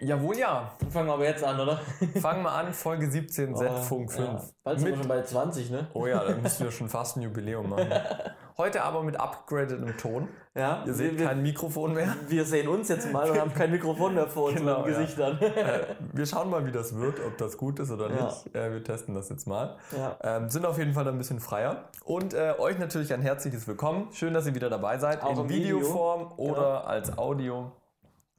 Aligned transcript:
Jawohl, 0.00 0.36
ja. 0.38 0.72
Fangen 0.90 1.08
wir 1.08 1.14
aber 1.14 1.24
jetzt 1.24 1.42
an, 1.42 1.58
oder? 1.58 1.80
Fangen 2.20 2.42
wir 2.42 2.52
an, 2.52 2.72
Folge 2.72 3.10
17, 3.10 3.54
Oh, 3.54 3.58
Z-Funk 3.58 4.12
5. 4.12 4.26
Ja. 4.28 4.42
Bald 4.62 4.78
sind 4.80 4.88
wir 4.90 4.96
schon 4.96 5.08
bei 5.08 5.22
20, 5.22 5.70
ne? 5.70 5.86
Oh 5.94 6.06
ja, 6.06 6.22
dann 6.24 6.42
müssen 6.42 6.64
wir 6.64 6.70
schon 6.70 6.88
fast 6.88 7.16
ein 7.16 7.22
Jubiläum 7.22 7.70
machen. 7.70 7.88
Heute 8.58 8.82
aber 8.84 9.02
mit 9.02 9.20
upgradetem 9.20 9.98
Ton. 9.98 10.28
Ja, 10.54 10.82
Ihr 10.86 10.94
seht 10.94 11.18
wir, 11.18 11.26
kein 11.26 11.42
Mikrofon 11.42 11.92
mehr. 11.92 12.14
wir 12.28 12.44
sehen 12.46 12.68
uns 12.68 12.88
jetzt 12.88 13.12
mal 13.12 13.28
und 13.30 13.38
haben 13.38 13.52
kein 13.52 13.70
Mikrofon 13.70 14.14
mehr 14.14 14.26
vor 14.28 14.44
unseren 14.44 14.64
Genau, 14.66 14.78
ja. 14.86 14.98
Gesichtern. 14.98 15.38
Äh, 15.42 15.80
wir 16.14 16.24
schauen 16.24 16.48
mal, 16.48 16.64
wie 16.66 16.72
das 16.72 16.96
wird, 16.96 17.20
ob 17.26 17.36
das 17.36 17.58
gut 17.58 17.78
ist 17.80 17.90
oder 17.90 18.08
Ja. 18.10 18.24
nicht. 18.26 18.54
Äh, 18.56 18.72
wir 18.72 18.82
testen 18.82 19.14
das 19.14 19.28
jetzt 19.28 19.46
mal. 19.46 19.76
Ja. 19.94 20.16
Ähm, 20.22 20.48
sind 20.48 20.64
auf 20.64 20.78
jeden 20.78 20.94
Fall 20.94 21.06
ein 21.06 21.18
bisschen 21.18 21.38
freier. 21.40 21.84
Und 22.04 22.32
äh, 22.32 22.54
euch 22.58 22.78
natürlich 22.78 23.12
ein 23.12 23.20
herzliches 23.20 23.66
Willkommen. 23.68 24.08
Schön, 24.12 24.32
dass 24.32 24.46
ihr 24.46 24.54
wieder 24.54 24.70
dabei 24.70 24.96
seid. 24.98 25.22
Auch 25.22 25.32
in 25.32 25.38
im 25.40 25.48
Video. 25.50 25.76
Videoform 25.78 26.32
oder 26.38 26.86
als 26.86 27.18
Audio. 27.18 27.72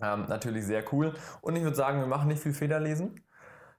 Ähm, 0.01 0.25
natürlich 0.27 0.65
sehr 0.65 0.83
cool. 0.93 1.13
Und 1.41 1.55
ich 1.55 1.63
würde 1.63 1.75
sagen, 1.75 1.99
wir 1.99 2.07
machen 2.07 2.27
nicht 2.27 2.41
viel 2.41 2.53
Federlesen. 2.53 3.21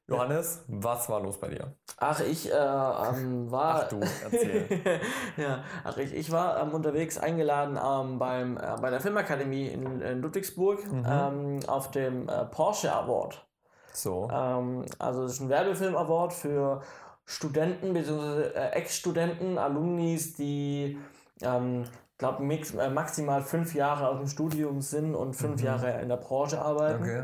Johannes, 0.08 0.64
was 0.68 1.08
war 1.10 1.20
los 1.20 1.38
bei 1.38 1.48
dir? 1.48 1.74
Ach, 1.98 2.18
ich 2.20 2.50
äh, 2.50 2.54
ähm, 2.56 3.50
war. 3.50 3.82
Ach 3.84 3.88
du, 3.88 4.00
erzähl. 4.00 5.00
ja, 5.36 5.62
ach, 5.84 5.98
ich, 5.98 6.14
ich 6.14 6.32
war 6.32 6.62
ähm, 6.62 6.72
unterwegs 6.72 7.18
eingeladen 7.18 7.76
ähm, 7.82 8.18
beim, 8.18 8.56
äh, 8.56 8.76
bei 8.80 8.88
der 8.88 9.00
Filmakademie 9.00 9.68
in, 9.68 10.00
in 10.00 10.22
Ludwigsburg 10.22 10.84
Mhm. 10.90 11.04
ähm, 11.06 11.60
auf 11.66 11.90
dem 11.90 12.26
äh, 12.28 12.46
Porsche 12.46 12.90
Award. 12.92 13.46
So. 13.92 14.28
Ähm, 14.32 14.86
also 14.98 15.24
es 15.24 15.34
ist 15.34 15.40
ein 15.40 15.50
Werbefilm-Award 15.50 16.32
für 16.32 16.80
Studenten 17.26 17.92
bzw. 17.92 18.44
Äh, 18.54 18.70
Ex-Studenten, 18.70 19.58
Alumnis, 19.58 20.34
die 20.36 20.98
ähm, 21.42 21.84
glaube 22.18 22.44
äh, 22.44 22.90
maximal 22.90 23.42
fünf 23.42 23.74
Jahre 23.74 24.08
aus 24.08 24.18
dem 24.18 24.26
Studium 24.28 24.80
sind 24.80 25.14
und 25.14 25.34
fünf 25.34 25.62
Jahre 25.62 26.00
in 26.00 26.08
der 26.08 26.16
Branche 26.16 26.60
arbeiten. 26.60 27.02
Okay. 27.02 27.22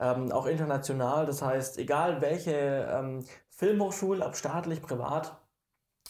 Ähm, 0.00 0.32
auch 0.32 0.46
international, 0.46 1.26
das 1.26 1.42
heißt, 1.42 1.78
egal 1.78 2.20
welche 2.20 2.52
ähm, 2.52 3.24
Filmhochschule, 3.50 4.24
ob 4.24 4.36
staatlich, 4.36 4.82
privat, 4.82 5.36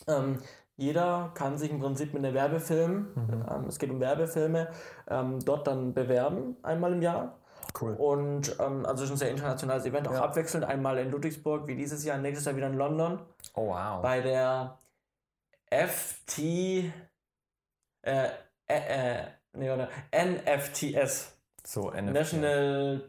ähm, 0.07 0.39
jeder 0.77 1.31
kann 1.35 1.59
sich 1.59 1.71
im 1.71 1.81
Prinzip 1.81 2.15
mit 2.15 2.25
einem 2.25 2.35
Werbefilm, 2.35 3.09
ähm, 3.49 3.65
es 3.69 3.79
geht 3.79 3.91
um 3.91 4.01
Werbefilme, 4.01 4.69
ähm, 5.09 5.39
dort 5.45 5.67
dann 5.67 5.93
bewerben, 5.95 6.57
einmal 6.63 6.93
im 6.93 7.03
Jahr. 7.03 7.39
Cool. 7.81 7.95
Und 7.95 8.57
ähm, 8.61 8.87
also 8.87 9.03
es 9.05 9.11
ist 9.11 9.17
ein 9.17 9.19
sehr 9.19 9.31
internationales 9.31 9.85
Event, 9.87 10.07
auch 10.09 10.15
Ja. 10.15 10.25
abwechselnd, 10.25 10.65
einmal 10.65 10.99
in 10.99 11.11
Ludwigsburg, 11.11 11.67
wie 11.67 11.75
dieses 11.77 12.05
Jahr, 12.05 12.19
nächstes 12.19 12.47
Jahr 12.47 12.57
wieder 12.57 12.69
in 12.69 12.75
London, 12.77 13.21
Oh, 13.55 13.69
wow. 13.69 14.01
bei 14.03 14.21
der 14.21 14.79
FT, 15.71 16.93
äh, 18.05 18.29
äh, 18.67 19.21
äh, 19.21 19.25
nee, 19.55 19.71
oder 19.71 19.89
NFTS, 20.13 21.37
So, 21.67 21.91
NFT. 21.91 22.13
National 22.13 23.03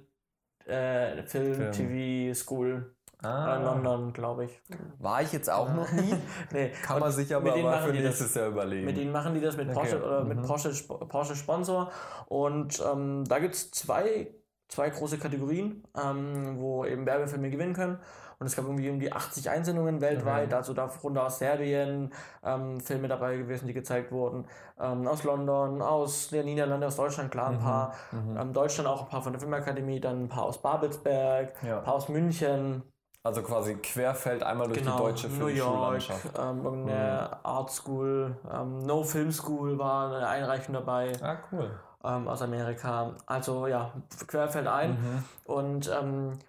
äh, 0.65 1.23
Film, 1.23 1.55
Film. 1.55 1.71
TV 1.71 2.33
School 2.33 2.95
äh, 3.23 3.27
Ah, 3.27 3.55
London, 3.57 4.13
glaube 4.13 4.45
ich. 4.45 4.61
war 4.99 5.21
ich 5.21 5.31
jetzt 5.33 5.49
auch 5.49 5.73
noch 5.73 5.91
nie. 5.91 6.13
Nee, 6.51 6.69
Kann 6.83 6.97
und 6.97 7.01
man 7.01 7.11
sich 7.11 7.33
aber 7.33 7.55
mal 7.57 7.63
machen 7.63 7.85
für 7.87 7.91
die 7.93 8.03
das. 8.03 8.19
nächstes 8.19 8.35
Jahr 8.35 8.49
überlegen. 8.49 8.85
Mit 8.85 8.97
denen 8.97 9.11
machen 9.11 9.33
die 9.33 9.41
das 9.41 9.57
mit 9.57 9.67
Okay. 9.69 9.75
Porsche 9.79 10.03
oder 10.05 10.23
mit 10.23 10.37
Mhm. 10.37 10.45
Porsche, 10.45 10.69
Porsche 11.07 11.35
Sponsor. 11.35 11.91
Und 12.27 12.79
ähm, 12.85 13.23
da 13.25 13.39
gibt 13.39 13.55
es 13.55 13.71
zwei, 13.71 14.27
zwei 14.67 14.89
große 14.89 15.17
Kategorien, 15.17 15.83
ähm, 15.95 16.57
wo 16.59 16.85
eben 16.85 17.05
Werbefilme 17.05 17.49
gewinnen 17.49 17.73
können. 17.73 17.99
Und 18.37 18.47
es 18.47 18.55
gab 18.55 18.65
irgendwie 18.65 18.89
um 18.89 18.99
die 18.99 19.13
80 19.13 19.49
Einsendungen 19.49 20.01
weltweit, 20.01 20.49
Mhm. 20.49 20.55
also 20.55 20.73
darunter 20.73 21.25
aus 21.25 21.39
Serbien, 21.39 22.11
ähm, 22.43 22.81
Filme 22.81 23.07
dabei 23.07 23.37
gewesen, 23.37 23.67
die 23.67 23.73
gezeigt 23.73 24.11
wurden, 24.11 24.45
ähm, 24.79 25.07
aus 25.07 25.23
London, 25.23 25.81
aus 25.81 26.29
der 26.29 26.43
Niederlande, 26.43 26.87
aus 26.87 26.97
Deutschland, 26.97 27.31
klar 27.31 27.51
ein 27.51 27.55
Mhm. 27.55 27.61
paar, 27.63 27.93
Mhm. 28.11 28.37
ähm, 28.37 28.53
Deutschland 28.53 28.89
auch 28.89 29.03
ein 29.03 29.09
paar 29.09 29.21
von 29.21 29.31
der 29.31 29.39
Filmakademie, 29.39 29.99
dann 30.01 30.23
ein 30.25 30.29
paar 30.29 30.43
aus 30.43 30.61
Babelsberg, 30.61 31.53
Ja. 31.63 31.77
ein 31.77 31.83
paar 31.83 31.93
aus 31.95 32.09
München, 32.09 32.83
Also 33.23 33.41
quasi 33.41 33.75
querfeld 33.77 34.43
einmal 34.43 34.67
durch 34.67 34.79
genau, 34.83 34.97
die 34.97 35.03
deutsche 35.03 35.29
Filmschullandschaft. 35.29 36.29
ähm, 36.37 36.63
irgendeine 36.63 37.43
Art 37.43 37.71
School, 37.71 38.37
ähm, 38.53 38.85
No 38.85 39.03
Film 39.03 39.31
School 39.31 39.79
war 39.79 40.15
eine 40.15 40.27
Einreichung 40.27 40.73
dabei 40.73 41.11
Ah, 41.23 41.37
cool. 41.51 41.71
Ähm, 42.07 42.27
aus 42.27 42.41
Amerika. 42.41 43.15
Also 43.25 43.67
ja, 43.67 43.93
querfeld 44.27 44.67
ein. 44.67 44.91
Mhm. 44.91 45.23
Und 45.45 45.91
ähm, 45.99 46.39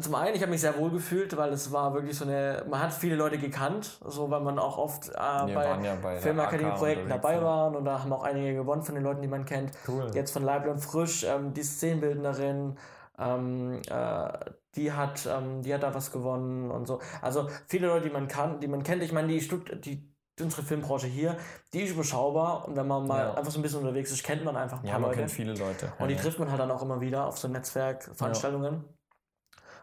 zum 0.00 0.14
einen, 0.14 0.34
ich 0.34 0.40
habe 0.40 0.50
mich 0.50 0.62
sehr 0.62 0.78
wohl 0.78 0.90
gefühlt, 0.90 1.36
weil 1.36 1.52
es 1.52 1.70
war 1.70 1.92
wirklich 1.92 2.16
so 2.16 2.24
eine, 2.24 2.64
man 2.68 2.80
hat 2.80 2.94
viele 2.94 3.14
Leute 3.14 3.36
gekannt, 3.36 3.98
so 4.06 4.30
weil 4.30 4.40
man 4.40 4.58
auch 4.58 4.78
oft 4.78 5.10
äh, 5.10 5.12
bei 5.52 5.78
ja 5.82 5.96
bei 6.00 6.16
Filmakademie-Projekten 6.16 7.12
AK 7.12 7.20
dabei 7.20 7.42
waren 7.42 7.76
und 7.76 7.84
da 7.84 8.02
haben 8.02 8.12
auch 8.12 8.22
einige 8.22 8.54
gewonnen 8.54 8.82
von 8.82 8.94
den 8.94 9.04
Leuten, 9.04 9.20
die 9.20 9.28
man 9.28 9.44
kennt. 9.44 9.72
Cool. 9.86 10.10
Jetzt 10.14 10.30
von 10.30 10.44
Leibler 10.44 10.72
und 10.72 10.78
Frisch, 10.78 11.24
ähm, 11.24 11.52
die 11.52 11.62
Szenenbildnerin, 11.62 12.78
ähm, 13.18 13.82
äh, 13.90 14.32
die 14.76 14.92
hat, 14.92 15.28
ähm, 15.30 15.60
die 15.60 15.74
hat 15.74 15.82
da 15.82 15.94
was 15.94 16.10
gewonnen 16.10 16.70
und 16.70 16.86
so. 16.86 17.00
Also 17.20 17.50
viele 17.66 17.88
Leute, 17.88 18.06
die 18.08 18.14
man 18.14 18.28
kann, 18.28 18.60
die 18.60 18.68
man 18.68 18.82
kennt. 18.84 19.02
Ich 19.02 19.12
meine, 19.12 19.28
die 19.28 19.42
Stutt 19.42 19.84
die 19.84 20.11
unsere 20.40 20.62
Filmbranche 20.62 21.06
hier, 21.06 21.36
die 21.72 21.82
ist 21.82 21.90
überschaubar 21.92 22.66
und 22.66 22.76
wenn 22.76 22.86
man 22.86 23.06
mal 23.06 23.18
Ja. 23.18 23.34
einfach 23.34 23.52
so 23.52 23.58
ein 23.58 23.62
bisschen 23.62 23.80
unterwegs 23.80 24.10
ist, 24.10 24.22
kennt 24.24 24.44
man 24.44 24.56
einfach 24.56 24.80
ein 24.80 24.86
Ja, 24.86 24.92
paar 24.92 25.00
man 25.00 25.10
Leute. 25.10 25.20
kennt 25.20 25.30
viele 25.30 25.54
Leute. 25.54 25.92
Und 25.98 26.08
die 26.08 26.14
ja. 26.14 26.20
trifft 26.20 26.38
man 26.38 26.50
halt 26.50 26.60
dann 26.60 26.70
auch 26.70 26.82
immer 26.82 27.00
wieder 27.00 27.26
auf 27.26 27.38
so 27.38 27.48
Netzwerkveranstaltungen. 27.48 28.84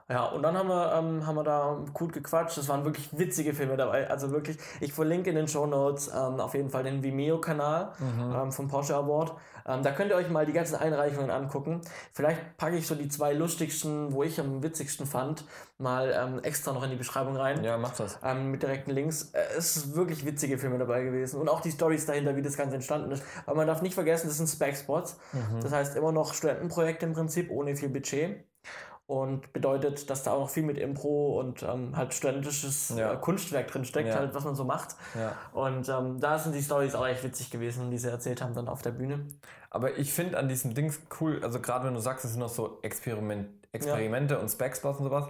Ja, 0.09 0.25
und 0.25 0.41
dann 0.41 0.57
haben 0.57 0.69
wir, 0.69 0.91
ähm, 0.93 1.27
haben 1.27 1.35
wir 1.35 1.43
da 1.43 1.77
gut 1.93 2.13
gequatscht. 2.13 2.57
Es 2.57 2.67
waren 2.67 2.83
wirklich 2.83 3.15
witzige 3.17 3.53
Filme 3.53 3.77
dabei. 3.77 4.09
Also 4.09 4.31
wirklich, 4.31 4.57
ich 4.79 4.91
verlinke 4.91 5.29
in 5.29 5.35
den 5.35 5.47
Show 5.47 5.67
Notes 5.67 6.07
ähm, 6.07 6.39
auf 6.39 6.55
jeden 6.55 6.69
Fall 6.71 6.83
den 6.83 7.03
Vimeo-Kanal 7.03 7.93
Mhm. 7.99 8.35
ähm, 8.35 8.51
vom 8.51 8.67
Porsche 8.67 8.95
Award. 8.95 9.33
Ähm, 9.67 9.83
da 9.83 9.91
könnt 9.91 10.09
ihr 10.09 10.15
euch 10.17 10.29
mal 10.31 10.47
die 10.47 10.53
ganzen 10.53 10.75
Einreichungen 10.77 11.29
angucken. 11.29 11.81
Vielleicht 12.13 12.57
packe 12.57 12.75
ich 12.77 12.87
so 12.87 12.95
die 12.95 13.07
zwei 13.07 13.33
lustigsten, 13.33 14.11
wo 14.11 14.23
ich 14.23 14.39
am 14.39 14.63
witzigsten 14.63 15.05
fand, 15.05 15.45
mal 15.77 16.11
ähm, 16.17 16.39
extra 16.43 16.73
noch 16.73 16.83
in 16.83 16.89
die 16.89 16.95
Beschreibung 16.95 17.35
rein. 17.37 17.63
Ja, 17.63 17.77
mach 17.77 17.95
das. 17.95 18.17
Ähm, 18.23 18.49
mit 18.49 18.63
direkten 18.63 18.89
Links. 18.91 19.29
Äh, 19.33 19.41
es 19.57 19.77
ist 19.77 19.95
wirklich 19.95 20.25
witzige 20.25 20.57
Filme 20.57 20.79
dabei 20.79 21.03
gewesen. 21.03 21.39
Und 21.39 21.49
auch 21.49 21.61
die 21.61 21.71
Stories 21.71 22.07
dahinter, 22.07 22.35
wie 22.35 22.41
das 22.41 22.57
Ganze 22.57 22.75
entstanden 22.75 23.11
ist. 23.11 23.21
Aber 23.45 23.57
man 23.57 23.67
darf 23.67 23.83
nicht 23.83 23.93
vergessen, 23.93 24.27
das 24.27 24.37
sind 24.37 24.47
Spec-Spots. 24.47 25.19
Mhm. 25.33 25.61
Das 25.61 25.71
heißt 25.71 25.95
immer 25.95 26.11
noch 26.11 26.33
Studentenprojekte 26.33 27.05
im 27.05 27.13
Prinzip, 27.13 27.51
ohne 27.51 27.75
viel 27.75 27.89
Budget. 27.89 28.43
Und 29.09 29.53
bedeutet, 29.53 30.07
dass 30.11 30.21
da 30.21 30.33
auch 30.33 30.41
noch 30.41 30.49
viel 30.51 30.61
mit 30.61 30.77
Impro 30.77 31.39
und 31.39 31.63
ähm, 31.63 31.97
halt 31.97 32.13
studentisches 32.13 32.89
Ja. 32.95 33.13
äh, 33.13 33.17
Kunstwerk 33.17 33.71
drin 33.71 33.83
steckt, 33.83 34.09
Ja. 34.09 34.19
halt, 34.19 34.35
was 34.35 34.43
man 34.43 34.53
so 34.53 34.65
macht. 34.65 34.95
Ja. 35.15 35.31
Und 35.51 35.89
ähm, 35.89 36.19
da 36.19 36.37
sind 36.37 36.53
die 36.53 36.61
Stories 36.61 36.93
auch 36.93 37.07
echt 37.07 37.23
witzig 37.23 37.49
gewesen, 37.49 37.89
die 37.89 37.97
sie 37.97 38.07
erzählt 38.11 38.43
haben 38.43 38.53
dann 38.53 38.67
auf 38.67 38.83
der 38.83 38.91
Bühne. 38.91 39.25
Aber 39.71 39.97
ich 39.97 40.13
finde 40.13 40.37
an 40.37 40.47
diesem 40.47 40.75
Dings 40.75 41.01
cool, 41.19 41.39
also 41.43 41.59
gerade 41.59 41.87
wenn 41.87 41.95
du 41.95 41.99
sagst, 42.01 42.23
es 42.23 42.33
sind 42.33 42.39
noch 42.39 42.49
so 42.49 42.77
Experiment, 42.83 43.49
Experimente 43.71 44.37
und 44.37 44.47
Specspots 44.47 44.99
und 44.99 45.05
sowas, 45.05 45.25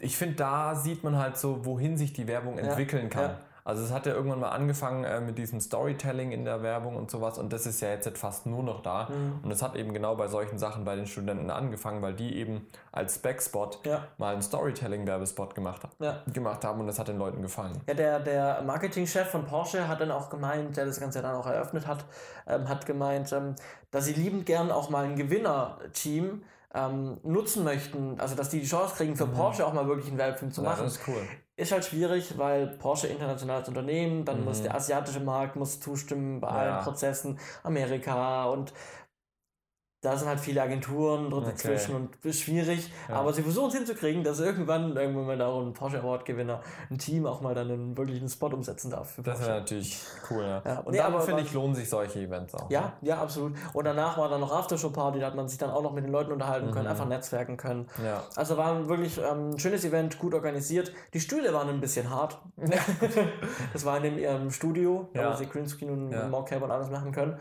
ich 0.00 0.16
finde, 0.16 0.34
da 0.34 0.74
sieht 0.74 1.04
man 1.04 1.16
halt 1.16 1.36
so, 1.36 1.64
wohin 1.64 1.96
sich 1.96 2.12
die 2.14 2.26
Werbung 2.26 2.58
entwickeln 2.58 3.10
kann. 3.10 3.36
Also 3.66 3.82
es 3.82 3.90
hat 3.92 4.04
ja 4.04 4.12
irgendwann 4.12 4.40
mal 4.40 4.50
angefangen 4.50 5.04
äh, 5.04 5.22
mit 5.22 5.38
diesem 5.38 5.58
Storytelling 5.58 6.32
in 6.32 6.44
der 6.44 6.62
Werbung 6.62 6.96
und 6.96 7.10
sowas 7.10 7.38
und 7.38 7.50
das 7.50 7.64
ist 7.64 7.80
ja 7.80 7.88
jetzt 7.88 8.18
fast 8.18 8.44
nur 8.44 8.62
noch 8.62 8.82
da. 8.82 9.08
Mhm. 9.08 9.40
Und 9.42 9.50
es 9.50 9.62
hat 9.62 9.74
eben 9.74 9.94
genau 9.94 10.14
bei 10.16 10.28
solchen 10.28 10.58
Sachen 10.58 10.84
bei 10.84 10.96
den 10.96 11.06
Studenten 11.06 11.50
angefangen, 11.50 12.02
weil 12.02 12.12
die 12.12 12.36
eben 12.36 12.66
als 12.92 13.14
Spec-Spot 13.14 13.70
Ja. 13.86 14.04
mal 14.18 14.34
einen 14.34 14.42
Storytelling-Werbespot 14.42 15.54
gemacht, 15.54 15.82
haben- 15.82 15.92
Ja. 15.98 16.22
gemacht 16.30 16.62
haben 16.62 16.80
und 16.80 16.86
das 16.88 16.98
hat 16.98 17.08
den 17.08 17.16
Leuten 17.18 17.40
gefallen. 17.40 17.80
Ja, 17.88 17.94
der, 17.94 18.20
der 18.20 18.62
Marketingchef 18.62 19.28
von 19.30 19.46
Porsche 19.46 19.88
hat 19.88 20.00
dann 20.00 20.10
auch 20.10 20.28
gemeint, 20.28 20.76
der 20.76 20.84
das 20.84 21.00
Ganze 21.00 21.22
dann 21.22 21.34
auch 21.34 21.46
eröffnet 21.46 21.86
hat, 21.86 22.04
ähm, 22.46 22.68
hat 22.68 22.84
gemeint, 22.84 23.32
ähm, 23.32 23.54
dass 23.90 24.04
sie 24.04 24.12
liebend 24.12 24.44
gern 24.44 24.70
auch 24.70 24.90
mal 24.90 25.04
ein 25.06 25.16
Gewinnerteam 25.16 26.42
ähm, 26.76 27.18
nutzen 27.22 27.62
möchten, 27.64 28.18
also 28.18 28.34
dass 28.34 28.48
die 28.48 28.60
die 28.60 28.66
Chance 28.66 28.96
kriegen, 28.96 29.14
für 29.14 29.26
Porsche 29.28 29.64
auch 29.64 29.72
mal 29.72 29.86
wirklich 29.86 30.08
einen 30.08 30.18
Werbefilm 30.18 30.50
zu 30.50 30.60
Mhm. 30.60 30.64
Ja, 30.66 30.70
machen. 30.72 30.84
das 30.84 30.94
ist 30.96 31.08
cool. 31.08 31.22
Ist 31.56 31.70
halt 31.70 31.84
schwierig, 31.84 32.36
weil 32.36 32.66
Porsche 32.66 33.06
internationales 33.06 33.68
Unternehmen, 33.68 34.24
dann 34.24 34.38
Mhm. 34.40 34.44
muss 34.44 34.62
der 34.62 34.74
asiatische 34.74 35.20
Markt 35.20 35.54
muss 35.54 35.78
zustimmen 35.78 36.40
bei 36.40 36.48
Ja. 36.48 36.54
allen 36.54 36.84
Prozessen, 36.84 37.38
Amerika 37.62 38.46
und 38.46 38.72
da 40.04 40.16
sind 40.16 40.28
halt 40.28 40.38
viele 40.40 40.62
Agenturen 40.62 41.30
drin 41.30 41.42
Okay. 41.44 41.50
dazwischen 41.52 41.94
und 41.96 42.16
ist 42.24 42.40
schwierig. 42.40 42.92
Ja. 43.08 43.16
Aber 43.16 43.32
sie 43.32 43.42
versuchen 43.42 43.68
es 43.68 43.74
hinzukriegen, 43.74 44.22
dass 44.22 44.38
irgendwann 44.40 44.96
irgendwann 44.96 45.26
mal 45.26 45.42
auch 45.42 45.60
ein 45.62 45.72
Porsche 45.72 46.00
Award 46.00 46.24
Gewinner 46.24 46.60
ein 46.90 46.98
Team 46.98 47.26
auch 47.26 47.40
mal 47.40 47.54
dann 47.54 47.70
einen 47.70 47.96
wirklichen 47.96 48.28
Spot 48.28 48.48
umsetzen 48.48 48.90
darf 48.90 49.14
Das 49.24 49.40
wäre 49.40 49.60
natürlich 49.60 49.98
cool, 50.30 50.42
ja. 50.42 50.62
Ja, 50.64 50.78
Und 50.80 50.92
nee, 50.92 51.00
aber 51.00 51.20
finde 51.20 51.42
ich, 51.42 51.52
lohnen 51.52 51.74
sich 51.74 51.88
solche 51.88 52.20
Events 52.20 52.54
auch. 52.54 52.70
ja, 52.70 52.92
ja, 53.02 53.18
absolut. 53.20 53.54
Und 53.72 53.84
danach 53.84 54.18
war 54.18 54.28
dann 54.28 54.40
noch 54.40 54.52
Aftershow-Party, 54.52 55.20
da 55.20 55.26
hat 55.26 55.34
man 55.34 55.48
sich 55.48 55.58
dann 55.58 55.70
auch 55.70 55.82
noch 55.82 55.92
mit 55.92 56.04
den 56.04 56.12
Leuten 56.12 56.32
unterhalten 56.32 56.70
können, 56.70 56.84
Mhm. 56.84 56.90
einfach 56.90 57.06
netzwerken 57.08 57.56
können. 57.56 57.88
Ja. 58.04 58.22
Also 58.36 58.56
war 58.56 58.72
ein 58.74 58.88
wirklich 58.88 59.18
ähm, 59.18 59.50
ein 59.50 59.58
schönes 59.58 59.84
Event, 59.84 60.18
gut 60.18 60.34
organisiert. 60.34 60.92
Die 61.14 61.20
Stühle 61.20 61.52
waren 61.54 61.68
ein 61.68 61.80
bisschen 61.80 62.10
hart. 62.10 62.38
das 63.72 63.84
war 63.84 63.96
in 63.98 64.02
dem 64.02 64.18
ähm, 64.18 64.50
Studio, 64.50 65.08
Ja. 65.14 65.32
wo 65.32 65.36
sie 65.36 65.46
Greenscreen 65.46 65.90
und 65.90 66.12
Ja. 66.12 66.28
Mocap 66.28 66.62
und 66.62 66.70
alles 66.70 66.90
machen 66.90 67.12
können. 67.12 67.38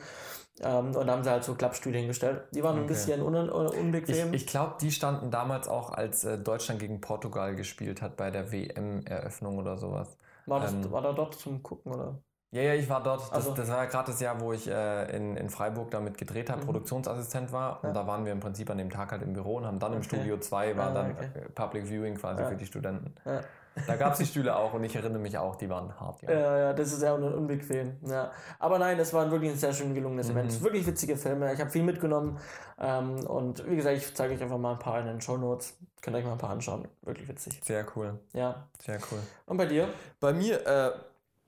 Ähm, 0.62 0.96
und 0.96 1.08
da 1.08 1.14
haben 1.14 1.24
sie 1.24 1.32
halt 1.32 1.44
so 1.44 1.56
Klappstühle 1.56 1.98
hingestellt. 1.98 2.44
Die 2.52 2.64
waren 2.64 2.76
ein 2.78 2.84
Okay. 2.84 2.94
bisschen 2.94 3.22
un 3.22 3.36
Ich, 3.36 3.80
unbequem. 3.80 4.34
ich 4.34 4.46
glaube, 4.48 4.76
die 4.82 4.92
standen 4.92 5.32
damals 5.32 5.68
auch, 5.68 5.92
als 5.92 6.24
äh, 6.24 6.38
Deutschland 6.38 6.80
gegen 6.80 7.02
Portugal 7.02 7.56
gespielt 7.56 8.02
hat 8.02 8.18
bei 8.18 8.30
der 8.30 8.52
WM-Eröffnung 8.52 9.58
oder 9.58 9.78
sowas. 9.78 10.18
war, 10.46 10.60
das, 10.60 10.74
ähm, 10.74 10.92
war 10.92 11.02
da 11.02 11.14
dort 11.14 11.36
zum 11.36 11.64
Gucken, 11.64 11.92
oder? 11.94 12.20
Ja, 12.52 12.62
ja, 12.62 12.74
ich 12.76 12.88
war 12.88 13.02
dort. 13.02 13.22
Das, 13.22 13.32
also, 13.32 13.56
das 13.56 13.68
war 13.70 13.88
gerade 13.88 14.12
das 14.12 14.20
Jahr, 14.22 14.40
wo 14.40 14.54
ich 14.54 14.70
äh, 14.70 15.16
in, 15.16 15.36
in 15.38 15.50
Freiburg 15.50 15.90
damit 15.90 16.20
gedreht 16.20 16.52
habe, 16.52 16.62
mhm. 16.62 16.66
Produktionsassistent 16.66 17.52
war. 17.52 17.80
Ja. 17.82 17.90
Und 17.90 17.96
da 17.96 18.06
waren 18.06 18.26
wir 18.26 18.32
im 18.32 18.40
Prinzip 18.40 18.70
an 18.70 18.78
dem 18.78 18.92
Tag 18.92 19.12
halt 19.12 19.24
im 19.24 19.34
Büro 19.34 19.56
und 19.56 19.66
haben 19.66 19.80
dann 19.80 19.90
okay. 19.90 19.98
im 19.98 20.04
Studio 20.04 20.38
2 20.38 20.78
war 20.78 20.92
ah, 20.92 20.94
dann 20.94 21.12
okay. 21.14 21.30
Public 21.56 21.88
Viewing 21.88 22.16
quasi 22.16 22.44
ja. 22.44 22.50
für 22.50 22.56
die 22.56 22.68
Studenten. 22.68 23.16
Ja. 23.26 23.42
Da 23.88 23.96
gab 23.96 24.14
es 24.14 24.20
die 24.20 24.26
Stühle 24.26 24.56
auch 24.56 24.74
und 24.74 24.84
ich 24.84 24.96
erinnere 24.96 25.22
mich 25.22 25.38
auch, 25.38 25.56
die 25.56 25.70
waren 25.70 26.00
hart. 26.00 26.22
Ja, 26.22 26.32
ja, 26.32 26.58
ja 26.58 26.74
das 26.74 26.94
ist 26.94 27.02
ja 27.02 27.14
unbequem. 27.14 27.98
Ja. 28.06 28.32
Aber 28.60 28.78
nein, 28.78 28.98
das 28.98 29.14
war 29.14 29.30
wirklich 29.32 29.52
ein 29.52 29.58
sehr 29.58 29.74
schön 29.74 29.94
gelungenes 29.96 30.30
mhm. 30.30 30.38
Event. 30.38 30.62
Wirklich 30.62 30.86
witzige 30.86 31.18
Filme. 31.18 31.54
Ich 31.54 31.60
habe 31.60 31.70
viel 31.70 31.84
mitgenommen. 31.84 32.38
Ähm, 32.80 33.26
und 33.26 33.68
wie 33.68 33.76
gesagt, 33.76 33.98
ich 33.98 34.16
zeige 34.16 34.36
euch 34.36 34.42
einfach 34.42 34.58
mal 34.58 34.74
ein 34.74 34.80
paar 34.80 35.00
in 35.00 35.08
den 35.08 35.22
Show 35.22 35.38
Notes. 35.38 35.76
Könnt 36.02 36.16
ihr 36.16 36.20
euch 36.20 36.26
mal 36.26 36.34
ein 36.34 36.38
paar 36.38 36.52
anschauen. 36.52 36.88
Wirklich 37.02 37.28
witzig. 37.28 37.60
Sehr 37.64 37.86
cool. 37.96 38.20
Ja. 38.34 38.68
Sehr 38.80 39.00
cool. 39.12 39.20
Und 39.46 39.58
bei 39.58 39.66
dir? 39.66 39.88
Bei 40.20 40.34
mir, 40.34 40.66
äh, 40.68 40.92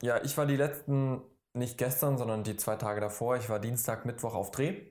ja, 0.01 0.23
ich 0.23 0.37
war 0.37 0.45
die 0.45 0.57
letzten, 0.57 1.21
nicht 1.53 1.77
gestern, 1.77 2.17
sondern 2.17 2.43
die 2.43 2.57
zwei 2.57 2.75
Tage 2.75 3.01
davor. 3.01 3.37
Ich 3.37 3.49
war 3.49 3.59
Dienstag, 3.59 4.05
Mittwoch 4.05 4.33
auf 4.33 4.51
Dreh. 4.51 4.81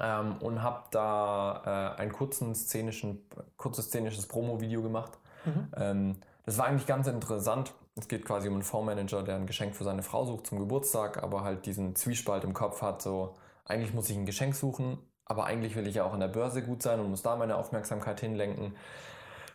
Ähm, 0.00 0.36
und 0.40 0.62
habe 0.62 0.84
da 0.90 1.94
äh, 1.96 2.00
ein 2.00 2.12
kurzes 2.12 2.68
szenisches 2.68 4.26
Promo-Video 4.28 4.82
gemacht. 4.82 5.18
Mhm. 5.44 5.68
Ähm, 5.76 6.16
das 6.50 6.58
war 6.58 6.66
eigentlich 6.66 6.86
ganz 6.86 7.06
interessant. 7.06 7.72
Es 7.94 8.08
geht 8.08 8.24
quasi 8.24 8.48
um 8.48 8.54
einen 8.54 8.64
Fondsmanager, 8.64 9.22
der 9.22 9.36
ein 9.36 9.46
Geschenk 9.46 9.76
für 9.76 9.84
seine 9.84 10.02
Frau 10.02 10.24
sucht 10.24 10.48
zum 10.48 10.58
Geburtstag, 10.58 11.22
aber 11.22 11.44
halt 11.44 11.64
diesen 11.64 11.94
Zwiespalt 11.94 12.42
im 12.42 12.54
Kopf 12.54 12.82
hat, 12.82 13.02
so 13.02 13.36
eigentlich 13.64 13.94
muss 13.94 14.10
ich 14.10 14.16
ein 14.16 14.26
Geschenk 14.26 14.56
suchen, 14.56 14.98
aber 15.24 15.44
eigentlich 15.44 15.76
will 15.76 15.86
ich 15.86 15.94
ja 15.94 16.04
auch 16.04 16.12
an 16.12 16.18
der 16.18 16.26
Börse 16.26 16.64
gut 16.64 16.82
sein 16.82 16.98
und 16.98 17.08
muss 17.08 17.22
da 17.22 17.36
meine 17.36 17.56
Aufmerksamkeit 17.56 18.18
hinlenken. 18.18 18.74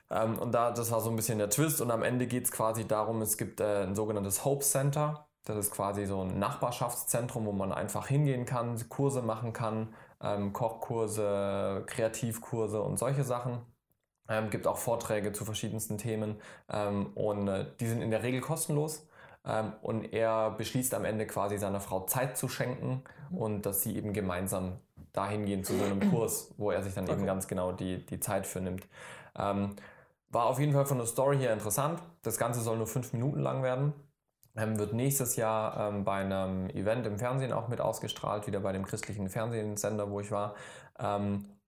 Ähm, 0.09 0.39
und 0.39 0.53
da, 0.53 0.71
das 0.71 0.89
war 0.89 1.01
so 1.01 1.09
ein 1.09 1.17
bisschen 1.17 1.37
der 1.37 1.49
Twist 1.49 1.81
und 1.81 1.91
am 1.91 2.01
Ende 2.01 2.27
geht 2.27 2.45
es 2.45 2.51
quasi 2.51 2.87
darum, 2.87 3.21
es 3.21 3.37
gibt 3.37 3.59
äh, 3.59 3.83
ein 3.83 3.93
sogenanntes 3.95 4.45
Hope 4.45 4.63
Center. 4.63 5.27
Das 5.43 5.57
ist 5.57 5.71
quasi 5.71 6.05
so 6.05 6.21
ein 6.21 6.39
Nachbarschaftszentrum, 6.39 7.45
wo 7.45 7.51
man 7.51 7.73
einfach 7.73 8.07
hingehen 8.07 8.45
kann, 8.45 8.77
Kurse 8.87 9.21
machen 9.21 9.51
kann, 9.51 9.93
ähm, 10.21 10.53
Kochkurse, 10.53 11.83
Kreativkurse 11.87 12.81
und 12.81 12.97
solche 12.97 13.25
Sachen. 13.25 13.74
Ähm, 14.27 14.49
gibt 14.49 14.65
auch 14.65 14.77
Vorträge 14.77 15.33
zu 15.33 15.45
verschiedensten 15.45 15.97
Themen 15.97 16.37
ähm, 16.71 17.11
und 17.13 17.47
äh, 17.47 17.65
die 17.79 17.87
sind 17.87 18.01
in 18.01 18.09
der 18.09 18.23
Regel 18.23 18.41
kostenlos. 18.41 19.07
Ähm, 19.45 19.73
und 19.81 20.13
er 20.13 20.51
beschließt 20.51 20.93
am 20.95 21.05
Ende 21.05 21.27
quasi 21.27 21.57
seiner 21.57 21.79
Frau 21.79 22.05
Zeit 22.05 22.37
zu 22.37 22.47
schenken 22.47 23.03
und 23.29 23.65
dass 23.65 23.83
sie 23.83 23.95
eben 23.95 24.13
gemeinsam 24.13 24.79
dahin 25.13 25.45
gehen 25.45 25.63
zu 25.63 25.77
so 25.77 25.83
einem 25.83 25.99
Kurs, 26.11 26.53
wo 26.57 26.71
er 26.71 26.81
sich 26.81 26.93
dann 26.93 27.05
okay. 27.05 27.13
eben 27.13 27.25
ganz 27.25 27.47
genau 27.47 27.71
die, 27.71 28.05
die 28.05 28.19
Zeit 28.19 28.47
für 28.47 28.61
nimmt. 28.61 28.87
Ähm, 29.37 29.75
war 30.29 30.45
auf 30.47 30.59
jeden 30.59 30.73
Fall 30.73 30.85
von 30.85 30.97
der 30.97 31.07
Story 31.07 31.37
her 31.37 31.53
interessant. 31.53 32.01
Das 32.23 32.37
Ganze 32.37 32.61
soll 32.61 32.77
nur 32.77 32.87
fünf 32.87 33.13
Minuten 33.13 33.39
lang 33.39 33.63
werden. 33.63 33.93
Ähm, 34.57 34.79
wird 34.79 34.93
nächstes 34.93 35.35
Jahr 35.35 35.89
ähm, 35.89 36.03
bei 36.03 36.21
einem 36.21 36.69
Event 36.69 37.05
im 37.05 37.17
Fernsehen 37.17 37.53
auch 37.53 37.67
mit 37.67 37.81
ausgestrahlt, 37.81 38.47
wieder 38.47 38.61
bei 38.61 38.71
dem 38.71 38.85
christlichen 38.85 39.29
Fernsehsender, 39.29 40.09
wo 40.09 40.19
ich 40.19 40.31
war. 40.31 40.55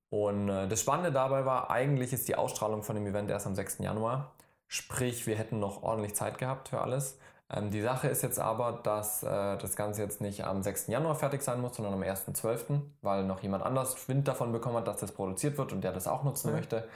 Und 0.09 0.49
äh, 0.49 0.67
das 0.67 0.81
Spannende 0.81 1.11
dabei 1.11 1.45
war, 1.45 1.69
eigentlich 1.69 2.13
ist 2.13 2.27
die 2.27 2.35
Ausstrahlung 2.35 2.83
von 2.83 2.95
dem 2.95 3.05
Event 3.05 3.29
erst 3.29 3.47
am 3.47 3.55
6. 3.55 3.79
Januar. 3.79 4.31
Sprich, 4.67 5.27
wir 5.27 5.37
hätten 5.37 5.59
noch 5.59 5.83
ordentlich 5.83 6.15
Zeit 6.15 6.37
gehabt 6.37 6.69
für 6.69 6.81
alles. 6.81 7.17
Ähm, 7.49 7.71
die 7.71 7.81
Sache 7.81 8.09
ist 8.09 8.23
jetzt 8.23 8.39
aber, 8.39 8.79
dass 8.83 9.23
äh, 9.23 9.57
das 9.57 9.75
Ganze 9.75 10.01
jetzt 10.01 10.19
nicht 10.19 10.43
am 10.43 10.61
6. 10.61 10.87
Januar 10.87 11.15
fertig 11.15 11.41
sein 11.41 11.61
muss, 11.61 11.75
sondern 11.75 11.93
am 11.93 12.01
1.12., 12.01 12.81
weil 13.01 13.23
noch 13.23 13.41
jemand 13.41 13.63
anders 13.63 14.07
Wind 14.09 14.27
davon 14.27 14.51
bekommen 14.51 14.77
hat, 14.77 14.87
dass 14.87 14.99
das 14.99 15.13
produziert 15.13 15.57
wird 15.57 15.71
und 15.71 15.83
der 15.83 15.93
das 15.93 16.07
auch 16.07 16.23
nutzen 16.23 16.49
mhm. 16.49 16.57
möchte. 16.57 16.87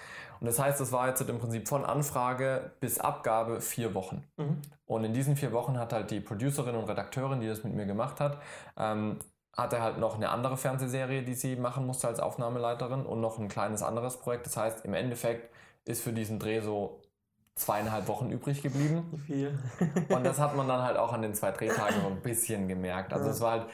Und 0.42 0.48
das 0.48 0.60
heißt, 0.60 0.82
das 0.82 0.92
war 0.92 1.08
jetzt 1.08 1.22
im 1.22 1.40
Prinzip 1.40 1.68
von 1.70 1.86
Anfrage 1.86 2.72
bis 2.82 3.00
Abgabe 3.00 3.62
vier 3.62 3.94
Wochen. 3.94 4.24
Mhm. 4.38 4.62
Und 4.86 5.06
in 5.06 5.14
diesen 5.14 5.38
vier 5.38 5.54
Wochen 5.54 5.80
hat 5.80 5.94
halt 5.94 6.12
die 6.12 6.20
Producerin 6.20 6.76
und 6.76 6.90
Redakteurin, 6.90 7.40
die 7.40 7.48
das 7.48 7.64
mit 7.64 7.74
mir 7.74 7.86
gemacht 7.86 8.20
hat, 8.20 8.38
ähm, 8.78 9.20
hatte 9.56 9.82
halt 9.82 9.98
noch 9.98 10.16
eine 10.16 10.30
andere 10.30 10.58
Fernsehserie, 10.58 11.24
die 11.24 11.34
sie 11.34 11.56
machen 11.56 11.86
musste 11.86 12.08
als 12.08 12.20
Aufnahmeleiterin 12.20 13.06
und 13.06 13.22
noch 13.22 13.38
ein 13.38 13.50
kleines 13.50 13.84
anderes 13.84 14.18
Projekt. 14.18 14.46
Das 14.46 14.58
heißt, 14.58 14.86
im 14.86 14.94
Endeffekt 14.94 15.54
ist 15.86 16.02
für 16.04 16.14
diesen 16.14 16.40
Dreh 16.40 16.62
so 16.62 17.02
zweieinhalb 17.56 18.08
Wochen 18.08 18.32
übrig 18.32 18.62
geblieben. 18.62 19.24
Viel. 19.28 19.60
und 20.10 20.24
das 20.24 20.40
hat 20.40 20.56
man 20.56 20.68
dann 20.68 20.82
halt 20.82 20.98
auch 20.98 21.12
an 21.12 21.22
den 21.22 21.34
zwei 21.36 21.52
Drehtagen 21.52 22.02
so 22.02 22.08
ein 22.08 22.22
bisschen 22.22 22.68
gemerkt. 22.68 23.14
Also 23.14 23.30
es 23.30 23.42
war 23.42 23.52
halt, 23.52 23.68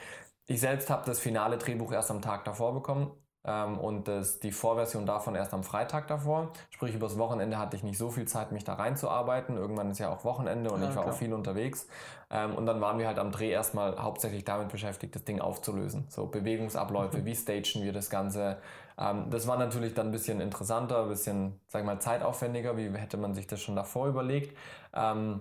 ich 0.47 0.59
selbst 0.59 0.89
habe 0.89 1.05
das 1.05 1.19
finale 1.19 1.57
Drehbuch 1.57 1.91
erst 1.91 2.09
am 2.11 2.21
Tag 2.21 2.43
davor 2.45 2.73
bekommen 2.73 3.11
ähm, 3.47 3.77
und 3.79 4.07
das, 4.07 4.39
die 4.39 4.51
Vorversion 4.51 5.05
davon 5.05 5.33
erst 5.33 5.53
am 5.53 5.63
Freitag 5.63 6.07
davor. 6.07 6.51
Sprich, 6.69 6.93
übers 6.93 7.17
Wochenende 7.17 7.57
hatte 7.57 7.77
ich 7.77 7.83
nicht 7.83 7.97
so 7.97 8.09
viel 8.09 8.27
Zeit, 8.27 8.51
mich 8.51 8.65
da 8.65 8.73
reinzuarbeiten. 8.73 9.55
Irgendwann 9.55 9.89
ist 9.89 9.99
ja 9.99 10.09
auch 10.09 10.25
Wochenende 10.25 10.69
und 10.69 10.81
ja, 10.81 10.89
ich 10.89 10.95
war 10.95 11.03
klar. 11.03 11.15
auch 11.15 11.17
viel 11.17 11.33
unterwegs. 11.33 11.87
Ähm, 12.29 12.55
und 12.55 12.65
dann 12.65 12.81
waren 12.81 12.99
wir 12.99 13.07
halt 13.07 13.19
am 13.19 13.31
Dreh 13.31 13.49
erstmal 13.49 13.97
hauptsächlich 13.97 14.43
damit 14.43 14.67
beschäftigt, 14.67 15.15
das 15.15 15.23
Ding 15.23 15.39
aufzulösen. 15.39 16.05
So 16.09 16.27
Bewegungsabläufe, 16.27 17.19
mhm. 17.19 17.25
wie 17.25 17.35
stagen 17.35 17.83
wir 17.83 17.93
das 17.93 18.09
Ganze. 18.09 18.57
Ähm, 18.97 19.29
das 19.29 19.47
war 19.47 19.57
natürlich 19.57 19.93
dann 19.93 20.07
ein 20.07 20.11
bisschen 20.11 20.41
interessanter, 20.41 21.03
ein 21.03 21.09
bisschen, 21.09 21.59
sag 21.67 21.85
mal, 21.85 21.99
zeitaufwendiger. 21.99 22.75
Wie 22.75 22.89
hätte 22.89 23.15
man 23.15 23.33
sich 23.33 23.47
das 23.47 23.61
schon 23.61 23.77
davor 23.77 24.07
überlegt? 24.07 24.57
Ähm, 24.93 25.39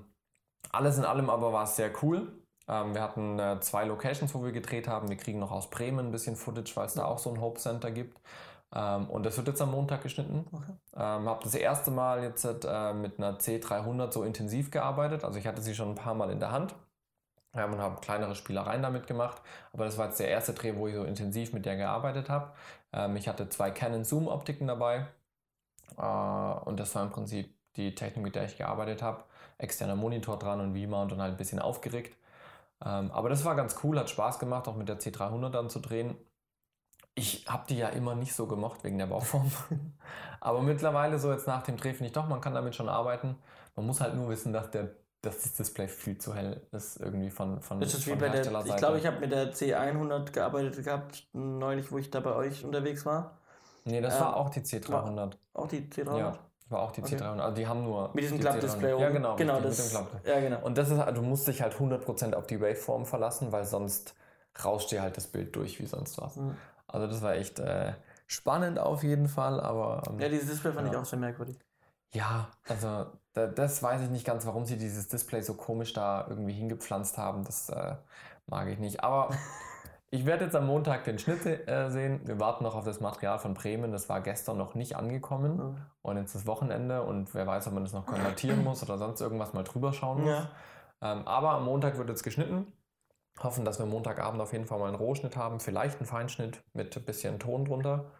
alles 0.70 0.99
in 0.99 1.05
allem 1.05 1.29
aber 1.29 1.53
war 1.53 1.64
es 1.64 1.75
sehr 1.75 1.91
cool. 2.03 2.32
Ähm, 2.68 2.94
wir 2.94 3.02
hatten 3.02 3.38
äh, 3.38 3.60
zwei 3.60 3.84
Locations, 3.84 4.34
wo 4.34 4.44
wir 4.44 4.52
gedreht 4.52 4.88
haben. 4.88 5.08
Wir 5.08 5.16
kriegen 5.16 5.38
noch 5.38 5.52
aus 5.52 5.70
Bremen 5.70 6.06
ein 6.06 6.12
bisschen 6.12 6.36
Footage, 6.36 6.72
weil 6.76 6.86
es 6.86 6.94
da 6.94 7.04
auch 7.04 7.18
so 7.18 7.30
ein 7.30 7.40
Hope 7.40 7.60
Center 7.60 7.90
gibt. 7.90 8.18
Ähm, 8.74 9.08
und 9.08 9.24
das 9.24 9.36
wird 9.36 9.48
jetzt 9.48 9.62
am 9.62 9.70
Montag 9.70 10.02
geschnitten. 10.02 10.46
Okay. 10.52 10.72
Ähm, 10.94 11.28
habe 11.28 11.42
das 11.44 11.54
erste 11.54 11.90
Mal 11.90 12.22
jetzt 12.22 12.44
äh, 12.44 12.92
mit 12.94 13.18
einer 13.18 13.38
C300 13.38 14.12
so 14.12 14.22
intensiv 14.24 14.70
gearbeitet. 14.70 15.24
Also 15.24 15.38
ich 15.38 15.46
hatte 15.46 15.62
sie 15.62 15.74
schon 15.74 15.90
ein 15.90 15.94
paar 15.94 16.14
Mal 16.14 16.30
in 16.30 16.40
der 16.40 16.52
Hand. 16.52 16.74
Ähm, 17.54 17.72
und 17.72 17.80
habe 17.80 18.00
kleinere 18.00 18.34
Spielereien 18.34 18.82
damit 18.82 19.06
gemacht. 19.06 19.40
Aber 19.72 19.84
das 19.84 19.98
war 19.98 20.06
jetzt 20.06 20.20
der 20.20 20.28
erste 20.28 20.52
Dreh, 20.52 20.76
wo 20.76 20.88
ich 20.88 20.94
so 20.94 21.04
intensiv 21.04 21.52
mit 21.52 21.64
der 21.66 21.76
gearbeitet 21.76 22.28
habe. 22.28 22.52
Ähm, 22.92 23.16
ich 23.16 23.28
hatte 23.28 23.48
zwei 23.48 23.70
Canon 23.70 24.04
Zoom 24.04 24.28
Optiken 24.28 24.66
dabei. 24.66 25.06
Äh, 25.98 26.02
und 26.02 26.78
das 26.80 26.94
war 26.94 27.02
im 27.04 27.10
Prinzip 27.10 27.54
die 27.76 27.94
Technik, 27.94 28.24
mit 28.24 28.34
der 28.34 28.44
ich 28.44 28.58
gearbeitet 28.58 29.02
habe. 29.02 29.24
Externer 29.58 29.96
Monitor 29.96 30.38
dran 30.38 30.60
und 30.60 30.76
V-Mount 30.76 31.12
und 31.12 31.22
halt 31.22 31.34
ein 31.34 31.36
bisschen 31.38 31.60
aufgeregt. 31.60 32.16
Ähm, 32.84 33.11
aber 33.11 33.28
das 33.28 33.44
war 33.44 33.55
ganz 33.55 33.76
cool, 33.82 33.99
hat 33.99 34.11
Spaß 34.11 34.38
gemacht, 34.38 34.69
auch 34.69 34.76
mit 34.76 34.88
der 34.88 34.99
C300 34.99 35.50
dann 35.50 35.70
zu 35.70 35.81
drehen. 35.81 36.17
Ich 37.14 37.46
habe 37.49 37.64
die 37.69 37.78
ja 37.78 37.88
immer 37.88 38.14
nicht 38.14 38.34
so 38.34 38.46
gemocht 38.46 38.84
wegen 38.84 38.99
der 38.99 39.06
Bauform. 39.06 39.50
aber 40.40 40.62
mittlerweile, 40.62 41.19
so 41.19 41.32
jetzt 41.32 41.46
nach 41.46 41.62
dem 41.62 41.76
Dreh, 41.76 41.93
finde 41.93 42.06
ich 42.06 42.12
doch, 42.12 42.28
man 42.28 42.40
kann 42.40 42.55
damit 42.55 42.75
schon 42.75 42.88
arbeiten. 42.88 43.37
Man 43.75 43.87
muss 43.87 44.00
halt 44.00 44.14
nur 44.14 44.28
wissen, 44.28 44.52
dass, 44.52 44.70
der, 44.70 44.90
dass 45.23 45.43
das 45.43 45.55
Display 45.55 45.88
viel 45.88 46.19
zu 46.19 46.34
hell 46.34 46.67
ist, 46.73 47.00
irgendwie 47.00 47.31
von, 47.31 47.62
von, 47.62 47.81
das 47.81 47.94
ist 47.94 48.05
von 48.05 48.14
wie 48.14 48.19
bei 48.19 48.28
der, 48.28 48.67
Ich 48.67 48.76
glaube, 48.76 48.99
ich 48.99 49.06
habe 49.06 49.20
mit 49.20 49.32
der 49.32 49.55
C100 49.55 50.32
gearbeitet 50.32 50.84
gehabt, 50.84 51.26
neulich, 51.32 51.90
wo 51.90 51.99
ich 51.99 52.11
da 52.11 52.20
bei 52.20 52.34
euch 52.34 52.64
unterwegs 52.64 53.06
war. 53.06 53.38
Nee, 53.84 54.00
das 54.00 54.17
ähm, 54.17 54.20
war 54.20 54.36
auch 54.36 54.50
die 54.50 54.60
C300. 54.60 55.36
Auch 55.55 55.69
die 55.69 55.89
C300? 55.89 56.19
Ja. 56.19 56.39
War 56.69 56.82
auch 56.82 56.93
die 56.93 57.03
okay. 57.03 57.17
C300. 57.17 57.39
Also 57.39 57.56
die 57.56 57.67
haben 57.67 57.85
nur. 57.85 58.11
Mit 58.13 58.25
diesem 58.25 58.41
Klappdisplay 58.41 58.93
oben. 58.93 59.03
Ja, 59.03 59.11
genau. 59.11 59.37
genau 59.37 59.61
das, 59.61 59.93
mit. 59.93 60.27
Ja, 60.27 60.41
genau. 60.41 60.61
Und 60.63 60.77
das 60.77 60.91
ist, 60.91 60.99
du 60.99 61.23
musst 61.23 61.46
dich 61.46 61.63
halt 61.63 61.75
100% 61.75 62.35
auf 62.35 62.46
die 62.46 62.61
Waveform 62.61 63.06
verlassen, 63.06 63.53
weil 63.53 63.65
sonst 63.65 64.15
rauscht 64.65 64.91
dir 64.91 65.03
halt 65.03 65.17
das 65.17 65.29
Bild 65.29 65.55
durch 65.55 65.79
wie 65.79 65.87
sonst 65.87 66.20
was. 66.20 66.37
Mhm. 66.37 66.56
Also 66.89 67.06
das 67.06 67.23
war 67.23 67.35
echt 67.35 67.61
äh, 67.61 67.93
spannend 68.27 68.79
auf 68.79 69.05
jeden 69.05 69.29
Fall, 69.29 69.61
aber. 69.61 70.03
Ähm, 70.08 70.19
ja, 70.19 70.29
dieses 70.29 70.51
Display 70.51 70.73
fand 70.73 70.87
ja. 70.89 70.93
ich 70.93 70.99
auch 70.99 71.05
sehr 71.05 71.19
merkwürdig. 71.19 71.56
Ja, 72.13 72.49
also 72.69 73.06
da, 73.32 73.46
das 73.46 73.82
weiß 73.82 74.03
ich 74.03 74.11
nicht 74.11 74.25
ganz, 74.25 74.46
warum 74.46 74.65
sie 74.65 74.77
dieses 74.77 75.08
Display 75.08 75.43
so 75.43 75.55
komisch 75.55 75.93
da 75.93 76.27
irgendwie 76.29 76.55
hingepflanzt 76.55 77.19
haben. 77.19 77.44
Das 77.44 77.69
äh, 77.69 77.94
mag 78.46 78.69
ich 78.69 78.79
nicht. 78.79 79.05
Aber 79.05 79.31
Ich 80.10 80.25
werde 80.25 80.44
jetzt 80.44 80.55
am 80.55 80.67
Montag 80.67 81.05
den 81.05 81.19
Schnitt 81.19 81.44
äh, 81.46 81.91
sehen. 81.91 82.20
Wir 82.25 82.39
warten 82.39 82.63
noch 82.63 82.77
auf 82.77 82.84
das 82.84 83.01
Material 83.01 83.39
von 83.39 83.55
Bremen. 83.55 83.91
Das 83.91 84.08
war 84.08 84.20
gestern 84.20 84.56
noch 84.56 84.75
nicht 84.75 84.96
angekommen. 84.96 85.56
Mhm. 85.56 85.77
Und 86.03 86.17
jetzt 86.17 86.34
ist 86.34 86.46
Wochenende 86.46 87.03
und 87.03 87.34
wer 87.34 87.46
weiß, 87.46 87.67
ob 87.67 87.75
man 87.75 87.84
das 87.84 87.93
noch 87.93 88.06
konvertieren 88.06 88.63
muss 88.63 88.82
oder 88.82 88.98
sonst 88.98 89.20
irgendwas 89.20 89.53
mal 89.53 89.65
drüber 89.65 89.93
schauen 89.93 90.20
muss. 90.20 90.31
Ja. 90.31 90.51
Ähm, 91.03 91.27
aber 91.27 91.51
am 91.51 91.65
Montag 91.65 91.98
wird 91.98 92.08
jetzt 92.08 92.22
geschnitten. 92.22 92.72
Hoffen, 93.43 93.65
dass 93.65 93.79
wir 93.79 93.86
Montagabend 93.86 94.41
auf 94.41 94.53
jeden 94.53 94.65
Fall 94.65 94.79
mal 94.79 94.86
einen 94.86 94.96
Rohschnitt 94.96 95.36
haben. 95.36 95.60
Vielleicht 95.60 95.98
einen 95.98 96.06
Feinschnitt 96.06 96.63
mit 96.72 96.96
ein 96.96 97.05
bisschen 97.05 97.39
Ton 97.39 97.65
drunter. 97.65 98.13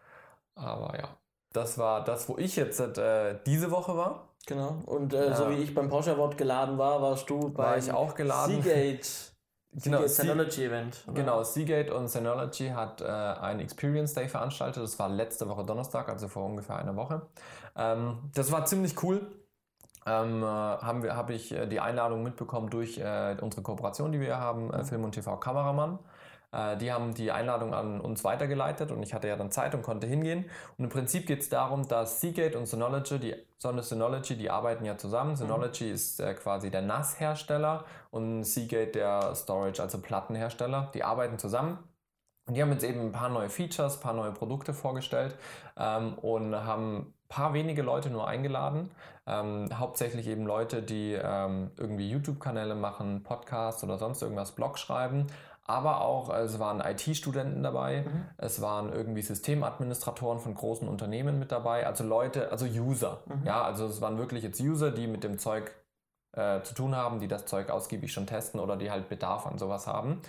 Aber 0.57 0.99
ja, 0.99 1.17
das 1.53 1.79
war 1.79 2.05
das, 2.05 2.29
wo 2.29 2.37
ich 2.37 2.57
jetzt 2.57 2.81
äh, 2.81 3.39
diese 3.47 3.71
Woche 3.71 3.97
war. 3.97 4.35
Genau. 4.47 4.83
Und 4.87 5.15
äh, 5.15 5.35
so 5.35 5.51
wie 5.51 5.55
ich 5.55 5.75
beim 5.75 5.89
Porsche 5.89 6.13
Award 6.13 6.37
geladen 6.37 6.79
war, 6.79 7.01
warst 7.01 7.31
du 7.31 7.51
bei 7.51 7.63
war 7.63 7.79
ich 7.79 7.91
auch 7.93 8.15
geladen. 8.15 8.63
Seagate. 8.63 9.09
Genau, 9.83 10.07
Synology 10.07 10.65
Event. 10.65 11.05
Oder? 11.07 11.15
Genau, 11.15 11.43
Seagate 11.43 11.95
und 11.95 12.09
Synology 12.09 12.69
hat 12.69 13.03
äh, 13.03 13.05
einen 13.05 13.61
Experience 13.61 14.15
Day 14.15 14.29
veranstaltet. 14.29 14.83
Das 14.83 14.99
war 14.99 15.09
letzte 15.09 15.49
Woche 15.49 15.65
Donnerstag, 15.65 16.09
also 16.09 16.29
vor 16.29 16.47
ungefähr 16.47 16.77
einer 16.77 16.97
Woche. 16.97 17.23
Ähm, 17.77 18.19
das 18.35 18.51
war 18.53 18.65
ziemlich 18.65 19.03
cool. 19.03 19.27
Ähm, 20.07 20.43
äh, 20.43 20.47
haben 20.47 21.03
wir, 21.03 21.15
habe 21.17 21.35
ich 21.35 21.53
äh, 21.53 21.67
die 21.67 21.81
Einladung 21.81 22.23
mitbekommen 22.23 22.71
durch 22.71 22.99
äh, 22.99 23.37
unsere 23.41 23.63
Kooperation, 23.63 24.13
die 24.13 24.21
wir 24.21 24.39
haben, 24.39 24.73
äh, 24.73 24.85
Film 24.85 25.05
und 25.05 25.13
TV 25.13 25.37
Kameramann. 25.37 25.99
Äh, 26.57 26.77
die 26.79 26.93
haben 26.93 27.15
die 27.15 27.31
Einladung 27.31 27.75
an 27.75 28.01
uns 28.01 28.25
weitergeleitet 28.25 28.91
und 28.91 29.03
ich 29.03 29.13
hatte 29.13 29.29
ja 29.29 29.37
dann 29.37 29.51
Zeit 29.51 29.75
und 29.75 29.83
konnte 29.83 30.07
hingehen. 30.07 30.47
Und 30.79 30.85
im 30.85 30.91
Prinzip 30.91 31.27
geht 31.27 31.41
es 31.41 31.49
darum, 31.49 31.87
dass 31.87 32.21
Seagate 32.21 32.59
und 32.59 32.67
Synology, 32.67 33.19
die 33.19 33.35
Synology, 33.83 34.37
die 34.37 34.51
arbeiten 34.51 34.85
ja 34.85 34.97
zusammen. 34.97 35.33
Mhm. 35.33 35.37
Synology 35.37 35.91
ist 35.91 36.21
äh, 36.21 36.35
quasi 36.35 36.71
der 36.71 36.83
NAS-Hersteller 36.83 37.85
und 38.11 38.45
Seagate 38.45 38.93
der 38.93 39.35
Storage, 39.35 39.83
also 39.83 39.99
Plattenhersteller. 40.01 40.91
Die 40.95 41.05
arbeiten 41.05 41.39
zusammen. 41.39 41.79
Und 42.47 42.55
die 42.55 42.63
haben 42.63 42.71
jetzt 42.71 42.85
eben 42.85 43.01
ein 43.01 43.13
paar 43.13 43.29
neue 43.29 43.51
Features, 43.51 43.97
ein 43.97 44.01
paar 44.01 44.15
neue 44.15 44.31
Produkte 44.31 44.73
vorgestellt 44.73 45.37
ähm, 45.77 46.15
und 46.19 46.55
haben 46.55 46.99
ein 46.99 47.15
paar 47.29 47.55
wenige 47.55 47.83
Leute 47.83 48.09
nur 48.09 48.29
eingeladen. 48.29 48.91
Ähm, 49.27 49.69
hauptsächlich 49.77 50.29
eben 50.29 50.47
Leute, 50.47 50.81
die 50.81 51.15
ähm, 51.21 51.73
irgendwie 51.77 52.09
YouTube-Kanäle 52.09 52.77
machen, 52.77 53.25
Podcasts 53.25 53.83
oder 53.83 53.99
sonst 53.99 54.23
irgendwas, 54.23 54.53
Blog 54.53 54.79
schreiben. 54.79 55.27
Aber 55.67 56.01
auch, 56.03 56.33
es 56.33 56.59
waren 56.59 56.81
IT-Studenten 56.81 57.63
dabei, 57.63 58.03
mhm. 58.03 58.27
es 58.37 58.61
waren 58.61 58.93
irgendwie 58.93 59.23
Systemadministratoren 59.23 60.39
von 60.39 60.55
großen 60.55 60.87
Unternehmen 60.87 61.39
mit 61.39 61.51
dabei, 61.51 61.87
also 61.87 62.05
Leute, 62.05 62.53
also 62.53 62.67
User. 62.67 63.23
Mhm. 63.27 63.47
Ja, 63.47 63.63
also 63.63 63.87
es 63.87 64.01
waren 64.01 64.17
wirklich 64.19 64.45
jetzt 64.45 64.61
User, 64.61 64.93
die 64.93 65.09
mit 65.09 65.25
dem 65.25 65.39
Zeug 65.39 65.73
äh, 66.33 66.63
zu 66.63 66.75
tun 66.75 66.95
haben, 66.95 67.19
die 67.19 67.29
das 67.29 67.47
Zeug 67.47 67.71
ausgiebig 67.71 68.13
schon 68.13 68.27
testen 68.27 68.61
oder 68.61 68.77
die 68.77 68.91
halt 68.91 69.09
Bedarf 69.09 69.47
an 69.47 69.59
sowas 69.59 69.87
haben. 69.87 70.23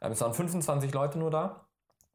Ähm, 0.00 0.12
es 0.12 0.20
waren 0.20 0.34
25 0.34 0.92
Leute 0.94 1.18
nur 1.18 1.30
da 1.30 1.63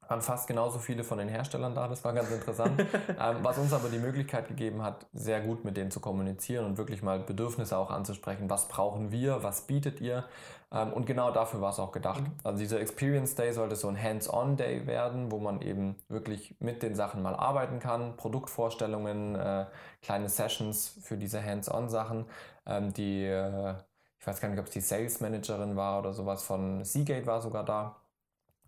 waren 0.10 0.22
fast 0.22 0.48
genauso 0.48 0.80
viele 0.80 1.04
von 1.04 1.20
den 1.20 1.30
Herstellern 1.30 1.76
da, 1.76 1.88
das 1.88 2.04
war 2.04 2.14
ganz 2.14 2.32
interessant. 2.32 2.80
ähm, 3.20 3.38
was 3.44 3.58
uns 3.60 3.72
aber 3.74 3.90
die 3.90 4.00
Möglichkeit 4.00 4.48
gegeben 4.48 4.82
hat, 4.82 5.06
sehr 5.14 5.40
gut 5.40 5.64
mit 5.64 5.78
denen 5.78 5.92
zu 5.92 6.00
kommunizieren 6.00 6.66
und 6.66 6.78
wirklich 6.78 7.04
mal 7.04 7.20
Bedürfnisse 7.20 7.78
auch 7.78 7.92
anzusprechen. 7.92 8.50
Was 8.50 8.68
brauchen 8.68 9.12
wir? 9.12 9.44
Was 9.44 9.62
bietet 9.62 10.02
ihr? 10.02 10.26
Ähm, 10.72 10.94
und 10.94 11.06
genau 11.06 11.32
dafür 11.32 11.62
war 11.62 11.70
es 11.70 11.80
auch 11.80 11.92
gedacht. 11.92 12.22
Mhm. 12.22 12.32
Also 12.44 12.58
dieser 12.58 12.80
Experience 12.80 13.36
Day 13.36 13.54
sollte 13.54 13.76
so 13.76 13.88
ein 13.88 14.02
Hands-on-Day 14.02 14.88
werden, 14.88 15.32
wo 15.32 15.38
man 15.38 15.62
eben 15.62 15.96
wirklich 16.08 16.56
mit 16.60 16.82
den 16.82 16.96
Sachen 16.96 17.22
mal 17.22 17.36
arbeiten 17.36 17.80
kann. 17.80 18.18
Produktvorstellungen, 18.18 19.36
äh, 19.36 19.66
kleine 20.02 20.30
Sessions 20.30 20.98
für 21.04 21.18
diese 21.18 21.44
Hands-on-Sachen. 21.44 22.26
Ähm, 22.66 22.94
die, 22.94 23.26
äh, 23.26 23.76
ich 24.20 24.26
weiß 24.26 24.42
gar 24.42 24.50
nicht, 24.50 24.60
ob 24.60 24.66
es 24.66 24.72
die 24.72 24.82
Sales 24.82 25.22
Managerin 25.22 25.76
war 25.76 26.00
oder 26.00 26.14
sowas 26.14 26.42
von 26.42 26.84
Seagate 26.84 27.28
war 27.28 27.42
sogar 27.42 27.64
da 27.64 27.96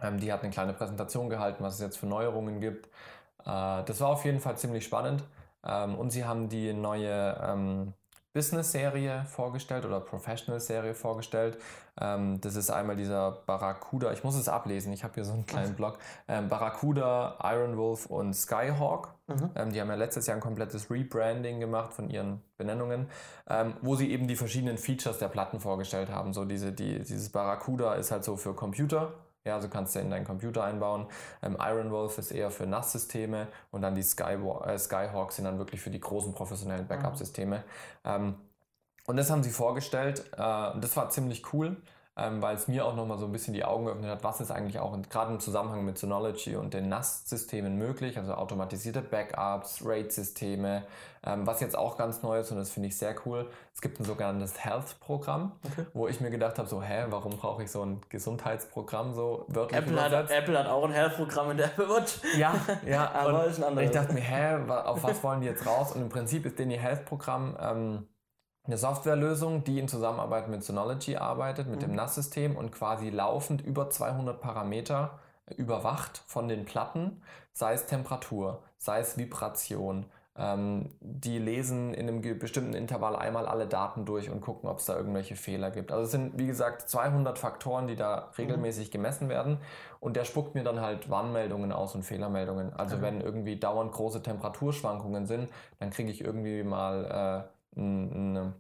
ähm, 0.02 0.20
die 0.20 0.32
hat 0.32 0.42
eine 0.42 0.52
kleine 0.52 0.74
Präsentation 0.74 1.30
gehalten, 1.30 1.64
was 1.64 1.76
es 1.76 1.82
jetzt 1.82 1.98
für 1.98 2.08
Neuerungen 2.08 2.60
gibt. 2.60 2.88
Äh, 3.46 3.84
das 3.84 4.00
war 4.00 4.10
auf 4.10 4.26
jeden 4.26 4.40
Fall 4.40 4.58
ziemlich 4.58 4.86
spannend. 4.86 5.24
Ähm, 5.64 5.96
und 5.96 6.12
sie 6.12 6.26
haben 6.26 6.50
die 6.50 6.74
neue 6.74 7.38
ähm, 7.42 7.94
Business-Serie 8.34 9.26
vorgestellt 9.26 9.86
oder 9.86 10.00
Professional-Serie 10.00 10.94
vorgestellt. 10.94 11.58
Ähm, 12.00 12.40
das 12.40 12.56
ist 12.56 12.70
einmal 12.70 12.96
dieser 12.96 13.32
Barracuda, 13.46 14.14
ich 14.14 14.24
muss 14.24 14.36
es 14.36 14.48
ablesen, 14.48 14.94
ich 14.94 15.04
habe 15.04 15.16
hier 15.16 15.26
so 15.26 15.34
einen 15.34 15.46
kleinen 15.46 15.76
Blog. 15.76 15.98
Ähm, 16.30 16.48
Barracuda, 16.48 17.38
Iron 17.44 17.78
Wolf 17.78 18.06
und 18.06 18.34
Skyhawk. 18.34 19.14
Mhm. 19.28 19.50
Ähm, 19.56 19.72
die 19.74 19.82
haben 19.82 19.90
ja 19.90 19.96
letztes 19.96 20.28
Jahr 20.28 20.38
ein 20.38 20.42
komplettes 20.42 20.90
Rebranding 20.90 21.60
gemacht 21.60 21.94
von 21.94 22.10
ihren 22.10 22.42
Benennungen, 22.58 23.08
ähm, 23.50 23.74
wo 23.82 23.96
sie 23.96 24.10
eben 24.10 24.28
die 24.28 24.38
verschiedenen 24.38 24.78
Features 24.78 25.20
der 25.20 25.28
Platten 25.28 25.60
vorgestellt 25.60 26.10
haben. 26.10 26.34
So 26.34 26.46
diese, 26.46 26.72
die, 26.72 27.00
dieses 27.00 27.30
Barracuda 27.30 27.96
ist 27.96 28.12
halt 28.12 28.24
so 28.24 28.38
für 28.38 28.54
Computer 28.54 29.12
ja, 29.44 29.56
also 29.56 29.70
kannst 29.70 29.96
du 29.96 30.00
in 30.00 30.10
deinen 30.10 30.26
Computer 30.26 30.64
einbauen. 30.64 31.08
Ähm, 31.42 31.58
Iron 31.60 31.92
Wolf 31.92 32.18
ist 32.18 32.32
eher 32.32 32.52
für 32.52 32.68
NAS-Systeme 32.68 33.48
und 33.72 33.82
dann 33.82 33.96
die 33.96 34.04
Sky, 34.04 34.38
äh, 34.66 34.78
Skyhawk 34.78 35.32
sind 35.32 35.46
dann 35.46 35.58
wirklich 35.58 35.82
für 35.82 35.90
die 35.90 36.00
großen 36.00 36.34
professionellen 36.34 36.88
Backup-Systeme. 36.88 37.58
Mhm. 37.58 37.64
Ähm, 38.06 38.36
und 39.08 39.18
das 39.18 39.32
haben 39.32 39.44
sie 39.44 39.50
vorgestellt 39.50 40.32
äh, 40.38 40.72
und 40.72 40.84
das 40.84 40.96
war 40.96 41.10
ziemlich 41.10 41.54
cool 41.54 41.78
ähm, 42.18 42.42
weil 42.42 42.56
es 42.56 42.68
mir 42.68 42.86
auch 42.86 42.96
nochmal 42.96 43.18
so 43.18 43.26
ein 43.26 43.32
bisschen 43.32 43.54
die 43.54 43.64
Augen 43.64 43.86
geöffnet 43.86 44.10
hat, 44.10 44.24
was 44.24 44.42
ist 44.42 44.52
eigentlich 44.52 44.80
auch 44.80 44.98
gerade 45.10 45.32
im 45.32 45.40
Zusammenhang 45.40 45.86
mit 45.86 45.98
Synology 45.98 46.58
und 46.58 46.74
den 46.74 46.90
NAS-Systemen 46.90 47.78
möglich, 47.78 48.18
also 48.18 48.34
automatisierte 48.34 49.02
Backups, 49.02 49.82
RAID-Systeme, 49.86 50.84
ähm, 51.26 51.48
was 51.48 51.62
jetzt 51.62 51.78
auch 51.78 51.98
ganz 51.98 52.22
neu 52.22 52.40
ist 52.40 52.52
und 52.52 52.58
das 52.58 52.70
finde 52.70 52.90
ich 52.90 52.98
sehr 52.98 53.16
cool. 53.26 53.50
Es 53.74 53.80
gibt 53.80 54.00
ein 54.02 54.04
sogenanntes 54.04 54.62
Health-Programm, 54.64 55.54
okay. 55.64 55.86
wo 55.94 56.10
ich 56.10 56.20
mir 56.20 56.32
gedacht 56.32 56.58
habe, 56.58 56.68
so, 56.68 56.82
hä, 56.82 57.06
warum 57.10 57.38
brauche 57.38 57.64
ich 57.64 57.72
so 57.72 57.82
ein 57.82 58.02
Gesundheitsprogramm 58.10 59.14
so 59.14 59.46
wörtlich 59.48 59.80
Apple 59.80 60.02
hat, 60.02 60.30
Apple 60.30 60.60
hat 60.60 60.68
auch 60.68 60.84
ein 60.84 60.92
Health-Programm 60.92 61.52
in 61.52 61.58
der 61.58 61.68
Apple 61.68 61.88
Watch. 61.88 62.20
Ja, 62.38 62.54
ja, 62.86 63.10
aber 63.16 63.46
ist 63.46 63.60
ein 63.60 63.64
anderes. 63.64 63.90
Ich 63.90 63.96
dachte 63.96 64.14
mir, 64.14 64.22
hä, 64.22 64.70
auf 64.70 65.02
was 65.02 65.24
wollen 65.24 65.40
die 65.40 65.48
jetzt 65.48 65.66
raus? 65.66 65.94
Und 65.94 66.02
im 66.02 66.10
Prinzip 66.10 66.46
ist 66.46 66.60
denen 66.60 66.72
ihr 66.72 66.80
Health-Programm 66.80 67.58
ähm, 67.62 68.08
eine 68.64 68.78
Softwarelösung, 68.78 69.64
die 69.64 69.80
in 69.80 69.88
Zusammenarbeit 69.88 70.48
mit 70.48 70.64
Synology 70.64 71.18
arbeitet, 71.18 71.68
mit 71.68 71.78
mhm. 71.82 71.86
dem 71.86 71.96
NAS-System 71.96 72.56
und 72.56 72.72
quasi 72.72 73.10
laufend 73.10 73.62
über 73.62 73.90
200 73.90 74.40
Parameter 74.40 75.20
überwacht 75.58 76.24
von 76.28 76.48
den 76.48 76.66
Platten, 76.66 77.22
sei 77.54 77.74
es 77.74 77.86
Temperatur, 77.86 78.64
sei 78.78 79.00
es 79.00 79.18
Vibration. 79.18 80.06
Ähm, 80.38 80.92
die 81.02 81.40
lesen 81.40 81.94
in 81.94 82.08
einem 82.08 82.40
bestimmten 82.40 82.74
Intervall 82.74 83.18
einmal 83.18 83.48
alle 83.48 83.68
Daten 83.68 84.06
durch 84.06 84.30
und 84.30 84.40
gucken, 84.40 84.70
ob 84.70 84.80
es 84.80 84.86
da 84.86 84.96
irgendwelche 84.96 85.36
Fehler 85.36 85.72
gibt. 85.72 85.92
Also 85.92 86.06
es 86.06 86.12
sind, 86.12 86.38
wie 86.38 86.48
gesagt, 86.48 86.88
200 86.88 87.38
Faktoren, 87.38 87.88
die 87.88 87.98
da 87.98 88.28
mhm. 88.28 88.34
regelmäßig 88.38 88.88
mhm. 88.88 88.92
gemessen 88.92 89.28
werden 89.28 89.58
und 90.00 90.16
der 90.16 90.24
spuckt 90.24 90.56
mir 90.56 90.64
dann 90.64 90.80
halt 90.80 91.10
Warnmeldungen 91.10 91.74
aus 91.74 91.96
und 91.96 92.04
Fehlermeldungen. 92.04 92.72
Also 92.74 92.98
mhm. 92.98 93.02
wenn 93.02 93.22
irgendwie 93.22 93.58
dauernd 93.58 93.92
große 93.92 94.24
Temperaturschwankungen 94.24 95.26
sind, 95.26 95.50
dann 95.80 95.90
kriege 95.90 96.12
ich 96.12 96.22
irgendwie 96.22 96.64
mal... 96.64 97.48
Äh, 97.48 97.61
eine, 97.76 98.54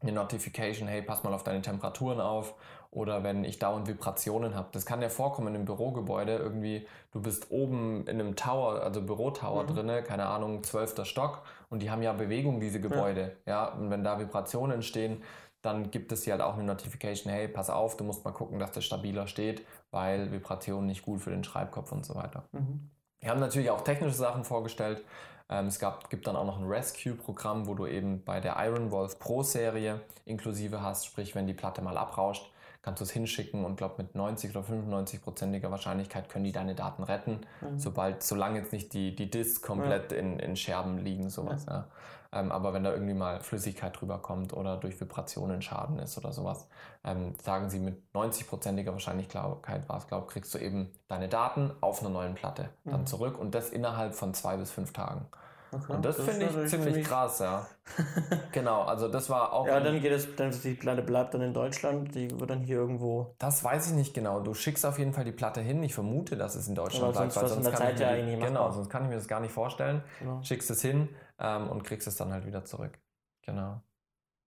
eine 0.00 0.12
Notification, 0.12 0.88
hey, 0.88 1.02
pass 1.02 1.22
mal 1.24 1.32
auf 1.34 1.44
deine 1.44 1.62
Temperaturen 1.62 2.20
auf. 2.20 2.54
Oder 2.90 3.24
wenn 3.24 3.42
ich 3.42 3.58
dauernd 3.58 3.88
Vibrationen 3.88 4.54
habe. 4.54 4.68
Das 4.70 4.86
kann 4.86 5.02
ja 5.02 5.08
vorkommen 5.08 5.52
im 5.56 5.64
Bürogebäude. 5.64 6.36
Irgendwie, 6.36 6.86
du 7.10 7.20
bist 7.20 7.50
oben 7.50 8.06
in 8.06 8.20
einem 8.20 8.36
Tower, 8.36 8.82
also 8.82 9.02
Bürotower 9.02 9.64
mhm. 9.64 9.74
drinne, 9.74 10.02
keine 10.04 10.26
Ahnung, 10.26 10.62
zwölfter 10.62 11.04
Stock. 11.04 11.42
Und 11.70 11.82
die 11.82 11.90
haben 11.90 12.02
ja 12.02 12.12
Bewegung, 12.12 12.60
diese 12.60 12.80
Gebäude. 12.80 13.36
Ja. 13.46 13.66
ja, 13.66 13.72
und 13.72 13.90
wenn 13.90 14.04
da 14.04 14.20
Vibrationen 14.20 14.76
entstehen, 14.76 15.24
dann 15.64 15.90
gibt 15.90 16.12
es 16.12 16.24
hier 16.24 16.34
halt 16.34 16.42
auch 16.42 16.54
eine 16.54 16.64
Notification, 16.64 17.32
hey, 17.32 17.48
pass 17.48 17.70
auf, 17.70 17.96
du 17.96 18.04
musst 18.04 18.24
mal 18.24 18.32
gucken, 18.32 18.58
dass 18.58 18.72
das 18.72 18.84
stabiler 18.84 19.26
steht, 19.26 19.64
weil 19.90 20.30
Vibrationen 20.30 20.86
nicht 20.86 21.02
gut 21.02 21.20
für 21.20 21.30
den 21.30 21.42
Schreibkopf 21.42 21.90
und 21.90 22.04
so 22.04 22.14
weiter. 22.14 22.44
Mhm. 22.52 22.90
Wir 23.20 23.30
haben 23.30 23.40
natürlich 23.40 23.70
auch 23.70 23.80
technische 23.80 24.14
Sachen 24.14 24.44
vorgestellt. 24.44 25.02
Ähm, 25.48 25.66
es 25.66 25.78
gab, 25.78 26.08
gibt 26.10 26.26
dann 26.26 26.36
auch 26.36 26.46
noch 26.46 26.58
ein 26.58 26.66
Rescue-Programm, 26.66 27.66
wo 27.66 27.74
du 27.74 27.86
eben 27.86 28.24
bei 28.24 28.40
der 28.40 28.56
Iron 28.64 28.90
Wolf 28.90 29.18
Pro-Serie 29.18 30.00
inklusive 30.24 30.80
hast, 30.80 31.06
sprich, 31.06 31.34
wenn 31.34 31.46
die 31.46 31.54
Platte 31.54 31.82
mal 31.82 31.98
abrauscht, 31.98 32.50
kannst 32.82 33.00
du 33.00 33.04
es 33.04 33.10
hinschicken 33.10 33.64
und 33.64 33.76
glaube 33.76 33.94
mit 33.98 34.14
90 34.14 34.54
oder 34.54 34.66
95-prozentiger 34.66 35.70
Wahrscheinlichkeit 35.70 36.28
können 36.28 36.44
die 36.44 36.52
deine 36.52 36.74
Daten 36.74 37.02
retten, 37.02 37.40
mhm. 37.60 37.78
sobald, 37.78 38.22
solange 38.22 38.58
jetzt 38.58 38.72
nicht 38.72 38.92
die, 38.92 39.14
die 39.14 39.30
Disk 39.30 39.64
komplett 39.64 40.12
ja. 40.12 40.18
in, 40.18 40.38
in 40.38 40.56
Scherben 40.56 40.98
liegen, 40.98 41.30
sowas. 41.30 41.66
Ja. 41.66 41.72
Ja. 41.72 41.88
Ähm, 42.34 42.50
aber 42.50 42.74
wenn 42.74 42.82
da 42.82 42.92
irgendwie 42.92 43.14
mal 43.14 43.40
Flüssigkeit 43.40 43.98
drüber 43.98 44.18
kommt 44.18 44.52
oder 44.52 44.76
durch 44.76 45.00
Vibrationen 45.00 45.62
Schaden 45.62 46.00
ist 46.00 46.18
oder 46.18 46.32
sowas, 46.32 46.66
ähm, 47.04 47.34
sagen 47.40 47.70
sie 47.70 47.78
mit 47.78 48.02
90-prozentiger 48.12 48.92
Wahrscheinlichkeit 48.92 49.88
war 49.88 49.98
es, 49.98 50.08
glaube 50.08 50.26
kriegst 50.26 50.52
du 50.52 50.58
eben 50.58 50.90
deine 51.06 51.28
Daten 51.28 51.70
auf 51.80 52.00
einer 52.00 52.10
neuen 52.10 52.34
Platte 52.34 52.70
dann 52.84 53.02
mhm. 53.02 53.06
zurück 53.06 53.38
und 53.38 53.54
das 53.54 53.70
innerhalb 53.70 54.14
von 54.14 54.34
zwei 54.34 54.56
bis 54.56 54.72
fünf 54.72 54.92
Tagen. 54.92 55.26
Okay, 55.74 55.92
und 55.92 56.04
das, 56.04 56.16
das 56.16 56.26
finde 56.26 56.46
ich 56.46 56.70
ziemlich, 56.70 57.04
krass, 57.04 57.40
ja. 57.40 57.66
genau, 58.52 58.82
also 58.82 59.08
das 59.08 59.28
war 59.28 59.52
auch. 59.52 59.66
Ja, 59.66 59.80
dann 59.80 60.00
geht 60.00 60.12
es, 60.12 60.34
dann 60.36 60.52
die 60.52 60.74
Platte 60.74 61.02
bleibt 61.02 61.34
dann 61.34 61.42
in 61.42 61.52
Deutschland, 61.52 62.14
die 62.14 62.30
wird 62.38 62.50
dann 62.50 62.60
hier 62.60 62.76
irgendwo. 62.76 63.34
Das 63.38 63.64
weiß 63.64 63.88
ich 63.88 63.92
nicht 63.94 64.14
genau. 64.14 64.40
Du 64.40 64.54
schickst 64.54 64.86
auf 64.86 64.98
jeden 64.98 65.12
Fall 65.12 65.24
die 65.24 65.32
Platte 65.32 65.60
hin. 65.60 65.82
Ich 65.82 65.94
vermute, 65.94 66.36
dass 66.36 66.54
es 66.54 66.68
in 66.68 66.74
Deutschland 66.74 67.12
bleibt, 67.12 67.36
weil 67.36 67.48
sonst 67.48 67.72
kann, 67.72 67.92
ich 67.92 67.98
mir, 67.98 68.30
ja 68.30 68.46
genau, 68.46 68.70
sonst 68.70 68.88
kann 68.88 69.02
ich 69.04 69.08
mir 69.08 69.16
das 69.16 69.28
gar 69.28 69.40
nicht 69.40 69.52
vorstellen. 69.52 70.02
Genau. 70.20 70.42
Schickst 70.42 70.70
es 70.70 70.80
hin 70.80 71.08
ähm, 71.38 71.68
und 71.68 71.82
kriegst 71.82 72.06
es 72.06 72.16
dann 72.16 72.32
halt 72.32 72.46
wieder 72.46 72.64
zurück. 72.64 72.98
Genau. 73.42 73.80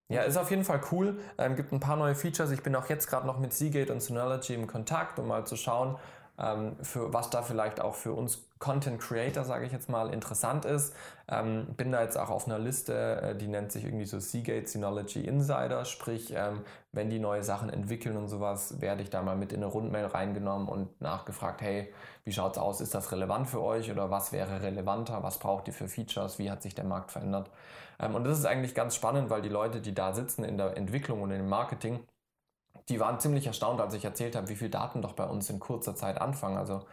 Ja, 0.10 0.22
ist 0.22 0.38
auf 0.38 0.50
jeden 0.50 0.64
Fall 0.64 0.82
cool. 0.92 1.20
Ähm, 1.38 1.56
gibt 1.56 1.74
ein 1.74 1.82
paar 1.82 1.98
neue 1.98 2.16
Features. 2.16 2.52
Ich 2.52 2.64
bin 2.64 2.76
auch 2.76 2.88
jetzt 2.88 3.08
gerade 3.08 3.28
noch 3.28 3.40
mit 3.40 3.54
Seagate 3.54 3.92
und 3.92 4.02
Synology 4.02 4.54
im 4.54 4.68
Kontakt, 4.68 5.20
um 5.20 5.28
mal 5.28 5.46
zu 5.46 5.58
schauen, 5.58 5.98
ähm, 6.40 6.78
für 6.82 7.14
was 7.14 7.30
da 7.30 7.42
vielleicht 7.42 7.82
auch 7.82 7.96
für 7.96 8.14
uns 8.14 8.47
Content 8.60 9.00
Creator, 9.00 9.44
sage 9.44 9.66
ich 9.66 9.72
jetzt 9.72 9.90
mal, 9.90 10.14
interessant 10.14 10.66
ist. 10.66 10.94
Ähm, 11.30 11.68
bin 11.76 11.92
da 11.92 12.02
jetzt 12.02 12.18
auch 12.18 12.30
auf 12.30 12.46
einer 12.48 12.60
Liste, 12.60 13.22
äh, 13.22 13.36
die 13.36 13.48
nennt 13.48 13.72
sich 13.72 13.84
irgendwie 13.84 14.06
so 14.06 14.20
Seagate 14.20 14.68
Synology 14.68 15.22
Insider, 15.22 15.86
sprich, 15.86 16.34
ähm, 16.36 16.62
wenn 16.92 17.10
die 17.10 17.20
neue 17.20 17.44
Sachen 17.44 17.70
entwickeln 17.70 18.18
und 18.18 18.28
sowas, 18.30 18.82
werde 18.82 19.04
ich 19.04 19.10
da 19.10 19.22
mal 19.22 19.36
mit 19.36 19.54
in 19.54 19.64
eine 19.64 19.72
Rundmail 19.72 20.06
reingenommen 20.06 20.68
und 20.68 21.02
nachgefragt, 21.02 21.62
hey, 21.62 21.94
wie 22.24 22.32
schaut's 22.32 22.58
aus? 22.58 22.82
Ist 22.82 22.96
das 22.96 23.12
relevant 23.12 23.48
für 23.48 23.62
euch 23.62 23.92
oder 23.92 24.10
was 24.10 24.32
wäre 24.32 24.62
relevanter? 24.62 25.24
Was 25.24 25.40
braucht 25.40 25.68
ihr 25.68 25.74
für 25.74 25.88
Features? 25.88 26.40
Wie 26.40 26.50
hat 26.52 26.62
sich 26.62 26.76
der 26.76 26.86
Markt 26.86 27.12
verändert? 27.12 27.50
Ähm, 28.00 28.16
und 28.16 28.24
das 28.24 28.40
ist 28.40 28.46
eigentlich 28.46 28.76
ganz 28.76 28.96
spannend, 28.96 29.30
weil 29.30 29.42
die 29.42 29.50
Leute, 29.50 29.82
die 29.82 29.94
da 29.94 30.14
sitzen 30.14 30.44
in 30.44 30.58
der 30.58 30.78
Entwicklung 30.78 31.22
und 31.22 31.32
im 31.32 31.48
Marketing, 31.50 32.00
die 32.90 33.00
waren 33.00 33.20
ziemlich 33.20 33.48
erstaunt, 33.48 33.82
als 33.82 33.94
ich 33.94 34.06
erzählt 34.06 34.36
habe, 34.36 34.50
wie 34.50 34.56
viel 34.56 34.70
Daten 34.70 35.02
doch 35.02 35.14
bei 35.14 35.26
uns 35.26 35.50
in 35.50 35.60
kurzer 35.60 35.96
Zeit 35.96 36.20
anfangen. 36.22 36.58
Also 36.58 36.86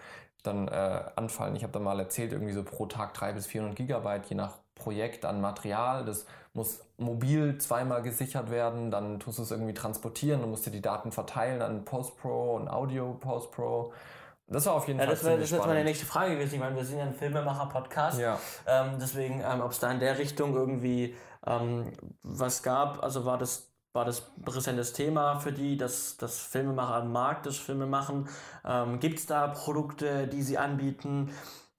dann 0.42 0.68
äh, 0.68 1.02
anfallen. 1.16 1.56
Ich 1.56 1.62
habe 1.62 1.72
da 1.72 1.78
mal 1.78 1.98
erzählt, 1.98 2.32
irgendwie 2.32 2.52
so 2.52 2.62
pro 2.64 2.86
Tag 2.86 3.14
300 3.14 3.36
bis 3.36 3.46
400 3.46 3.76
Gigabyte, 3.76 4.26
je 4.26 4.36
nach 4.36 4.58
Projekt 4.74 5.24
an 5.24 5.40
Material. 5.40 6.04
Das 6.04 6.26
muss 6.52 6.80
mobil 6.98 7.58
zweimal 7.58 8.02
gesichert 8.02 8.50
werden, 8.50 8.90
dann 8.90 9.18
tust 9.20 9.38
du 9.38 9.42
es 9.42 9.50
irgendwie 9.50 9.74
transportieren, 9.74 10.40
dann 10.40 10.50
musst 10.50 10.66
du 10.66 10.70
die 10.70 10.82
Daten 10.82 11.12
verteilen 11.12 11.62
an 11.62 11.84
PostPro 11.84 12.56
und 12.56 12.68
Audio 12.68 13.14
PostPro 13.14 13.92
Das 14.46 14.66
war 14.66 14.74
auf 14.74 14.86
jeden 14.86 15.00
Ja, 15.00 15.06
Fall 15.06 15.14
das 15.14 15.24
wäre 15.24 15.50
wär 15.50 15.66
meine 15.66 15.84
nächste 15.84 16.06
Frage 16.06 16.34
gewesen. 16.36 16.54
Ich 16.54 16.60
meine, 16.60 16.76
wir 16.76 16.84
sind 16.84 16.98
ja 16.98 17.04
ein 17.04 17.14
Filmemacher-Podcast. 17.14 18.18
Ja. 18.20 18.38
Ähm, 18.66 18.98
deswegen, 19.00 19.40
ähm, 19.40 19.60
ob 19.62 19.72
es 19.72 19.80
da 19.80 19.90
in 19.90 20.00
der 20.00 20.18
Richtung 20.18 20.54
irgendwie 20.54 21.14
ähm, 21.46 21.92
was 22.22 22.62
gab, 22.62 23.02
also 23.02 23.24
war 23.24 23.38
das, 23.38 23.73
war 23.94 24.04
das 24.04 24.22
präsentes 24.44 24.92
Thema 24.92 25.38
für 25.38 25.52
die, 25.52 25.76
dass, 25.76 26.16
dass 26.16 26.40
Filmemacher 26.40 26.96
am 26.96 27.12
Markt 27.12 27.46
das 27.46 27.56
Filme 27.56 27.86
machen? 27.86 28.28
Ähm, 28.64 28.98
Gibt 28.98 29.20
es 29.20 29.26
da 29.26 29.46
Produkte, 29.46 30.26
die 30.26 30.42
sie 30.42 30.58
anbieten? 30.58 31.30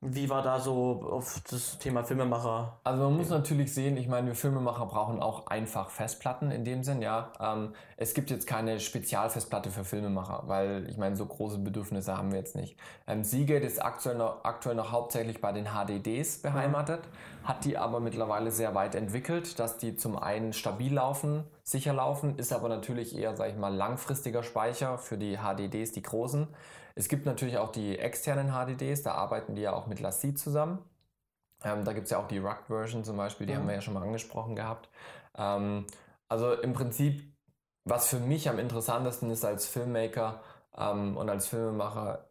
Wie 0.08 0.30
war 0.30 0.44
da 0.44 0.60
so 0.60 1.02
auf 1.10 1.42
das 1.50 1.80
Thema 1.80 2.04
Filmemacher? 2.04 2.78
Also 2.84 3.04
man 3.06 3.18
muss 3.18 3.30
natürlich 3.30 3.74
sehen, 3.74 3.98
ich 3.98 4.08
meine, 4.08 4.28
wir 4.28 4.36
Filmemacher 4.36 4.86
brauchen 4.86 5.20
auch 5.20 5.48
einfach 5.48 5.90
Festplatten 5.90 6.52
in 6.52 6.64
dem 6.64 6.84
Sinn, 6.84 7.02
ja. 7.02 7.32
Ähm, 7.40 7.74
es 7.98 8.14
gibt 8.14 8.30
jetzt 8.30 8.46
keine 8.46 8.80
Spezialfestplatte 8.80 9.72
für 9.72 9.84
Filmemacher, 9.84 10.44
weil 10.46 10.88
ich 10.92 10.98
meine, 10.98 11.16
so 11.16 11.26
große 11.26 11.58
Bedürfnisse 11.58 12.16
haben 12.16 12.32
wir 12.32 12.38
jetzt 12.38 12.56
nicht. 12.56 12.78
Ähm, 13.08 13.24
Seagate 13.24 13.66
ist 13.66 13.84
aktuell 13.84 14.16
noch, 14.16 14.44
aktuell 14.44 14.76
noch 14.76 14.92
hauptsächlich 14.92 15.42
bei 15.42 15.52
den 15.52 15.66
HDDs 15.66 16.44
beheimatet, 16.44 17.00
hat 17.44 17.66
die 17.66 17.76
aber 17.76 18.00
mittlerweile 18.00 18.52
sehr 18.52 18.76
weit 18.76 18.94
entwickelt, 18.94 19.60
dass 19.60 19.78
die 19.78 19.96
zum 19.96 20.20
einen 20.20 20.54
stabil 20.54 20.94
laufen, 20.94 21.46
sicher 21.64 21.94
laufen, 21.94 22.38
ist 22.38 22.54
aber 22.54 22.70
natürlich 22.70 23.18
eher, 23.18 23.36
sag 23.36 23.50
ich 23.50 23.58
mal, 23.58 23.74
langfristiger 23.74 24.44
Speicher 24.44 25.00
für 25.00 25.18
die 25.18 25.38
HDDs, 25.38 25.94
die 25.94 26.04
großen. 26.04 26.48
Es 26.96 27.10
gibt 27.10 27.26
natürlich 27.26 27.58
auch 27.58 27.72
die 27.72 28.00
externen 28.00 28.52
HDDs, 28.52 29.04
da 29.04 29.14
arbeiten 29.14 29.56
die 29.56 29.62
ja 29.64 29.74
auch 29.74 29.88
mit 29.88 30.00
Lassie 30.00 30.34
zusammen. 30.34 30.80
Ähm, 31.64 31.84
da 31.86 31.94
gibt 31.94 32.06
es 32.06 32.12
ja 32.12 32.20
auch 32.20 32.28
die 32.28 32.38
Rugged-Version 32.40 33.04
zum 33.04 33.18
Beispiel, 33.18 33.48
die 33.48 33.54
Mhm. 33.54 33.58
haben 33.60 33.68
wir 33.68 33.76
ja 33.76 33.82
schon 33.82 33.94
mal 33.94 34.04
angesprochen 34.04 34.56
gehabt. 34.56 34.90
Ähm, 35.38 35.88
also 36.30 36.54
im 36.54 36.74
Prinzip, 36.74 37.24
was 37.86 38.08
für 38.08 38.20
mich 38.20 38.50
am 38.50 38.60
interessantesten 38.60 39.30
ist 39.32 39.46
als 39.46 39.68
Filmmaker 39.68 40.42
ähm, 40.78 41.18
und 41.18 41.30
als 41.30 41.48
Filmemacher, 41.48 42.30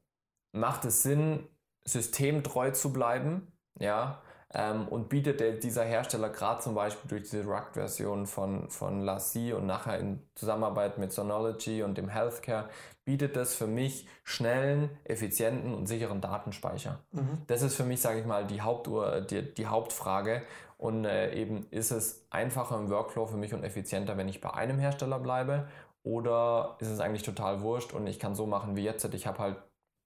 macht 0.53 0.85
es 0.85 1.03
Sinn, 1.03 1.49
systemtreu 1.85 2.71
zu 2.73 2.93
bleiben, 2.93 3.53
ja, 3.79 4.23
ähm, 4.55 4.89
und 4.89 5.09
bietet 5.09 5.41
der, 5.41 5.53
dieser 5.55 5.85
Hersteller 5.85 6.31
gerade 6.31 6.63
zum 6.63 6.75
Beispiel 6.75 7.09
durch 7.09 7.23
diese 7.25 7.45
Rugged-Version 7.45 8.27
von, 8.27 8.71
von 8.71 9.01
Lassie 9.03 9.53
und 9.53 9.67
nachher 9.67 9.99
in 9.99 10.27
Zusammenarbeit 10.37 10.99
mit 10.99 11.13
Sonology 11.13 11.83
und 11.83 11.99
dem 11.99 12.09
Healthcare, 12.09 12.69
bietet 13.05 13.37
das 13.37 13.55
für 13.55 13.67
mich 13.67 14.07
schnellen, 14.23 14.91
effizienten 15.05 15.75
und 15.75 15.87
sicheren 15.87 16.21
Datenspeicher. 16.21 17.01
Das 17.47 17.63
ist 17.63 17.75
für 17.75 17.85
mich, 17.85 18.01
sage 18.01 18.21
ich 18.21 18.27
mal, 18.27 18.47
die, 18.47 18.63
Hauptur, 18.63 19.21
die, 19.21 19.55
die 19.55 19.67
Hauptfrage. 19.67 20.43
Und 20.79 21.05
äh, 21.05 21.33
eben 21.35 21.67
ist 21.71 21.91
es 21.91 22.27
einfacher 22.31 22.77
im 22.77 22.91
Workflow 22.91 23.27
für 23.27 23.37
mich 23.37 23.55
und 23.55 23.63
effizienter, 23.63 24.17
wenn 24.17 24.29
ich 24.29 24.41
bei 24.41 24.53
einem 24.53 24.79
Hersteller 24.79 25.19
bleibe? 25.19 25.69
Oder 26.03 26.77
ist 26.81 26.89
es 26.89 27.01
eigentlich 27.01 27.23
total 27.23 27.63
wurscht 27.63 27.93
und 27.93 28.07
ich 28.07 28.19
kann 28.19 28.35
so 28.35 28.47
machen 28.47 28.77
wie 28.77 28.85
jetzt? 28.85 29.05
Ich 29.15 29.27
habe 29.27 29.39
halt 29.39 29.57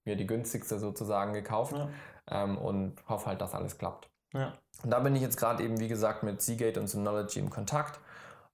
mir 0.05 0.17
die 0.17 0.26
günstigste 0.26 0.78
sozusagen 0.78 1.33
gekauft 1.33 1.76
Ja. 1.76 1.88
ähm, 2.31 2.59
und 2.59 2.97
hoffe 3.09 3.26
halt, 3.26 3.40
dass 3.40 3.55
alles 3.55 3.78
klappt. 3.78 4.09
Ja. 4.33 4.52
Und 4.83 4.90
da 4.90 5.00
bin 5.00 5.14
ich 5.17 5.23
jetzt 5.23 5.37
gerade 5.37 5.62
eben, 5.64 5.81
wie 5.81 5.88
gesagt, 5.88 6.23
mit 6.23 6.40
Seagate 6.43 6.78
und 6.81 6.87
Synology 6.87 7.38
im 7.40 7.50
Kontakt, 7.50 7.99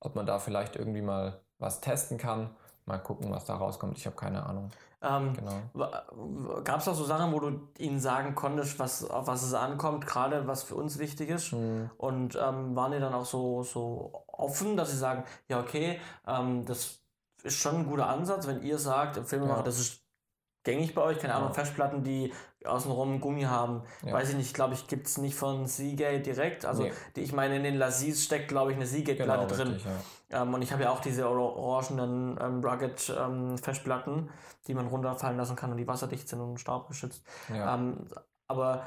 ob 0.01 0.15
man 0.17 0.27
da 0.27 0.39
vielleicht 0.39 0.77
irgendwie 0.77 1.03
mal 1.03 1.41
was 1.59 1.81
testen 1.81 2.19
kann. 2.19 2.51
Mal 2.87 2.99
gucken, 2.99 3.31
was 3.31 3.45
da 3.47 3.57
rauskommt. 3.57 3.97
Ich 3.97 4.05
habe 4.07 4.17
keine 4.17 4.45
Ahnung. 4.45 4.71
Ähm, 5.01 5.33
Genau. 5.35 6.61
Gab 6.65 6.81
es 6.81 6.89
auch 6.89 6.95
so 6.95 7.05
Sachen, 7.05 7.33
wo 7.33 7.41
du 7.41 7.69
ihnen 7.79 7.99
sagen 7.99 8.35
konntest, 8.35 8.79
was, 8.79 9.09
auf 9.09 9.27
was 9.27 9.43
es 9.43 9.55
ankommt, 9.55 10.07
gerade 10.07 10.47
was 10.47 10.63
für 10.65 10.75
uns 10.75 10.99
wichtig 10.99 11.31
ist? 11.31 11.53
Hm. 11.53 11.91
Und 11.97 12.37
ähm, 12.37 12.77
waren 12.77 12.93
die 12.93 13.01
dann 13.01 13.15
auch 13.15 13.25
so, 13.25 13.63
so 13.63 14.25
offen, 14.27 14.77
dass 14.77 14.91
sie 14.91 14.99
sagen, 14.99 15.25
ja, 15.49 15.61
okay, 15.61 15.99
ähm, 16.27 16.65
das 16.67 17.01
ist 17.43 17.57
schon 17.59 17.77
ein 17.77 17.87
guter 17.87 18.09
Ansatz, 18.09 18.47
wenn 18.47 18.63
ihr 18.63 18.79
sagt, 18.79 19.17
im 19.17 19.25
Filmemacher, 19.27 19.59
Ja. 19.59 19.65
das 19.65 19.79
ist 19.79 20.03
gängig 20.63 20.95
bei 20.95 21.03
euch, 21.03 21.19
keine 21.19 21.35
Ahnung, 21.35 21.49
Ja. 21.49 21.55
Festplatten, 21.55 22.03
die 22.05 22.33
außenrum 22.67 23.21
Gummi 23.21 23.43
haben. 23.43 23.83
Ja. 24.05 24.13
Weiß 24.15 24.31
ich 24.31 24.37
nicht, 24.37 24.55
glaube 24.55 24.75
ich, 24.75 24.87
gibt 24.87 25.07
es 25.07 25.19
nicht 25.19 25.35
von 25.35 25.67
Seagate 25.67 26.21
direkt. 26.21 26.65
Also 26.65 26.85
Nee. 26.85 26.93
die, 27.17 27.21
ich 27.23 27.33
meine, 27.33 27.57
in 27.57 27.63
den 27.65 27.77
Lassies 27.77 28.25
steckt, 28.25 28.49
glaube 28.49 28.71
ich, 28.73 28.77
eine 28.77 28.87
Seagate-Platte 28.87 29.55
drin. 29.55 29.69
richtig, 29.69 29.87
ja. 30.31 30.43
Ähm, 30.43 30.55
und 30.55 30.63
ich 30.63 30.73
habe 30.73 30.83
ja 30.85 30.91
auch 30.91 31.01
diese 31.01 31.29
or- 31.29 31.57
orangenen 31.57 32.39
ähm, 32.41 32.65
Rugged 32.65 33.13
ähm, 33.19 33.57
die 34.67 34.75
man 34.75 34.87
runterfallen 34.87 35.37
lassen 35.37 35.57
kann 35.57 35.71
und 35.71 35.77
die 35.77 35.87
wasserdicht 35.87 36.29
sind 36.29 36.41
und 36.41 36.59
staubgeschützt. 36.59 37.23
Ja. 37.55 37.75
Ähm, 37.75 38.07
aber 38.49 38.83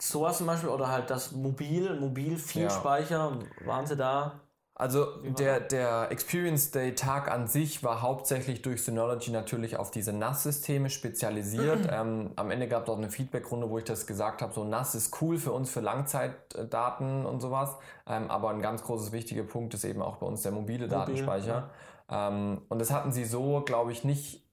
sowas 0.00 0.38
zum 0.38 0.46
Beispiel 0.46 0.68
oder 0.70 0.88
halt 0.88 1.10
das 1.10 1.32
Mobil, 1.32 1.98
Mobil 1.98 2.36
viel. 2.36 2.70
Speicher, 2.70 3.38
waren 3.64 3.86
sie 3.86 3.96
da? 3.96 4.40
Also 4.76 5.06
der, 5.22 5.60
der 5.60 6.10
Experience 6.10 6.72
Day 6.72 6.96
Tag 6.96 7.30
an 7.30 7.46
sich 7.46 7.84
war 7.84 8.02
hauptsächlich 8.02 8.60
durch 8.60 8.82
Synology 8.82 9.30
natürlich 9.30 9.76
auf 9.76 9.92
diese 9.92 10.12
NAS-Systeme 10.12 10.90
spezialisiert. 10.90 11.88
ähm, 11.92 12.32
am 12.34 12.50
Ende 12.50 12.66
gab 12.66 12.82
es 12.82 12.88
auch 12.88 12.98
eine 12.98 13.08
Feedback-Runde, 13.08 13.70
wo 13.70 13.78
ich 13.78 13.84
das 13.84 14.04
gesagt 14.04 14.42
habe, 14.42 14.52
so 14.52 14.64
NAS 14.64 14.96
ist 14.96 15.22
cool 15.22 15.38
für 15.38 15.52
uns 15.52 15.70
für 15.70 15.80
Langzeitdaten 15.80 17.24
und 17.24 17.40
sowas. 17.40 17.76
Ähm, 18.08 18.28
aber 18.28 18.50
ein 18.50 18.62
ganz 18.62 18.82
großes 18.82 19.12
wichtiger 19.12 19.44
Punkt 19.44 19.74
ist 19.74 19.84
eben 19.84 20.02
auch 20.02 20.16
bei 20.16 20.26
uns 20.26 20.42
der 20.42 20.50
mobile 20.50 20.88
Datenspeicher. 20.88 21.70
Ähm, 22.10 22.62
und 22.68 22.80
das 22.80 22.90
hatten 22.90 23.12
sie 23.12 23.24
so, 23.24 23.62
glaube 23.64 23.92
ich, 23.92 24.02
nicht 24.02 24.43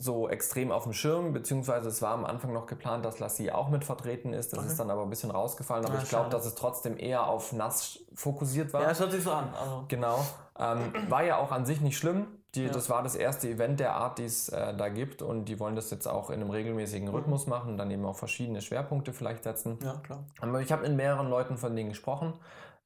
so 0.00 0.28
extrem 0.28 0.70
auf 0.70 0.84
dem 0.84 0.92
Schirm, 0.92 1.32
beziehungsweise 1.32 1.88
es 1.88 2.00
war 2.02 2.12
am 2.12 2.24
Anfang 2.24 2.52
noch 2.52 2.66
geplant, 2.66 3.04
dass 3.04 3.18
Lassie 3.18 3.50
auch 3.50 3.68
mit 3.68 3.84
vertreten 3.84 4.32
ist. 4.32 4.52
Das 4.52 4.60
Okay. 4.60 4.68
ist 4.68 4.78
dann 4.78 4.90
aber 4.90 5.02
ein 5.02 5.10
bisschen 5.10 5.32
rausgefallen. 5.32 5.84
Aber 5.84 5.94
Ah, 5.98 6.02
ich 6.02 6.08
glaube, 6.08 6.30
dass 6.30 6.46
es 6.46 6.54
trotzdem 6.54 6.96
eher 6.96 7.26
auf 7.26 7.52
NAS 7.52 7.98
fokussiert 8.14 8.72
war. 8.72 8.82
Ja, 8.82 8.90
es 8.92 9.00
hört 9.00 9.10
sich 9.10 9.24
so 9.24 9.32
an. 9.32 9.52
Also, 9.60 9.84
Genau. 9.88 10.24
Ähm, 10.56 10.92
war 11.08 11.24
ja 11.24 11.38
auch 11.38 11.50
an 11.50 11.66
sich 11.66 11.80
nicht 11.80 11.98
schlimm. 11.98 12.28
Die, 12.54 12.64
Ja. 12.66 12.70
Das 12.72 12.88
war 12.88 13.02
das 13.02 13.14
erste 13.16 13.48
Event 13.48 13.80
der 13.80 13.94
Art, 13.94 14.18
die 14.18 14.24
es 14.24 14.48
äh, 14.48 14.74
da 14.76 14.88
gibt. 14.88 15.20
Und 15.20 15.46
die 15.46 15.58
wollen 15.58 15.74
das 15.74 15.90
jetzt 15.90 16.06
auch 16.06 16.30
in 16.30 16.40
einem 16.40 16.50
regelmäßigen 16.50 17.08
Rhythmus 17.08 17.46
machen 17.48 17.70
und 17.72 17.76
dann 17.78 17.90
eben 17.90 18.04
auch 18.06 18.16
verschiedene 18.16 18.62
Schwerpunkte 18.62 19.12
vielleicht 19.12 19.42
setzen. 19.42 19.78
ja, 19.82 19.94
klar. 20.02 20.20
Aber 20.40 20.60
ich 20.60 20.70
habe 20.70 20.82
mit 20.82 20.96
mehreren 20.96 21.28
Leuten 21.28 21.58
von 21.58 21.74
denen 21.74 21.88
gesprochen. 21.88 22.34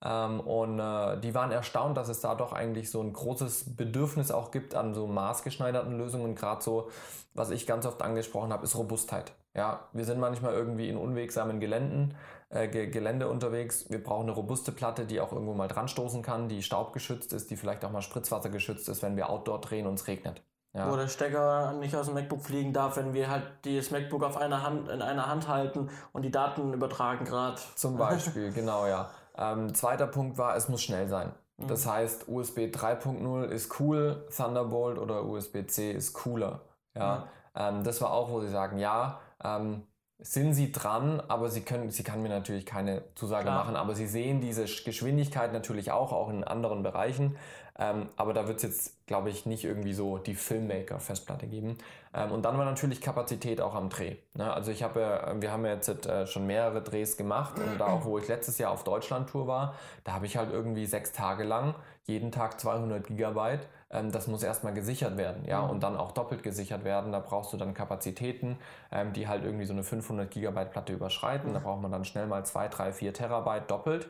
Ähm, 0.05 0.41
und 0.41 0.79
äh, 0.81 1.19
die 1.21 1.35
waren 1.35 1.53
erstaunt, 1.53 1.97
dass 1.97 2.09
es 2.09 2.21
da 2.21 2.35
doch 2.35 2.53
eigentlich 2.53 2.91
so 2.91 3.01
ein 3.01 3.13
großes 3.13 3.77
Bedürfnis 3.77 4.31
auch 4.31 4.51
gibt 4.51 4.75
an 4.75 4.95
so 4.95 5.07
maßgeschneiderten 5.07 5.97
Lösungen. 5.97 6.35
Gerade 6.35 6.63
so, 6.63 6.91
was 7.35 7.51
ich 7.51 7.67
ganz 7.67 7.87
oft 7.87 8.03
angesprochen 8.03 8.53
habe, 8.53 8.65
ist 8.65 8.77
Robustheit. 8.77 9.33
Ja, 9.55 9.89
wir 9.93 10.05
sind 10.05 10.19
manchmal 10.19 10.55
irgendwie 10.55 10.89
in 10.89 10.97
unwegsamen 10.97 11.61
Geländen, 11.61 12.15
äh, 12.49 12.69
Ge 12.69 12.89
Gelände 12.89 13.29
unterwegs. 13.29 13.91
Wir 13.91 14.03
brauchen 14.03 14.25
eine 14.25 14.33
robuste 14.33 14.73
Platte, 14.73 15.07
die 15.07 15.21
auch 15.21 15.33
irgendwo 15.33 15.55
mal 15.55 15.69
dran 15.69 15.89
stoßen 15.89 16.23
kann, 16.23 16.49
die 16.49 16.63
staubgeschützt 16.63 17.33
ist, 17.33 17.51
die 17.51 17.57
vielleicht 17.57 17.85
auch 17.85 17.91
mal 17.91 18.03
spritzwassergeschützt 18.03 18.89
ist, 18.89 19.03
wenn 19.03 19.17
wir 19.17 19.31
Outdoor 19.31 19.61
drehen 19.61 19.87
und 19.87 19.95
es 19.95 20.09
regnet. 20.09 20.43
Ja. 20.75 20.91
Wo 20.91 20.97
der 20.97 21.09
Stecker 21.09 21.75
nicht 21.75 21.95
aus 21.95 22.07
dem 22.07 22.15
MacBook 22.15 22.43
fliegen 22.43 22.73
darf, 22.73 22.97
wenn 22.97 23.13
wir 23.13 23.29
halt 23.29 23.45
das 23.65 23.91
MacBook 23.91 24.25
auf 24.25 24.39
einer 24.39 24.63
Hand, 24.63 24.89
in 24.89 25.03
einer 25.03 25.29
Hand 25.29 25.47
halten 25.47 25.91
und 26.13 26.23
die 26.23 26.31
Daten 26.31 26.73
übertragen 26.73 27.27
gerade. 27.27 27.61
Zum 27.75 27.99
Beispiel, 27.99 28.51
genau, 28.55 28.87
ja. 28.87 29.11
Ähm, 29.37 29.75
zweiter 29.75 30.07
Punkt 30.07 30.39
war, 30.39 30.57
es 30.57 30.69
muss 30.69 30.83
schnell 30.83 31.09
sein. 31.09 31.33
Mhm. 31.57 31.69
Das 31.69 31.87
heißt, 31.87 32.29
USB 32.29 32.71
3.0 32.71 33.45
ist 33.45 33.81
cool, 33.81 34.27
Thunderbolt 34.35 34.99
oder 34.99 35.25
USB-C 35.25 35.93
ist 35.93 36.13
cooler. 36.13 36.61
Ja, 36.95 37.29
ähm, 37.55 37.85
das 37.85 38.01
war 38.01 38.13
auch, 38.13 38.31
wo 38.31 38.41
sie 38.41 38.51
sagen, 38.51 38.79
ja, 38.79 39.21
ähm, 39.43 39.87
sind 40.23 40.55
sie 40.55 40.73
dran, 40.73 41.21
aber 41.29 41.49
sie 41.51 41.63
können, 41.63 41.91
sie 41.91 42.03
kann 42.05 42.23
mir 42.23 42.29
natürlich 42.29 42.65
keine 42.67 43.03
Zusage 43.15 43.45
Klar. 43.45 43.65
machen, 43.65 43.77
aber 43.77 43.95
sie 43.95 44.07
sehen 44.07 44.41
diese 44.41 44.65
Sch- 44.65 44.85
Geschwindigkeit 44.85 45.53
natürlich 45.53 45.91
auch, 45.91 46.13
auch 46.13 46.31
in 46.31 46.45
anderen 46.45 46.83
Bereichen. 46.83 47.37
Ähm, 47.79 48.09
aber 48.17 48.35
da 48.35 48.47
wird 48.47 48.59
es 48.59 48.63
jetzt, 48.63 49.07
glaube 49.07 49.31
ich, 49.31 49.47
nicht 49.47 49.65
irgendwie 49.65 49.95
so 49.95 50.19
die 50.19 50.35
Filmmaker-Festplatte 50.35 51.47
geben. 51.47 51.79
Ähm, 52.15 52.31
und 52.33 52.43
dann 52.45 52.59
war 52.59 52.65
natürlich 52.67 53.01
Kapazität 53.01 53.61
auch 53.61 53.75
am 53.75 53.89
Dreh. 53.89 54.17
Ne? 54.35 54.53
Also 54.53 54.71
ich 54.71 54.83
habe, 54.83 55.01
ja- 55.01 55.41
wir 55.41 55.51
haben 55.51 55.65
ja 55.65 55.73
jetzt 55.73 55.89
äh, 56.07 56.27
schon 56.27 56.47
mehrere 56.47 56.83
Drehs 56.83 57.17
gemacht 57.17 57.55
und 57.59 57.79
da 57.81 57.87
auch, 57.87 58.05
wo 58.05 58.19
ich 58.19 58.29
letztes 58.29 58.59
Jahr 58.59 58.73
auf 58.73 58.85
Deutschland-Tour 58.85 59.47
war, 59.47 59.75
da 60.05 60.13
habe 60.13 60.27
ich 60.27 60.37
halt 60.37 60.51
irgendwie 60.53 60.85
sechs 60.87 61.13
Tage 61.13 61.45
lang 61.45 61.75
jeden 62.05 62.31
Tag 62.33 62.61
200 62.61 63.07
Gigabyte. 63.07 63.67
Ähm, 63.93 64.11
das 64.13 64.27
muss 64.27 64.43
erstmal 64.43 64.75
gesichert 64.75 65.17
werden, 65.17 65.45
ja, 65.47 65.63
Mhm. 65.63 65.71
und 65.71 65.83
dann 65.83 65.97
auch 65.97 66.13
doppelt 66.13 66.43
gesichert 66.43 66.85
werden. 66.85 67.13
Da 67.13 67.21
brauchst 67.21 67.53
du 67.53 67.57
dann 67.57 67.75
Kapazitäten, 67.75 68.59
ähm, 68.91 69.13
die 69.13 69.29
halt 69.29 69.45
irgendwie 69.45 69.67
so 69.67 69.73
eine 69.75 69.85
500 69.85 70.31
Gigabyte 70.31 70.71
Platte 70.71 70.93
überschreiten. 70.93 71.53
Da 71.55 71.61
braucht 71.61 71.81
man 71.83 71.93
dann 71.93 72.05
schnell 72.05 72.27
mal 72.27 72.45
2, 72.45 72.69
3, 72.69 72.93
4 72.93 73.13
Terabyte 73.15 73.71
doppelt. 73.71 74.09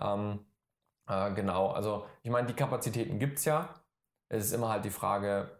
Ähm, 0.00 0.40
äh, 1.08 1.32
genau, 1.34 1.70
also 1.72 2.06
ich 2.22 2.30
meine, 2.30 2.46
die 2.48 2.54
Kapazitäten 2.54 3.18
gibt 3.18 3.38
es 3.38 3.44
ja. 3.46 3.68
Es 4.28 4.46
ist 4.46 4.52
immer 4.52 4.68
halt 4.70 4.84
die 4.84 4.90
Frage, 4.90 5.50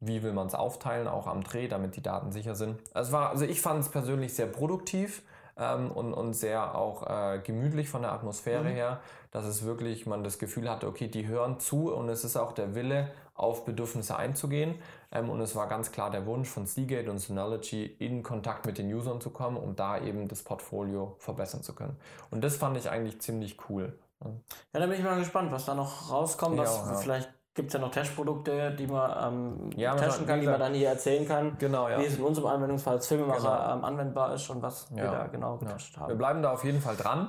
wie 0.00 0.22
will 0.22 0.32
man 0.32 0.46
es 0.46 0.54
aufteilen, 0.54 1.08
auch 1.08 1.26
am 1.26 1.42
Dreh, 1.44 1.68
damit 1.68 1.96
die 1.96 2.02
Daten 2.02 2.32
sicher 2.32 2.54
sind. 2.54 2.80
Es 2.94 3.12
war, 3.12 3.30
also 3.30 3.44
ich 3.44 3.60
fand 3.60 3.80
es 3.80 3.90
persönlich 3.90 4.34
sehr 4.34 4.46
produktiv 4.46 5.22
ähm, 5.58 5.90
und, 5.90 6.14
und 6.14 6.32
sehr 6.34 6.74
auch 6.74 7.06
äh, 7.08 7.40
gemütlich 7.40 7.88
von 7.90 8.02
der 8.02 8.12
Atmosphäre 8.12 8.64
Mhm. 8.64 8.68
her, 8.68 9.00
dass 9.30 9.44
es 9.44 9.64
wirklich 9.64 10.06
man 10.06 10.24
das 10.24 10.38
Gefühl 10.38 10.68
hatte, 10.68 10.86
okay, 10.88 11.08
die 11.08 11.26
hören 11.26 11.60
zu 11.60 11.92
und 11.94 12.08
es 12.08 12.24
ist 12.24 12.36
auch 12.36 12.52
der 12.52 12.74
Wille, 12.74 13.10
auf 13.34 13.64
Bedürfnisse 13.64 14.16
einzugehen. 14.16 14.74
Ähm, 15.12 15.30
und 15.30 15.40
es 15.40 15.56
war 15.56 15.66
ganz 15.66 15.92
klar 15.92 16.10
der 16.10 16.26
Wunsch 16.26 16.48
von 16.48 16.66
Seagate 16.66 17.10
und 17.10 17.18
Synology, 17.18 17.84
in 17.98 18.22
Kontakt 18.22 18.66
mit 18.66 18.76
den 18.76 18.92
Usern 18.92 19.20
zu 19.20 19.30
kommen, 19.30 19.56
um 19.56 19.74
da 19.76 19.98
eben 19.98 20.28
das 20.28 20.42
Portfolio 20.42 21.16
verbessern 21.18 21.62
zu 21.62 21.74
können. 21.74 21.96
Und 22.30 22.44
das 22.44 22.56
fand 22.56 22.76
ich 22.76 22.90
eigentlich 22.90 23.20
ziemlich 23.20 23.56
cool. 23.70 23.98
Ja, 24.22 24.80
da 24.80 24.80
bin 24.80 24.92
ich 24.92 25.02
mal 25.02 25.18
gespannt, 25.18 25.50
was 25.52 25.64
da 25.64 25.74
noch 25.74 26.10
rauskommt, 26.10 26.58
was 26.58 26.68
auch, 26.82 26.86
ja. 26.88 26.94
vielleicht 26.96 27.30
gibt 27.54 27.68
es 27.68 27.72
ja 27.74 27.80
noch 27.80 27.90
Testprodukte, 27.90 28.72
die 28.72 28.86
man 28.86 29.32
ähm, 29.34 29.70
Ja, 29.76 29.94
testen 29.96 30.26
kann, 30.26 30.40
die 30.40 30.46
man 30.46 30.60
dann 30.60 30.74
hier 30.74 30.88
erzählen 30.90 31.26
kann, 31.26 31.56
Genau, 31.58 31.88
ja. 31.88 31.98
wie 31.98 32.04
es 32.04 32.16
in 32.18 32.22
unserem 32.24 32.48
Anwendungsfall 32.48 32.94
als 32.96 33.06
Filmemacher 33.06 33.40
Genau. 33.40 33.72
ähm, 33.78 33.84
anwendbar 33.84 34.34
ist 34.34 34.48
und 34.50 34.60
was 34.62 34.94
wir 34.94 35.04
Ja. 35.04 35.10
da 35.10 35.26
genau 35.28 35.54
Ja. 35.54 35.66
getestet 35.68 35.96
Wir 35.96 36.02
haben. 36.02 36.18
bleiben 36.18 36.42
da 36.42 36.52
auf 36.52 36.64
jeden 36.64 36.80
Fall 36.80 36.96
dran. 36.96 37.28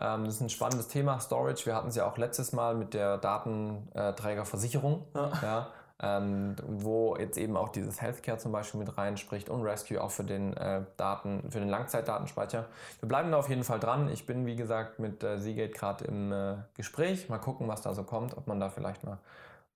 Ähm, 0.00 0.24
das 0.24 0.36
ist 0.36 0.40
ein 0.40 0.48
spannendes 0.50 0.88
Thema, 0.88 1.20
Storage. 1.20 1.66
Wir 1.66 1.74
hatten 1.74 1.88
es 1.88 1.96
ja 1.96 2.06
auch 2.06 2.16
letztes 2.16 2.52
Mal 2.52 2.74
mit 2.74 2.94
der 2.94 3.18
Datenträgerversicherung, 3.18 5.04
Ja. 5.14 5.30
ja, 5.42 5.66
ähm, 6.00 6.56
wo 6.66 7.16
jetzt 7.16 7.38
eben 7.38 7.56
auch 7.56 7.68
dieses 7.68 8.00
Healthcare 8.00 8.38
zum 8.38 8.52
Beispiel 8.52 8.80
mit 8.80 8.96
reinspricht 8.98 9.48
und 9.48 9.62
Rescue 9.62 10.02
auch 10.02 10.10
für 10.10 10.24
den 10.24 10.56
äh, 10.56 10.82
Daten, 10.96 11.50
für 11.50 11.60
den 11.60 11.68
Langzeitdatenspeicher. 11.68 12.66
Wir 13.00 13.08
bleiben 13.08 13.30
da 13.30 13.38
auf 13.38 13.48
jeden 13.48 13.64
Fall 13.64 13.78
dran. 13.78 14.08
Ich 14.10 14.26
bin, 14.26 14.46
wie 14.46 14.56
gesagt, 14.56 14.98
mit 14.98 15.22
äh, 15.22 15.38
Seagate 15.38 15.72
gerade 15.72 16.04
im 16.06 16.32
äh, 16.32 16.56
Gespräch. 16.74 17.28
Mal 17.28 17.38
gucken, 17.38 17.68
was 17.68 17.82
da 17.82 17.94
so 17.94 18.02
kommt, 18.02 18.36
ob 18.36 18.46
man 18.46 18.58
da 18.60 18.68
vielleicht 18.70 19.04
mal 19.04 19.18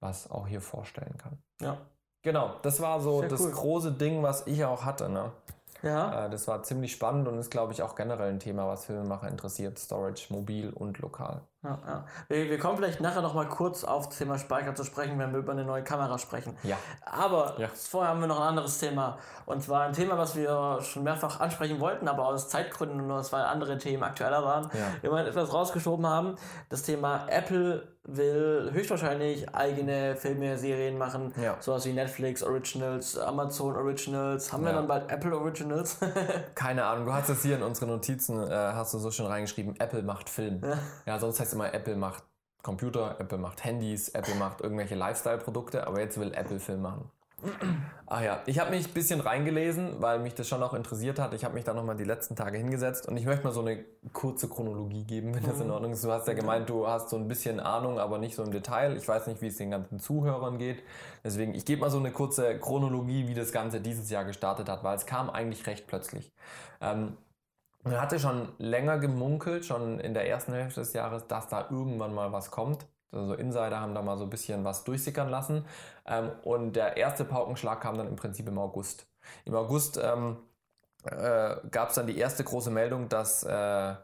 was 0.00 0.30
auch 0.30 0.46
hier 0.46 0.60
vorstellen 0.60 1.16
kann. 1.16 1.38
Ja. 1.60 1.76
Genau, 2.22 2.56
das 2.62 2.80
war 2.80 3.00
so 3.00 3.20
Sehr 3.20 3.28
das 3.28 3.40
cool. 3.40 3.50
große 3.52 3.92
Ding, 3.92 4.22
was 4.22 4.46
ich 4.48 4.64
auch 4.64 4.84
hatte. 4.84 5.08
Ne? 5.08 5.30
Ja. 5.82 6.26
Äh, 6.26 6.30
Das 6.30 6.46
war 6.48 6.62
ziemlich 6.62 6.92
spannend 6.92 7.28
und 7.28 7.38
ist, 7.38 7.50
glaube 7.50 7.72
ich, 7.72 7.82
auch 7.82 7.94
generell 7.94 8.30
ein 8.30 8.40
Thema, 8.40 8.66
was 8.68 8.84
Filmemacher 8.86 9.28
interessiert. 9.28 9.78
Storage, 9.78 10.26
mobil 10.32 10.70
und 10.72 10.98
lokal. 10.98 11.46
Ja, 11.66 11.78
ja. 11.86 12.04
Wir, 12.28 12.48
wir 12.50 12.58
kommen 12.58 12.76
vielleicht 12.76 13.00
nachher 13.00 13.22
noch 13.22 13.34
mal 13.34 13.48
kurz 13.48 13.82
auf 13.84 14.08
das 14.08 14.18
Thema 14.18 14.38
Speicher 14.38 14.74
zu 14.74 14.84
sprechen, 14.84 15.18
wenn 15.18 15.32
wir 15.32 15.40
über 15.40 15.52
eine 15.52 15.64
neue 15.64 15.82
Kamera 15.82 16.16
sprechen. 16.18 16.56
Ja. 16.62 16.76
Aber 17.04 17.54
Ja. 17.58 17.68
vorher 17.74 18.10
haben 18.12 18.20
wir 18.20 18.28
noch 18.28 18.40
ein 18.40 18.48
anderes 18.48 18.78
Thema. 18.78 19.18
Und 19.46 19.62
zwar 19.62 19.82
ein 19.82 19.92
Thema, 19.92 20.16
was 20.18 20.36
wir 20.36 20.78
schon 20.82 21.02
mehrfach 21.04 21.40
ansprechen 21.40 21.80
wollten, 21.80 22.06
aber 22.08 22.26
aus 22.26 22.48
Zeitgründen 22.48 23.00
und 23.00 23.10
aus, 23.10 23.32
weil 23.32 23.42
andere 23.44 23.78
Themen 23.78 24.02
aktueller 24.02 24.44
waren, 24.44 24.70
Ja. 24.72 25.08
immer 25.08 25.26
etwas 25.26 25.52
rausgeschoben 25.52 26.06
haben. 26.06 26.36
Das 26.68 26.82
Thema 26.82 27.26
Apple 27.28 27.88
will 28.08 28.70
höchstwahrscheinlich 28.72 29.52
eigene 29.52 30.14
Filme, 30.14 30.56
Serien 30.56 30.96
machen. 30.96 31.34
Ja. 31.42 31.56
Sowas 31.58 31.84
wie 31.86 31.92
Netflix 31.92 32.40
Originals, 32.44 33.18
Amazon 33.18 33.74
Originals. 33.74 34.52
Haben 34.52 34.64
wir 34.64 34.72
dann 34.72 34.86
bald 34.86 35.10
Apple 35.10 35.36
Originals? 35.36 35.98
Keine 36.54 36.84
Ahnung, 36.84 37.06
du 37.06 37.12
hast 37.12 37.28
es 37.30 37.42
hier 37.42 37.56
in 37.56 37.64
unsere 37.64 37.86
Notizen, 37.90 38.40
äh, 38.48 38.54
hast 38.54 38.94
du 38.94 38.98
so 38.98 39.10
schön 39.10 39.26
reingeschrieben, 39.26 39.74
Apple 39.80 40.02
macht 40.04 40.28
Film. 40.30 40.60
Ja. 41.04 41.18
sonst 41.18 41.40
heißt 41.40 41.55
immer, 41.56 41.74
Apple 41.74 41.96
macht 41.96 42.22
Computer, 42.62 43.16
Apple 43.18 43.38
macht 43.38 43.64
Handys, 43.64 44.08
Apple 44.10 44.34
macht 44.34 44.60
irgendwelche 44.60 44.94
Lifestyle-Produkte, 44.94 45.86
aber 45.86 46.00
jetzt 46.00 46.18
will 46.18 46.32
Apple 46.34 46.60
Film 46.60 46.82
machen. 46.82 47.10
Ach 48.06 48.22
ja, 48.22 48.40
ich 48.46 48.58
habe 48.58 48.70
mich 48.70 48.88
ein 48.88 48.94
bisschen 48.94 49.20
reingelesen, 49.20 50.00
weil 50.00 50.18
mich 50.20 50.34
das 50.34 50.48
schon 50.48 50.62
auch 50.62 50.72
interessiert 50.72 51.18
hat. 51.18 51.34
Ich 51.34 51.44
habe 51.44 51.54
mich 51.54 51.64
da 51.64 51.74
nochmal 51.74 51.96
die 51.96 52.04
letzten 52.04 52.34
Tage 52.34 52.56
hingesetzt 52.56 53.06
und 53.06 53.16
ich 53.16 53.26
möchte 53.26 53.44
mal 53.44 53.52
so 53.52 53.60
eine 53.60 53.84
kurze 54.12 54.48
Chronologie 54.48 55.04
geben, 55.04 55.34
wenn 55.34 55.44
das 55.44 55.60
in 55.60 55.70
Ordnung 55.70 55.92
ist. 55.92 56.02
Du 56.02 56.10
hast 56.10 56.26
ja 56.26 56.34
gemeint, 56.34 56.68
du 56.68 56.86
hast 56.88 57.10
so 57.10 57.16
ein 57.16 57.28
bisschen 57.28 57.60
Ahnung, 57.60 57.98
aber 57.98 58.18
nicht 58.18 58.34
so 58.34 58.42
im 58.42 58.52
Detail. 58.52 58.96
Ich 58.96 59.06
weiß 59.06 59.26
nicht, 59.26 59.42
wie 59.42 59.48
es 59.48 59.58
den 59.58 59.70
ganzen 59.70 59.98
Zuhörern 59.98 60.56
geht. 60.58 60.82
Deswegen, 61.24 61.54
ich 61.54 61.64
gebe 61.66 61.82
mal 61.82 61.90
so 61.90 61.98
eine 61.98 62.10
kurze 62.10 62.58
Chronologie, 62.58 63.28
wie 63.28 63.34
das 63.34 63.52
Ganze 63.52 63.80
dieses 63.80 64.08
Jahr 64.08 64.24
gestartet 64.24 64.68
hat, 64.68 64.82
weil 64.82 64.96
es 64.96 65.04
kam 65.04 65.28
eigentlich 65.28 65.66
recht 65.66 65.86
plötzlich. 65.86 66.32
Ähm, 66.80 67.16
man 67.86 68.00
hatte 68.00 68.18
schon 68.18 68.48
länger 68.58 68.98
gemunkelt, 68.98 69.64
schon 69.64 70.00
in 70.00 70.14
der 70.14 70.28
ersten 70.28 70.52
Hälfte 70.52 70.80
des 70.80 70.92
Jahres, 70.92 71.26
dass 71.26 71.48
da 71.48 71.68
irgendwann 71.70 72.14
mal 72.14 72.32
was 72.32 72.50
kommt. 72.50 72.86
Also 73.12 73.34
Insider 73.34 73.80
haben 73.80 73.94
da 73.94 74.02
mal 74.02 74.18
so 74.18 74.24
ein 74.24 74.30
bisschen 74.30 74.64
was 74.64 74.84
durchsickern 74.84 75.28
lassen. 75.28 75.64
Ähm, 76.06 76.30
und 76.42 76.74
der 76.74 76.96
erste 76.96 77.24
Paukenschlag 77.24 77.80
kam 77.80 77.96
dann 77.96 78.08
im 78.08 78.16
Prinzip 78.16 78.48
im 78.48 78.58
August. 78.58 79.06
Im 79.44 79.54
August 79.54 80.00
ähm, 80.02 80.36
äh, 81.04 81.56
gab 81.70 81.90
es 81.90 81.94
dann 81.94 82.06
die 82.06 82.18
erste 82.18 82.44
große 82.44 82.70
Meldung, 82.70 83.08
dass 83.08 83.44
äh, 83.44 83.94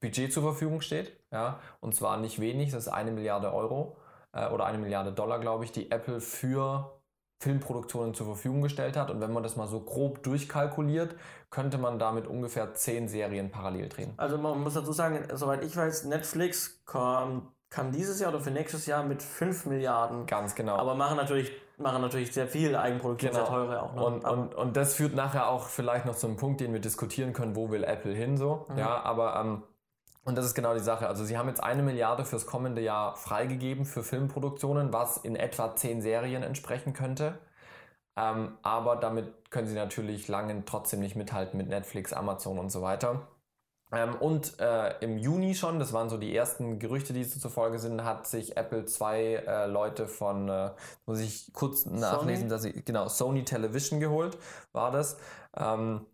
Budget 0.00 0.32
zur 0.32 0.44
Verfügung 0.44 0.80
steht. 0.80 1.18
Ja? 1.32 1.60
Und 1.80 1.94
zwar 1.94 2.16
nicht 2.16 2.40
wenig, 2.40 2.70
das 2.70 2.86
ist 2.86 2.92
eine 2.92 3.10
Milliarde 3.10 3.52
Euro 3.52 3.96
äh, 4.32 4.48
oder 4.48 4.66
eine 4.66 4.78
Milliarde 4.78 5.12
Dollar, 5.12 5.40
glaube 5.40 5.64
ich, 5.64 5.72
die 5.72 5.90
Apple 5.90 6.20
für 6.20 6.99
Filmproduktionen 7.40 8.12
zur 8.14 8.26
Verfügung 8.26 8.60
gestellt 8.60 8.96
hat. 8.96 9.10
Und 9.10 9.20
wenn 9.22 9.32
man 9.32 9.42
das 9.42 9.56
mal 9.56 9.66
so 9.66 9.80
grob 9.80 10.22
durchkalkuliert, 10.22 11.16
könnte 11.50 11.78
man 11.78 11.98
damit 11.98 12.26
ungefähr 12.26 12.74
zehn 12.74 13.08
Serien 13.08 13.50
parallel 13.50 13.88
drehen. 13.88 14.12
Also 14.18 14.36
man 14.36 14.60
muss 14.62 14.74
dazu 14.74 14.92
sagen, 14.92 15.18
soweit 15.32 15.64
ich 15.64 15.74
weiß, 15.74 16.04
Netflix 16.04 16.80
kam, 16.84 17.48
kam 17.70 17.92
dieses 17.92 18.20
Jahr 18.20 18.30
oder 18.30 18.40
für 18.40 18.50
nächstes 18.50 18.84
Jahr 18.86 19.02
mit 19.04 19.22
5 19.22 19.66
Milliarden. 19.66 20.26
Ganz 20.26 20.54
genau. 20.54 20.76
Aber 20.76 20.94
machen 20.94 21.16
natürlich, 21.16 21.50
machen 21.78 22.02
natürlich 22.02 22.30
sehr 22.32 22.46
viel 22.46 22.76
Eigenproduktion, 22.76 23.32
Genau. 23.32 23.44
sehr 23.44 23.52
teure 23.54 23.82
auch. 23.82 23.94
Ne? 23.94 24.04
Und, 24.04 24.24
und, 24.26 24.54
und 24.54 24.76
das 24.76 24.94
führt 24.94 25.14
nachher 25.14 25.48
auch 25.48 25.64
vielleicht 25.68 26.04
noch 26.04 26.16
zu 26.16 26.26
einem 26.26 26.36
Punkt, 26.36 26.60
den 26.60 26.74
wir 26.74 26.80
diskutieren 26.80 27.32
können, 27.32 27.56
wo 27.56 27.70
will 27.70 27.84
Apple 27.84 28.12
hin 28.12 28.36
so. 28.36 28.66
Mhm. 28.68 28.78
Ja, 28.78 29.02
aber 29.02 29.40
ähm, 29.40 29.62
und 30.24 30.36
das 30.36 30.44
ist 30.44 30.54
genau 30.54 30.74
die 30.74 30.80
Sache. 30.80 31.08
Also 31.08 31.24
sie 31.24 31.38
haben 31.38 31.48
jetzt 31.48 31.62
eine 31.62 31.82
Milliarde 31.82 32.24
fürs 32.24 32.46
kommende 32.46 32.82
Jahr 32.82 33.16
freigegeben 33.16 33.84
für 33.84 34.02
Filmproduktionen, 34.02 34.92
was 34.92 35.16
in 35.16 35.36
etwa 35.36 35.74
zehn 35.76 36.02
Serien 36.02 36.42
entsprechen 36.42 36.92
könnte. 36.92 37.38
Ähm, 38.16 38.58
aber 38.62 38.96
damit 38.96 39.50
können 39.50 39.66
sie 39.68 39.74
natürlich 39.74 40.28
lange 40.28 40.64
trotzdem 40.64 41.00
nicht 41.00 41.16
mithalten 41.16 41.56
mit 41.56 41.68
Netflix, 41.68 42.12
Amazon 42.12 42.58
und 42.58 42.70
so 42.70 42.82
weiter. 42.82 43.28
Ähm, 43.92 44.14
und 44.16 44.60
äh, 44.60 44.98
im 45.00 45.18
Juni 45.18 45.54
schon, 45.54 45.78
das 45.78 45.92
waren 45.92 46.08
so 46.08 46.16
die 46.16 46.34
ersten 46.34 46.78
Gerüchte, 46.78 47.12
die 47.12 47.24
so 47.24 47.40
zufolge 47.40 47.78
sind, 47.78 48.04
hat 48.04 48.26
sich 48.26 48.56
Apple 48.56 48.84
zwei 48.84 49.36
äh, 49.46 49.66
Leute 49.66 50.06
von, 50.06 50.48
äh, 50.48 50.70
muss 51.06 51.20
ich 51.20 51.52
kurz 51.52 51.86
nachlesen, 51.86 52.48
dass 52.48 52.62
sie, 52.62 52.72
genau, 52.84 53.08
Sony 53.08 53.44
Television 53.44 53.98
geholt, 53.98 54.38
war 54.72 54.92
das, 54.92 55.16
ähm, 55.56 56.06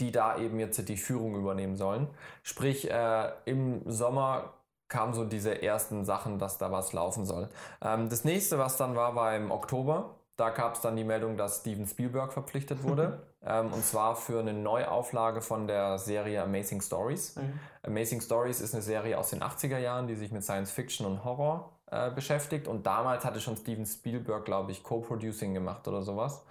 die 0.00 0.12
da 0.12 0.38
eben 0.38 0.58
jetzt 0.60 0.88
die 0.88 0.96
Führung 0.96 1.34
übernehmen 1.34 1.76
sollen. 1.76 2.08
Sprich, 2.42 2.90
äh, 2.90 3.32
im 3.44 3.82
Sommer 3.90 4.54
kamen 4.88 5.12
so 5.12 5.24
diese 5.24 5.62
ersten 5.62 6.04
Sachen, 6.04 6.38
dass 6.38 6.58
da 6.58 6.72
was 6.72 6.92
laufen 6.92 7.24
soll. 7.24 7.48
Ähm, 7.82 8.08
das 8.08 8.24
nächste, 8.24 8.58
was 8.58 8.76
dann 8.76 8.96
war, 8.96 9.14
war 9.14 9.36
im 9.36 9.50
Oktober. 9.50 10.14
Da 10.36 10.50
gab 10.50 10.74
es 10.74 10.80
dann 10.80 10.96
die 10.96 11.04
Meldung, 11.04 11.36
dass 11.36 11.58
Steven 11.60 11.86
Spielberg 11.86 12.32
verpflichtet 12.32 12.84
wurde. 12.84 13.26
ähm, 13.44 13.72
und 13.72 13.84
zwar 13.84 14.16
für 14.16 14.40
eine 14.40 14.52
Neuauflage 14.52 15.42
von 15.42 15.66
der 15.66 15.98
Serie 15.98 16.42
Amazing 16.42 16.80
Stories. 16.80 17.36
Mhm. 17.36 17.58
Amazing 17.82 18.20
Stories 18.20 18.60
ist 18.60 18.72
eine 18.74 18.82
Serie 18.82 19.18
aus 19.18 19.30
den 19.30 19.42
80er 19.42 19.78
Jahren, 19.78 20.06
die 20.06 20.14
sich 20.14 20.30
mit 20.30 20.44
Science 20.44 20.70
Fiction 20.70 21.06
und 21.06 21.24
Horror 21.24 21.72
äh, 21.90 22.10
beschäftigt. 22.10 22.68
Und 22.68 22.86
damals 22.86 23.24
hatte 23.24 23.40
schon 23.40 23.56
Steven 23.56 23.84
Spielberg, 23.84 24.44
glaube 24.44 24.72
ich, 24.72 24.82
Co-Producing 24.82 25.54
gemacht 25.54 25.86
oder 25.88 26.02
sowas. 26.02 26.44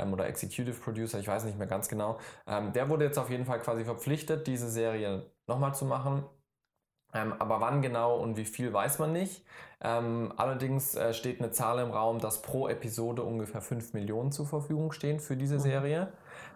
Ähm, 0.00 0.12
oder 0.12 0.26
Executive 0.28 0.80
Producer, 0.80 1.18
ich 1.20 1.28
weiß 1.28 1.44
nicht 1.44 1.58
mehr 1.58 1.66
ganz 1.68 1.88
genau. 1.88 2.18
Ähm, 2.46 2.72
der 2.72 2.88
wurde 2.88 3.04
jetzt 3.04 3.18
auf 3.18 3.30
jeden 3.30 3.44
Fall 3.46 3.60
quasi 3.60 3.84
verpflichtet, 3.84 4.46
diese 4.46 4.70
Serie 4.70 5.30
nochmal 5.46 5.74
zu 5.74 5.84
machen. 5.86 6.24
Ähm, 7.12 7.32
aber 7.40 7.60
wann 7.60 7.82
genau 7.82 8.18
und 8.20 8.36
wie 8.36 8.44
viel 8.44 8.72
weiß 8.72 8.98
man 9.00 9.12
nicht. 9.12 9.44
Ähm, 9.80 10.32
allerdings 10.36 10.94
äh, 10.94 11.12
steht 11.14 11.40
eine 11.40 11.50
Zahl 11.50 11.80
im 11.80 11.90
Raum, 11.90 12.20
dass 12.20 12.42
pro 12.42 12.68
Episode 12.68 13.22
ungefähr 13.24 13.62
5 13.62 13.94
Millionen 13.94 14.30
zur 14.32 14.46
Verfügung 14.46 14.92
stehen 14.92 15.18
für 15.20 15.36
diese 15.36 15.58
Mhm. 15.58 15.60
Serie. 15.60 16.12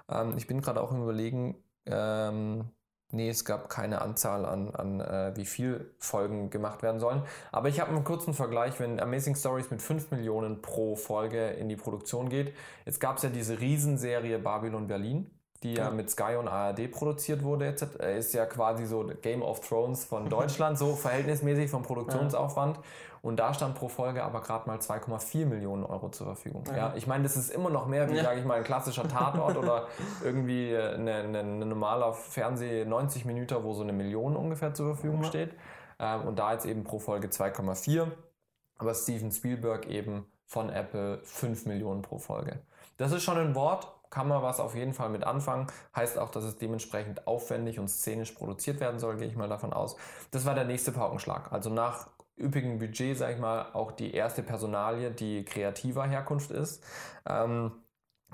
Ähm, 0.09 0.37
ich 0.37 0.47
bin 0.47 0.61
gerade 0.61 0.81
auch 0.81 0.93
im 0.93 1.03
Überlegen, 1.03 1.57
ähm, 1.87 2.71
nee, 3.15 3.29
es 3.29 3.45
gab 3.45 3.71
keine 3.71 4.03
Anzahl 4.03 4.45
an, 4.45 4.75
an 4.75 5.01
äh, 5.01 5.33
wie 5.37 5.47
viel 5.47 5.93
Folgen 5.99 6.51
gemacht 6.51 6.83
werden 6.83 7.01
sollen. 7.01 7.23
Aber 7.53 7.69
ich 7.69 7.81
habe 7.81 7.91
einen 7.91 8.05
kurzen 8.05 8.35
Vergleich, 8.35 8.79
wenn 8.81 9.01
Amazing 9.01 9.37
Stories 9.37 9.71
mit 9.71 9.81
5 9.81 10.11
Millionen 10.11 10.61
pro 10.61 10.97
Folge 10.97 11.51
in 11.51 11.69
die 11.69 11.77
Produktion 11.77 12.29
geht. 12.29 12.55
Jetzt 12.85 13.01
gab 13.01 13.17
es 13.17 13.23
ja 13.23 13.31
diese 13.31 13.61
Riesenserie 13.61 14.39
Babylon 14.39 14.87
Berlin 14.87 15.31
die 15.65 15.75
ja 15.75 15.91
mit 15.91 16.11
Sky 16.11 16.37
und 16.39 16.47
ARD 16.47 16.91
produziert 16.91 17.43
wurde. 17.43 17.65
Jetzt 17.65 17.99
äh, 17.99 18.19
ist 18.19 18.35
ja 18.35 18.45
quasi 18.45 18.85
so 18.85 19.11
Game 19.23 19.43
of 19.43 19.67
Thrones 19.67 20.05
von 20.05 20.29
Deutschland, 20.29 20.79
so 20.79 20.95
verhältnismäßig 20.95 21.71
vom 21.71 21.83
Produktionsaufwand. 21.83 22.79
Und 23.25 23.37
da 23.37 23.55
stand 23.55 23.75
pro 23.75 23.89
Folge 23.89 24.23
aber 24.23 24.43
gerade 24.43 24.69
mal 24.69 24.77
2,4 24.79 25.47
Millionen 25.47 25.83
Euro 25.85 26.11
zur 26.11 26.27
Verfügung. 26.27 26.63
Ja. 26.69 26.77
Ja. 26.77 26.93
ich 26.95 27.07
meine, 27.07 27.23
das 27.25 27.37
ist 27.39 27.51
immer 27.51 27.71
noch 27.71 27.87
mehr 27.87 28.11
wie, 28.11 28.17
Ja. 28.17 28.23
sage 28.23 28.39
ich 28.39 28.45
mal, 28.45 28.59
ein 28.59 28.65
klassischer 28.65 29.09
Tatort 29.09 29.57
oder 29.57 29.89
irgendwie 30.23 30.71
äh, 30.73 30.93
eine, 30.95 31.15
eine, 31.15 31.39
eine 31.39 31.65
normaler 31.67 32.13
Fernseh 32.13 32.85
90 32.85 33.25
Minuten, 33.25 33.65
wo 33.65 33.73
so 33.73 33.83
eine 33.83 33.95
Million 33.95 34.37
ungefähr 34.37 34.75
zur 34.75 34.95
Verfügung 34.95 35.23
Ja. 35.23 35.29
steht. 35.29 35.55
Ähm, 35.99 36.23
und 36.29 36.39
da 36.39 36.53
jetzt 36.53 36.67
eben 36.67 36.85
pro 36.85 36.99
Folge 36.99 37.29
2,4. 37.29 38.07
Aber 38.77 38.95
Steven 38.95 39.31
Spielberg 39.33 39.87
eben 39.87 40.27
von 40.45 40.69
Apple 40.69 41.21
5 41.25 41.65
Millionen 41.65 42.03
pro 42.03 42.19
Folge. 42.19 42.59
Das 42.99 43.11
ist 43.13 43.23
schon 43.23 43.39
ein 43.39 43.55
Wort, 43.55 43.89
kann 44.11 44.29
man 44.29 44.43
was 44.43 44.61
auf 44.61 44.75
jeden 44.75 44.93
Fall 44.93 45.09
mit 45.09 45.25
anfangen. 45.25 45.67
Heißt 45.97 46.19
auch, 46.19 46.31
dass 46.31 46.45
es 46.45 46.59
dementsprechend 46.59 47.27
aufwendig 47.27 47.79
und 47.81 47.89
szenisch 47.89 48.33
produziert 48.33 48.81
werden 48.81 48.99
soll, 49.01 49.17
gehe 49.17 49.27
ich 49.29 49.35
mal 49.37 49.49
davon 49.49 49.73
aus. 49.73 49.97
Das 50.31 50.45
war 50.45 50.55
der 50.55 50.65
nächste 50.65 50.93
Paukenschlag. 50.93 51.51
Also 51.53 51.71
nach 51.71 52.09
üppigem 52.39 52.79
Budget, 52.79 53.17
sage 53.17 53.35
ich 53.35 53.39
mal, 53.41 53.67
auch 53.73 53.93
die 53.93 54.13
erste 54.15 54.43
Personalie, 54.43 55.11
die 55.11 55.45
kreativer 55.45 56.05
Herkunft 56.07 56.51
ist. 56.51 56.83
Ähm, 57.27 57.73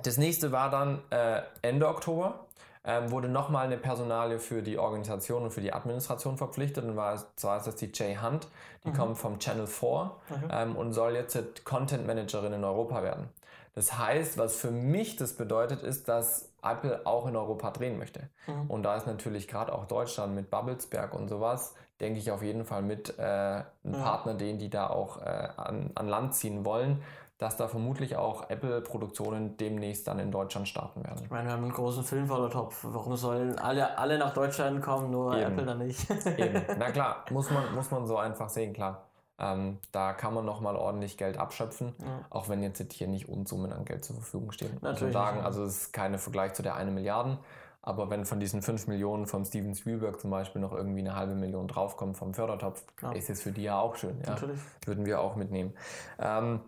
das 0.02 0.16
nächste 0.16 0.52
war 0.52 0.70
dann 0.70 1.02
äh, 1.10 1.42
Ende 1.62 1.88
Oktober. 1.88 2.46
Ähm, 2.82 3.10
wurde 3.10 3.28
nochmal 3.28 3.66
eine 3.66 3.76
Personalie 3.76 4.38
für 4.38 4.62
die 4.62 4.78
Organisation 4.78 5.42
und 5.42 5.50
für 5.50 5.60
die 5.60 5.74
Administration 5.74 6.38
verpflichtet. 6.38 6.82
Und 6.84 6.96
war, 6.96 7.14
zwar 7.36 7.58
ist 7.58 7.66
das 7.66 7.76
die 7.76 7.90
Jay 7.92 8.16
Hunt, 8.16 8.48
die 8.84 8.90
Mhm. 8.90 8.94
kommt 8.94 9.18
vom 9.18 9.38
Channel 9.38 9.66
4 9.66 10.12
Mhm. 10.30 10.48
ähm, 10.50 10.76
und 10.76 10.92
soll 10.94 11.14
jetzt 11.14 11.64
Content 11.66 12.06
Managerin 12.06 12.54
in 12.54 12.64
Europa 12.64 13.02
werden. 13.02 13.28
Das 13.74 13.98
heißt, 13.98 14.38
was 14.38 14.56
für 14.56 14.70
mich 14.70 15.16
das 15.16 15.34
bedeutet, 15.34 15.82
ist, 15.82 16.08
dass 16.08 16.50
Apple 16.62 17.02
auch 17.06 17.26
in 17.26 17.36
Europa 17.36 17.70
drehen 17.70 17.98
möchte. 17.98 18.30
Mhm. 18.46 18.70
Und 18.70 18.82
da 18.82 18.96
ist 18.96 19.06
natürlich 19.06 19.46
gerade 19.46 19.72
auch 19.74 19.84
Deutschland 19.86 20.34
mit 20.34 20.48
Babelsberg 20.50 21.14
und 21.14 21.28
sowas, 21.28 21.74
denke 22.00 22.18
ich 22.18 22.30
auf 22.30 22.42
jeden 22.42 22.64
Fall 22.64 22.82
mit 22.82 23.18
äh, 23.18 23.22
einem 23.22 23.64
ja. 23.84 24.02
Partner, 24.02 24.34
den 24.34 24.58
die 24.58 24.70
da 24.70 24.88
auch 24.88 25.20
äh, 25.20 25.48
an, 25.56 25.90
an 25.94 26.08
Land 26.08 26.34
ziehen 26.34 26.64
wollen 26.64 27.02
dass 27.40 27.56
da 27.56 27.68
vermutlich 27.68 28.16
auch 28.16 28.50
Apple-Produktionen 28.50 29.56
demnächst 29.56 30.06
dann 30.06 30.18
in 30.18 30.30
Deutschland 30.30 30.68
starten 30.68 31.02
werden. 31.02 31.22
Ich 31.24 31.30
meine, 31.30 31.48
wir 31.48 31.52
haben 31.52 31.62
einen 31.62 31.72
großen 31.72 32.04
Filmfördertopf. 32.04 32.80
Warum 32.82 33.16
sollen 33.16 33.58
alle, 33.58 33.96
alle 33.96 34.18
nach 34.18 34.34
Deutschland 34.34 34.82
kommen, 34.82 35.10
nur 35.10 35.34
Eben. 35.34 35.52
Apple 35.52 35.64
dann 35.64 35.78
nicht? 35.78 36.06
Eben. 36.36 36.62
Na 36.78 36.90
klar, 36.90 37.24
muss 37.30 37.50
man, 37.50 37.74
muss 37.74 37.90
man 37.90 38.06
so 38.06 38.18
einfach 38.18 38.50
sehen, 38.50 38.74
klar. 38.74 39.06
Ähm, 39.38 39.78
da 39.90 40.12
kann 40.12 40.34
man 40.34 40.44
nochmal 40.44 40.76
ordentlich 40.76 41.16
Geld 41.16 41.38
abschöpfen, 41.38 41.94
ja. 41.98 42.06
auch 42.28 42.50
wenn 42.50 42.62
jetzt 42.62 42.92
hier 42.92 43.08
nicht 43.08 43.26
Unsummen 43.26 43.72
an 43.72 43.86
Geld 43.86 44.04
zur 44.04 44.16
Verfügung 44.16 44.52
stehen. 44.52 44.76
Natürlich. 44.82 45.14
Sagen, 45.14 45.40
also 45.40 45.64
es 45.64 45.84
ist 45.84 45.92
kein 45.94 46.18
Vergleich 46.18 46.52
zu 46.52 46.62
der 46.62 46.74
eine 46.74 46.90
Milliarden, 46.90 47.38
aber 47.82 48.10
wenn 48.10 48.26
von 48.26 48.40
diesen 48.40 48.62
5 48.62 48.88
Millionen 48.88 49.26
vom 49.26 49.44
Steven 49.44 49.74
Spielberg 49.74 50.20
zum 50.20 50.30
Beispiel 50.30 50.60
noch 50.60 50.72
irgendwie 50.72 51.00
eine 51.00 51.16
halbe 51.16 51.34
Million 51.34 51.66
draufkommt 51.66 52.16
vom 52.16 52.34
Fördertopf, 52.34 52.84
ja. 53.00 53.12
ist 53.12 53.30
es 53.30 53.42
für 53.42 53.52
die 53.52 53.62
ja 53.62 53.80
auch 53.80 53.96
schön. 53.96 54.20
Ja? 54.22 54.30
Natürlich. 54.30 54.60
Würden 54.84 55.06
wir 55.06 55.20
auch 55.20 55.36
mitnehmen. 55.36 55.74
Ähm, 56.18 56.60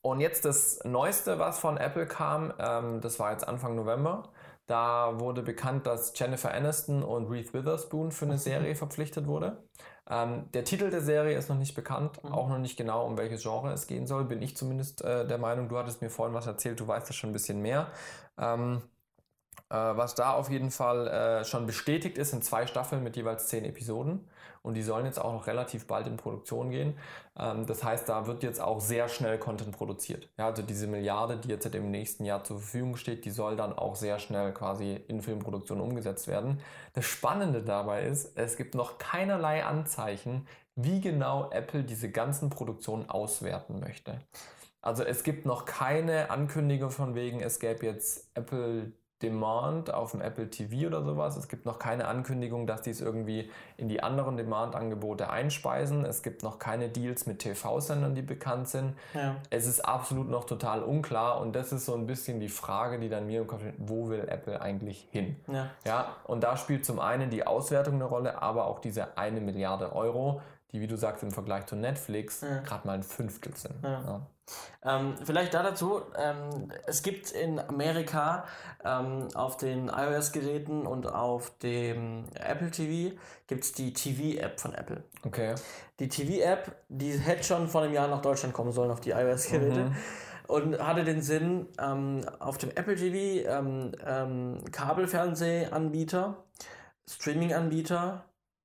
und 0.00 0.20
jetzt 0.20 0.44
das 0.44 0.80
Neueste, 0.84 1.38
was 1.38 1.60
von 1.60 1.76
Apple 1.76 2.06
kam, 2.06 2.52
ähm, 2.58 3.00
das 3.00 3.20
war 3.20 3.30
jetzt 3.30 3.46
Anfang 3.46 3.76
November. 3.76 4.32
Da 4.66 5.20
wurde 5.20 5.42
bekannt, 5.42 5.86
dass 5.86 6.12
Jennifer 6.18 6.52
Aniston 6.52 7.02
und 7.02 7.28
Reese 7.30 7.52
Witherspoon 7.52 8.10
für 8.10 8.24
eine 8.24 8.38
Serie 8.38 8.74
verpflichtet 8.74 9.26
wurde. 9.26 9.62
Ähm, 10.10 10.50
der 10.52 10.64
Titel 10.64 10.90
der 10.90 11.00
Serie 11.00 11.36
ist 11.36 11.48
noch 11.48 11.58
nicht 11.58 11.74
bekannt, 11.74 12.22
mhm. 12.24 12.32
auch 12.32 12.48
noch 12.48 12.58
nicht 12.58 12.76
genau, 12.76 13.06
um 13.06 13.16
welches 13.16 13.42
Genre 13.42 13.72
es 13.72 13.86
gehen 13.86 14.06
soll. 14.06 14.24
Bin 14.24 14.42
ich 14.42 14.56
zumindest 14.56 15.02
äh, 15.02 15.26
der 15.26 15.38
Meinung. 15.38 15.68
Du 15.68 15.78
hattest 15.78 16.02
mir 16.02 16.10
vorhin 16.10 16.34
was 16.34 16.46
erzählt, 16.46 16.80
du 16.80 16.86
weißt 16.86 17.08
das 17.08 17.14
schon 17.14 17.30
ein 17.30 17.32
bisschen 17.32 17.60
mehr. 17.62 17.88
Ähm, 18.38 18.82
äh, 18.82 18.91
was 19.68 20.14
da 20.14 20.32
auf 20.32 20.50
jeden 20.50 20.70
Fall 20.70 21.08
äh, 21.08 21.44
schon 21.44 21.66
bestätigt 21.66 22.18
ist, 22.18 22.30
sind 22.30 22.44
zwei 22.44 22.66
Staffeln 22.66 23.02
mit 23.02 23.16
jeweils 23.16 23.48
zehn 23.48 23.64
Episoden 23.64 24.28
und 24.62 24.74
die 24.74 24.82
sollen 24.82 25.06
jetzt 25.06 25.18
auch 25.18 25.32
noch 25.32 25.46
relativ 25.46 25.86
bald 25.86 26.06
in 26.06 26.16
Produktion 26.16 26.70
gehen. 26.70 26.94
Ähm, 27.38 27.66
das 27.66 27.82
heißt, 27.82 28.08
da 28.08 28.26
wird 28.26 28.42
jetzt 28.42 28.60
auch 28.60 28.80
sehr 28.80 29.08
schnell 29.08 29.38
Content 29.38 29.72
produziert. 29.72 30.28
Ja, 30.38 30.46
also 30.46 30.62
diese 30.62 30.86
Milliarde, 30.86 31.36
die 31.36 31.48
jetzt 31.48 31.66
im 31.66 31.90
nächsten 31.90 32.24
Jahr 32.24 32.44
zur 32.44 32.58
Verfügung 32.58 32.96
steht, 32.96 33.24
die 33.24 33.30
soll 33.30 33.56
dann 33.56 33.72
auch 33.72 33.96
sehr 33.96 34.18
schnell 34.18 34.52
quasi 34.52 35.02
in 35.08 35.20
Filmproduktion 35.20 35.80
umgesetzt 35.80 36.28
werden. 36.28 36.60
Das 36.94 37.04
Spannende 37.04 37.62
dabei 37.62 38.04
ist, 38.04 38.36
es 38.36 38.56
gibt 38.56 38.74
noch 38.74 38.98
keinerlei 38.98 39.64
Anzeichen, 39.64 40.46
wie 40.76 41.00
genau 41.00 41.50
Apple 41.50 41.82
diese 41.82 42.10
ganzen 42.10 42.50
Produktionen 42.50 43.08
auswerten 43.10 43.80
möchte. 43.80 44.20
Also 44.80 45.04
es 45.04 45.22
gibt 45.22 45.46
noch 45.46 45.64
keine 45.64 46.30
Ankündigung 46.30 46.90
von 46.90 47.14
wegen, 47.14 47.40
es 47.40 47.60
gäbe 47.60 47.86
jetzt 47.86 48.28
Apple 48.34 48.92
Demand 49.22 49.92
auf 49.92 50.10
dem 50.10 50.20
Apple 50.20 50.50
TV 50.50 50.86
oder 50.86 51.02
sowas. 51.02 51.36
Es 51.36 51.48
gibt 51.48 51.66
noch 51.66 51.78
keine 51.78 52.06
Ankündigung, 52.06 52.66
dass 52.66 52.82
die 52.82 52.90
es 52.90 53.00
irgendwie 53.00 53.50
in 53.76 53.88
die 53.88 54.02
anderen 54.02 54.36
Demand-Angebote 54.36 55.30
einspeisen. 55.30 56.04
Es 56.04 56.22
gibt 56.22 56.42
noch 56.42 56.58
keine 56.58 56.88
Deals 56.88 57.26
mit 57.26 57.38
TV-Sendern, 57.38 58.14
die 58.14 58.22
bekannt 58.22 58.68
sind. 58.68 58.94
Ja. 59.14 59.36
Es 59.50 59.66
ist 59.66 59.80
absolut 59.80 60.28
noch 60.28 60.44
total 60.44 60.82
unklar 60.82 61.40
und 61.40 61.54
das 61.54 61.72
ist 61.72 61.86
so 61.86 61.94
ein 61.94 62.06
bisschen 62.06 62.40
die 62.40 62.48
Frage, 62.48 62.98
die 62.98 63.08
dann 63.08 63.26
mir 63.26 63.42
im 63.42 63.46
Kopf 63.46 63.60
steht, 63.60 63.74
wo 63.78 64.08
will 64.08 64.26
Apple 64.28 64.60
eigentlich 64.60 65.08
hin? 65.10 65.36
Ja. 65.46 65.70
ja. 65.86 66.16
Und 66.24 66.42
da 66.42 66.56
spielt 66.56 66.84
zum 66.84 66.98
einen 66.98 67.30
die 67.30 67.46
Auswertung 67.46 67.94
eine 67.94 68.04
Rolle, 68.04 68.42
aber 68.42 68.66
auch 68.66 68.80
diese 68.80 69.16
eine 69.16 69.40
Milliarde 69.40 69.94
Euro, 69.94 70.40
die, 70.72 70.80
wie 70.80 70.86
du 70.86 70.96
sagst, 70.96 71.22
im 71.22 71.30
Vergleich 71.30 71.66
zu 71.66 71.76
Netflix 71.76 72.40
ja. 72.40 72.60
gerade 72.60 72.86
mal 72.86 72.94
ein 72.94 73.02
Fünftel 73.02 73.54
sind. 73.54 73.74
Ja. 73.82 74.26
Ähm, 74.84 75.14
vielleicht 75.24 75.54
da 75.54 75.62
dazu, 75.62 76.02
ähm, 76.18 76.72
es 76.86 77.02
gibt 77.02 77.30
in 77.30 77.60
Amerika 77.60 78.44
ähm, 78.84 79.28
auf 79.34 79.56
den 79.56 79.88
iOS-Geräten 79.88 80.86
und 80.86 81.06
auf 81.06 81.56
dem 81.58 82.24
Apple 82.34 82.70
TV 82.70 83.16
gibt 83.46 83.64
es 83.64 83.72
die 83.72 83.92
TV-App 83.92 84.60
von 84.60 84.74
Apple. 84.74 85.04
Okay. 85.24 85.54
Die 86.00 86.08
TV-App, 86.08 86.74
die 86.88 87.12
hätte 87.12 87.44
schon 87.44 87.68
vor 87.68 87.82
einem 87.82 87.92
Jahr 87.92 88.08
nach 88.08 88.22
Deutschland 88.22 88.54
kommen 88.54 88.72
sollen 88.72 88.90
auf 88.90 89.00
die 89.00 89.10
iOS-Geräte. 89.10 89.84
Mhm. 89.84 89.96
Und 90.48 90.78
hatte 90.80 91.04
den 91.04 91.22
Sinn, 91.22 91.68
ähm, 91.78 92.26
auf 92.40 92.58
dem 92.58 92.70
Apple 92.70 92.96
TV 92.96 93.48
ähm, 93.48 93.92
ähm, 94.04 94.64
Kabelfernsehanbieter, 94.72 96.36
Streaming-Anbieter 97.08 98.24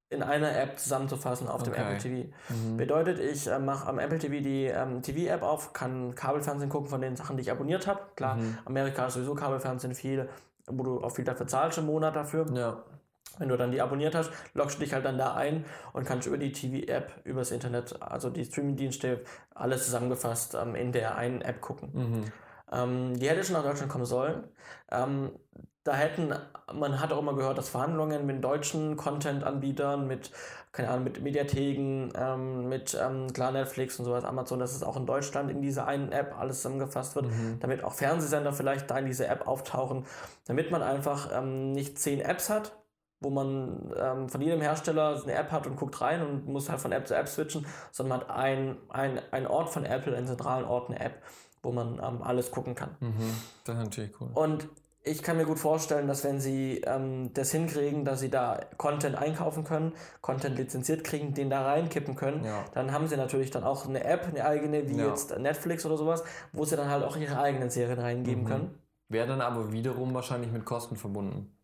in 0.09 0.23
einer 0.23 0.57
App 0.57 0.79
zusammenzufassen 0.79 1.47
auf 1.47 1.61
okay. 1.61 1.71
dem 1.71 1.81
Apple 1.81 1.97
TV. 1.97 2.29
Mhm. 2.49 2.77
Bedeutet, 2.77 3.19
ich 3.19 3.47
äh, 3.47 3.59
mache 3.59 3.87
am 3.87 3.99
Apple 3.99 4.19
TV 4.19 4.41
die 4.41 4.65
ähm, 4.65 5.01
TV-App 5.01 5.43
auf, 5.43 5.73
kann 5.73 6.15
Kabelfernsehen 6.15 6.69
gucken 6.69 6.89
von 6.89 7.01
den 7.01 7.15
Sachen, 7.15 7.35
die 7.35 7.41
ich 7.41 7.51
abonniert 7.51 7.87
habe. 7.87 7.99
Klar, 8.15 8.35
mhm. 8.35 8.57
Amerika 8.65 9.07
ist 9.07 9.15
sowieso 9.15 9.35
Kabelfernsehen 9.35 9.93
viel, 9.95 10.29
wo 10.67 10.83
du 10.83 11.03
auch 11.03 11.11
viel 11.11 11.25
dafür 11.25 11.47
zahlst 11.47 11.77
im 11.77 11.85
Monat 11.87 12.15
dafür. 12.15 12.45
Ja. 12.53 12.83
Wenn 13.37 13.49
du 13.49 13.57
dann 13.57 13.71
die 13.71 13.81
abonniert 13.81 14.15
hast, 14.15 14.31
loggst 14.53 14.77
du 14.77 14.83
dich 14.83 14.93
halt 14.93 15.05
dann 15.05 15.17
da 15.17 15.35
ein 15.35 15.65
und 15.93 16.05
kannst 16.05 16.25
über 16.25 16.37
die 16.37 16.51
TV-App, 16.51 17.11
übers 17.23 17.51
Internet, 17.51 18.01
also 18.01 18.29
die 18.29 18.45
Streaming-Dienste, 18.45 19.21
alles 19.53 19.85
zusammengefasst 19.85 20.55
ähm, 20.55 20.73
in 20.73 20.91
der 20.91 21.17
einen 21.17 21.41
App 21.41 21.61
gucken. 21.61 21.89
Mhm. 21.93 22.23
Ähm, 22.71 23.17
die 23.19 23.29
hätte 23.29 23.43
schon 23.43 23.53
nach 23.53 23.63
Deutschland 23.63 23.91
kommen 23.91 24.05
sollen. 24.05 24.43
Ähm, 24.91 25.31
da 25.87 25.93
hätten, 25.93 26.33
man 26.73 26.99
hat 26.99 27.13
auch 27.13 27.19
immer 27.19 27.33
gehört, 27.33 27.57
dass 27.57 27.69
Verhandlungen 27.69 28.25
mit 28.25 28.43
deutschen 28.43 28.97
Content-Anbietern, 28.97 30.05
mit, 30.05 30.31
keine 30.73 30.89
Ahnung, 30.89 31.05
mit 31.05 31.21
Mediatheken, 31.21 32.11
ähm, 32.13 32.67
mit 32.67 32.97
ähm, 33.01 33.31
klar 33.31 33.53
Netflix 33.53 33.97
und 33.97 34.03
sowas, 34.03 34.25
Amazon, 34.25 34.59
dass 34.59 34.75
es 34.75 34.83
auch 34.83 34.97
in 34.97 35.05
Deutschland 35.05 35.49
in 35.49 35.61
dieser 35.61 35.87
einen 35.87 36.11
App 36.11 36.37
alles 36.37 36.57
zusammengefasst 36.57 37.15
wird, 37.15 37.27
mhm. 37.27 37.59
damit 37.61 37.85
auch 37.85 37.93
Fernsehsender 37.93 38.51
vielleicht 38.51 38.91
da 38.91 38.97
in 38.97 39.05
diese 39.05 39.27
App 39.27 39.47
auftauchen, 39.47 40.05
damit 40.45 40.71
man 40.71 40.83
einfach 40.83 41.29
ähm, 41.33 41.71
nicht 41.71 41.97
zehn 41.97 42.19
Apps 42.19 42.49
hat, 42.49 42.73
wo 43.21 43.29
man 43.29 43.93
ähm, 43.97 44.27
von 44.27 44.41
jedem 44.41 44.59
Hersteller 44.59 45.21
eine 45.23 45.33
App 45.33 45.53
hat 45.53 45.67
und 45.67 45.77
guckt 45.77 46.01
rein 46.01 46.21
und 46.21 46.47
muss 46.47 46.69
halt 46.69 46.81
von 46.81 46.91
App 46.91 47.07
zu 47.07 47.15
App 47.15 47.29
switchen, 47.29 47.65
sondern 47.91 48.19
man 48.19 48.27
hat 48.27 48.35
ein, 48.37 48.77
ein, 48.89 49.21
ein 49.31 49.47
Ort 49.47 49.69
von 49.69 49.85
Apple, 49.85 50.17
einen 50.17 50.27
zentralen 50.27 50.65
Ort, 50.65 50.89
eine 50.89 50.99
App, 50.99 51.21
wo 51.63 51.71
man 51.71 51.99
ähm, 52.03 52.21
alles 52.21 52.51
gucken 52.51 52.75
kann. 52.75 52.91
Mhm. 52.99 53.33
Das 53.65 53.77
ist 53.77 53.83
natürlich 53.83 54.11
cool. 54.21 54.29
Und 54.33 54.67
ich 55.07 55.23
kann 55.23 55.37
mir 55.37 55.45
gut 55.45 55.59
vorstellen, 55.59 56.07
dass 56.07 56.23
wenn 56.23 56.39
sie 56.39 56.81
ähm, 56.85 57.31
das 57.33 57.51
hinkriegen, 57.51 58.03
dass 58.05 58.19
sie 58.19 58.29
da 58.29 58.59
Content 58.77 59.15
einkaufen 59.15 59.63
können, 59.63 59.93
Content 60.21 60.57
lizenziert 60.57 61.03
kriegen, 61.03 61.33
den 61.33 61.49
da 61.49 61.63
reinkippen 61.63 62.15
können, 62.15 62.43
ja. 62.43 62.65
dann 62.73 62.91
haben 62.91 63.07
sie 63.07 63.15
natürlich 63.15 63.51
dann 63.51 63.63
auch 63.63 63.87
eine 63.87 64.03
App, 64.03 64.27
eine 64.27 64.45
eigene, 64.45 64.89
wie 64.89 64.97
ja. 64.97 65.07
jetzt 65.07 65.37
Netflix 65.37 65.85
oder 65.85 65.97
sowas, 65.97 66.23
wo 66.51 66.65
sie 66.65 66.75
dann 66.75 66.89
halt 66.89 67.03
auch 67.03 67.15
ihre 67.15 67.39
eigenen 67.39 67.69
Serien 67.69 67.99
reingeben 67.99 68.43
mhm. 68.43 68.47
können. 68.47 68.79
Wäre 69.09 69.25
dann 69.25 69.39
aber 69.39 69.71
wiederum 69.71 70.13
wahrscheinlich 70.13 70.51
mit 70.51 70.65
Kosten 70.65 70.97
verbunden. 70.97 71.57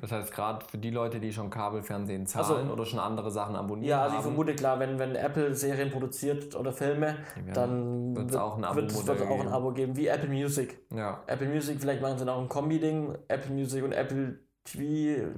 Das 0.00 0.12
heißt, 0.12 0.32
gerade 0.32 0.64
für 0.64 0.78
die 0.78 0.90
Leute, 0.90 1.20
die 1.20 1.30
schon 1.30 1.50
Kabelfernsehen 1.50 2.26
zahlen 2.26 2.60
also, 2.60 2.72
oder 2.72 2.86
schon 2.86 2.98
andere 2.98 3.30
Sachen 3.30 3.54
abonnieren. 3.54 3.90
Ja, 3.90 4.02
also 4.04 4.16
ich 4.16 4.22
vermute 4.22 4.54
klar, 4.54 4.78
wenn, 4.78 4.98
wenn 4.98 5.14
Apple 5.14 5.54
Serien 5.54 5.90
produziert 5.90 6.54
oder 6.56 6.72
Filme, 6.72 7.16
ja, 7.46 7.52
dann 7.52 8.16
wird 8.16 8.30
es 8.30 8.36
auch, 8.36 8.56
ein 8.56 8.64
Abo 8.64 8.80
auch 8.80 9.40
ein 9.40 9.48
Abo 9.48 9.72
geben, 9.72 9.94
wie 9.96 10.06
Apple 10.06 10.30
Music. 10.30 10.78
Ja. 10.94 11.22
Apple 11.26 11.48
Music, 11.48 11.80
vielleicht 11.80 12.00
machen 12.00 12.18
sie 12.18 12.32
auch 12.32 12.40
ein 12.40 12.48
Kombi-Ding, 12.48 13.14
Apple 13.28 13.54
Music 13.54 13.84
und 13.84 13.92
Apple 13.92 14.38
TV 14.64 15.28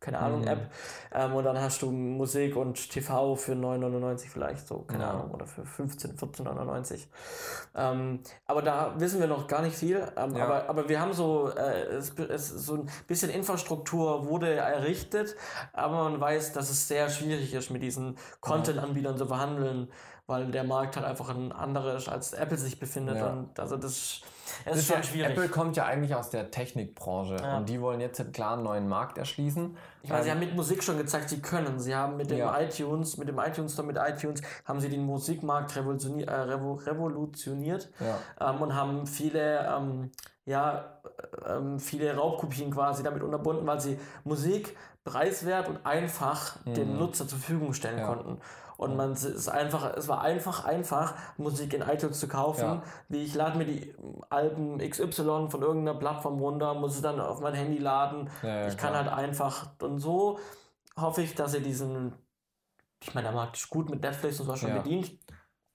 keine 0.00 0.18
Ahnung, 0.18 0.42
mhm. 0.42 0.48
App. 0.48 0.70
Ähm, 1.12 1.34
und 1.34 1.44
dann 1.44 1.60
hast 1.60 1.82
du 1.82 1.90
Musik 1.90 2.56
und 2.56 2.90
TV 2.90 3.34
für 3.34 3.52
9,99 3.52 4.28
vielleicht 4.28 4.66
so, 4.66 4.80
keine 4.80 5.04
ja. 5.04 5.10
Ahnung, 5.10 5.32
oder 5.32 5.46
für 5.46 5.64
15, 5.64 6.16
14,99. 6.16 7.06
Ähm, 7.74 8.20
aber 8.46 8.62
da 8.62 8.94
wissen 8.98 9.20
wir 9.20 9.26
noch 9.26 9.46
gar 9.48 9.62
nicht 9.62 9.76
viel. 9.76 10.06
Ähm, 10.16 10.36
ja. 10.36 10.44
aber, 10.44 10.68
aber 10.68 10.88
wir 10.88 11.00
haben 11.00 11.12
so, 11.12 11.50
äh, 11.50 11.96
es, 11.96 12.16
es, 12.18 12.48
so 12.48 12.74
ein 12.74 12.90
bisschen 13.06 13.30
Infrastruktur 13.30 14.28
wurde 14.28 14.54
errichtet, 14.54 15.34
aber 15.72 16.04
man 16.04 16.20
weiß, 16.20 16.52
dass 16.52 16.70
es 16.70 16.86
sehr 16.86 17.08
schwierig 17.10 17.52
ist, 17.54 17.70
mit 17.70 17.82
diesen 17.82 18.16
Content-Anbietern 18.40 19.18
zu 19.18 19.26
verhandeln, 19.26 19.88
weil 20.26 20.50
der 20.50 20.64
Markt 20.64 20.96
halt 20.96 21.06
einfach 21.06 21.30
ein 21.30 21.50
anderer 21.52 21.96
ist, 21.96 22.08
als 22.08 22.34
Apple 22.34 22.58
sich 22.58 22.78
befindet. 22.78 23.16
Ja. 23.16 23.30
Und 23.30 23.58
also 23.58 23.76
das 23.76 24.22
es 24.64 24.78
ist 24.78 24.88
schon 24.88 25.02
schwierig. 25.02 25.30
Apple 25.30 25.48
kommt 25.48 25.76
ja 25.76 25.84
eigentlich 25.84 26.14
aus 26.14 26.30
der 26.30 26.50
Technikbranche 26.50 27.36
ja. 27.42 27.58
und 27.58 27.68
die 27.68 27.80
wollen 27.80 28.00
jetzt 28.00 28.32
klar 28.32 28.54
einen 28.54 28.62
neuen 28.62 28.88
Markt 28.88 29.18
erschließen. 29.18 29.76
Ich 30.02 30.10
meine, 30.10 30.20
ähm, 30.20 30.24
sie 30.24 30.30
haben 30.30 30.40
mit 30.40 30.54
Musik 30.54 30.82
schon 30.82 30.98
gezeigt, 30.98 31.28
sie 31.28 31.40
können. 31.40 31.78
Sie 31.78 31.94
haben 31.94 32.16
mit 32.16 32.30
dem 32.30 32.38
ja. 32.38 32.60
iTunes, 32.60 33.16
mit 33.16 33.28
dem 33.28 33.38
iTunes 33.38 33.72
Store, 33.72 33.86
mit 33.86 33.96
iTunes, 33.96 34.40
haben 34.64 34.80
sie 34.80 34.88
den 34.88 35.04
Musikmarkt 35.04 35.76
revolutioniert, 35.76 36.28
äh, 36.28 36.34
revolutioniert 36.34 37.90
ja. 38.00 38.50
ähm, 38.50 38.62
und 38.62 38.74
haben 38.74 39.06
viele, 39.06 39.66
ähm, 39.66 40.10
ja, 40.44 40.98
ähm, 41.46 41.78
viele 41.78 42.14
Raubkopien 42.16 42.70
quasi 42.70 43.02
damit 43.02 43.22
unterbunden, 43.22 43.66
weil 43.66 43.80
sie 43.80 43.98
Musik 44.24 44.76
preiswert 45.04 45.68
und 45.68 45.84
einfach 45.84 46.56
mhm. 46.64 46.74
dem 46.74 46.98
Nutzer 46.98 47.26
zur 47.26 47.38
Verfügung 47.38 47.72
stellen 47.72 48.04
konnten. 48.04 48.40
Und 48.78 48.96
man 48.96 49.14
ist 49.14 49.48
einfach, 49.48 49.92
es 49.96 50.06
war 50.06 50.22
einfach, 50.22 50.64
einfach, 50.64 51.16
Musik 51.36 51.74
in 51.74 51.82
iTunes 51.82 52.20
zu 52.20 52.28
kaufen. 52.28 52.62
Ja. 52.62 52.82
Wie 53.08 53.24
ich 53.24 53.34
lade 53.34 53.58
mir 53.58 53.64
die 53.64 53.92
Alben 54.30 54.78
XY 54.78 55.48
von 55.50 55.62
irgendeiner 55.62 55.98
Plattform 55.98 56.38
runter, 56.38 56.74
muss 56.74 56.94
es 56.94 57.02
dann 57.02 57.20
auf 57.20 57.40
mein 57.40 57.54
Handy 57.54 57.78
laden. 57.78 58.30
Ja, 58.40 58.68
ich 58.68 58.76
kann 58.76 58.92
klar. 58.92 59.04
halt 59.04 59.12
einfach. 59.12 59.70
Und 59.82 59.98
so 59.98 60.38
hoffe 60.96 61.22
ich, 61.22 61.34
dass 61.34 61.52
sie 61.52 61.60
diesen, 61.60 62.12
ich 63.02 63.12
meine, 63.14 63.26
der 63.26 63.34
Markt 63.34 63.56
ist 63.56 63.68
gut 63.68 63.90
mit 63.90 64.00
Netflix 64.00 64.38
und 64.38 64.46
so 64.46 64.54
schon 64.54 64.72
bedient, 64.72 65.10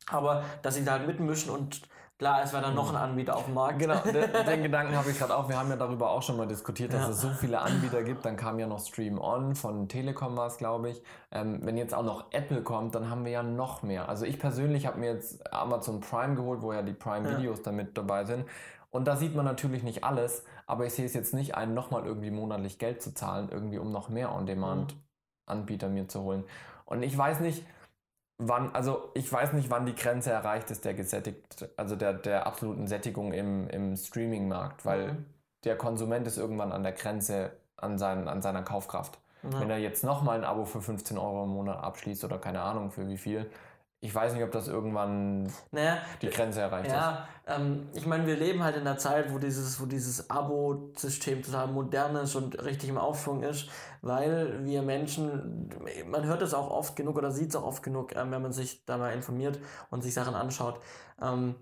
aber 0.07 0.45
dass 0.61 0.75
sie 0.75 0.85
da 0.85 0.93
halt 0.93 1.05
mitmischen 1.05 1.51
und 1.51 1.81
Klar, 2.19 2.43
es 2.43 2.53
war 2.53 2.61
dann 2.61 2.75
noch 2.75 2.89
ein 2.89 2.95
Anbieter 2.95 3.35
auf 3.35 3.45
dem 3.45 3.55
Markt. 3.55 3.79
Genau, 3.79 3.97
den, 4.03 4.45
den 4.45 4.63
Gedanken 4.63 4.95
habe 4.95 5.09
ich 5.09 5.17
gerade 5.17 5.35
auch. 5.35 5.49
Wir 5.49 5.57
haben 5.57 5.69
ja 5.69 5.75
darüber 5.75 6.11
auch 6.11 6.21
schon 6.21 6.37
mal 6.37 6.47
diskutiert, 6.47 6.93
dass 6.93 7.01
ja. 7.01 7.09
es 7.09 7.21
so 7.21 7.29
viele 7.29 7.59
Anbieter 7.59 8.03
gibt. 8.03 8.23
Dann 8.23 8.37
kam 8.37 8.59
ja 8.59 8.67
noch 8.67 8.79
Stream 8.79 9.19
On 9.19 9.55
von 9.55 9.89
Telekom 9.89 10.37
war 10.37 10.47
es, 10.47 10.57
glaube 10.57 10.91
ich. 10.91 11.01
Ähm, 11.31 11.59
wenn 11.63 11.75
jetzt 11.75 11.93
auch 11.93 12.03
noch 12.03 12.31
Apple 12.31 12.61
kommt, 12.61 12.93
dann 12.95 13.09
haben 13.09 13.25
wir 13.25 13.31
ja 13.31 13.43
noch 13.43 13.81
mehr. 13.81 14.09
Also 14.09 14.25
ich 14.25 14.39
persönlich 14.39 14.85
habe 14.85 14.99
mir 14.99 15.13
jetzt 15.13 15.51
Amazon 15.51 16.01
Prime 16.01 16.35
geholt, 16.35 16.61
wo 16.61 16.71
ja 16.71 16.83
die 16.83 16.93
Prime 16.93 17.37
Videos 17.37 17.57
ja. 17.57 17.63
damit 17.65 17.97
dabei 17.97 18.25
sind. 18.25 18.45
Und 18.91 19.05
da 19.07 19.15
sieht 19.15 19.35
man 19.35 19.43
natürlich 19.43 19.81
nicht 19.81 20.03
alles, 20.03 20.45
aber 20.67 20.85
ich 20.85 20.93
sehe 20.93 21.05
es 21.05 21.15
jetzt 21.15 21.33
nicht 21.33 21.55
ein, 21.55 21.73
nochmal 21.73 22.05
irgendwie 22.05 22.29
monatlich 22.29 22.77
Geld 22.77 23.01
zu 23.01 23.15
zahlen, 23.15 23.49
irgendwie 23.51 23.79
um 23.79 23.91
noch 23.91 24.07
mehr 24.09 24.31
On-Demand-Anbieter 24.35 25.89
mir 25.89 26.07
zu 26.07 26.21
holen. 26.21 26.43
Und 26.85 27.01
ich 27.01 27.17
weiß 27.17 27.39
nicht, 27.39 27.65
wann, 28.37 28.73
also 28.73 29.11
ich 29.13 29.31
weiß 29.31 29.53
nicht, 29.53 29.69
wann 29.69 29.85
die 29.85 29.95
Grenze 29.95 30.31
erreicht 30.31 30.71
ist 30.71 30.85
der 30.85 30.93
gesättigt, 30.93 31.69
also 31.77 31.95
der, 31.95 32.13
der 32.13 32.47
absoluten 32.47 32.87
Sättigung 32.87 33.33
im, 33.33 33.67
im 33.69 33.95
Streaming-Markt, 33.95 34.85
weil 34.85 35.13
mhm. 35.13 35.25
der 35.63 35.77
Konsument 35.77 36.27
ist 36.27 36.37
irgendwann 36.37 36.71
an 36.71 36.83
der 36.83 36.93
Grenze 36.93 37.51
an, 37.77 37.97
sein, 37.97 38.27
an 38.27 38.41
seiner 38.41 38.63
Kaufkraft. 38.63 39.19
Mhm. 39.43 39.59
Wenn 39.59 39.69
er 39.69 39.77
jetzt 39.77 40.03
nochmal 40.03 40.37
ein 40.37 40.45
Abo 40.45 40.65
für 40.65 40.81
15 40.81 41.17
Euro 41.17 41.43
im 41.43 41.51
Monat 41.51 41.83
abschließt 41.83 42.23
oder 42.23 42.37
keine 42.37 42.61
Ahnung 42.61 42.91
für 42.91 43.07
wie 43.07 43.17
viel, 43.17 43.49
ich 44.03 44.13
weiß 44.13 44.33
nicht, 44.33 44.43
ob 44.43 44.51
das 44.51 44.67
irgendwann 44.67 45.49
naja, 45.71 45.97
die 46.21 46.27
Grenze 46.27 46.59
erreicht 46.59 46.91
ja, 46.91 47.25
ist. 47.47 47.55
Ähm, 47.55 47.87
ich 47.93 48.05
meine, 48.05 48.27
wir 48.27 48.35
leben 48.35 48.61
halt 48.61 48.75
in 48.75 48.81
einer 48.81 48.97
Zeit, 48.97 49.33
wo 49.33 49.37
dieses, 49.37 49.79
wo 49.79 49.85
dieses 49.85 50.29
Abo-System 50.29 51.41
total 51.41 51.67
modern 51.67 52.17
ist 52.17 52.35
und 52.35 52.61
richtig 52.65 52.89
im 52.89 52.97
Aufschwung 52.97 53.43
ist, 53.43 53.69
weil 54.01 54.65
wir 54.65 54.81
Menschen, 54.81 55.69
man 56.05 56.25
hört 56.25 56.41
es 56.41 56.53
auch 56.53 56.69
oft 56.69 56.97
genug 56.97 57.17
oder 57.17 57.31
sieht 57.31 57.51
es 57.51 57.55
auch 57.55 57.63
oft 57.63 57.81
genug, 57.81 58.13
ähm, 58.13 58.31
wenn 58.31 58.41
man 58.41 58.51
sich 58.51 58.85
da 58.85 58.97
mal 58.97 59.13
informiert 59.13 59.57
und 59.89 60.03
sich 60.03 60.13
Sachen 60.13 60.35
anschaut. 60.35 60.81
Ähm, 61.21 61.55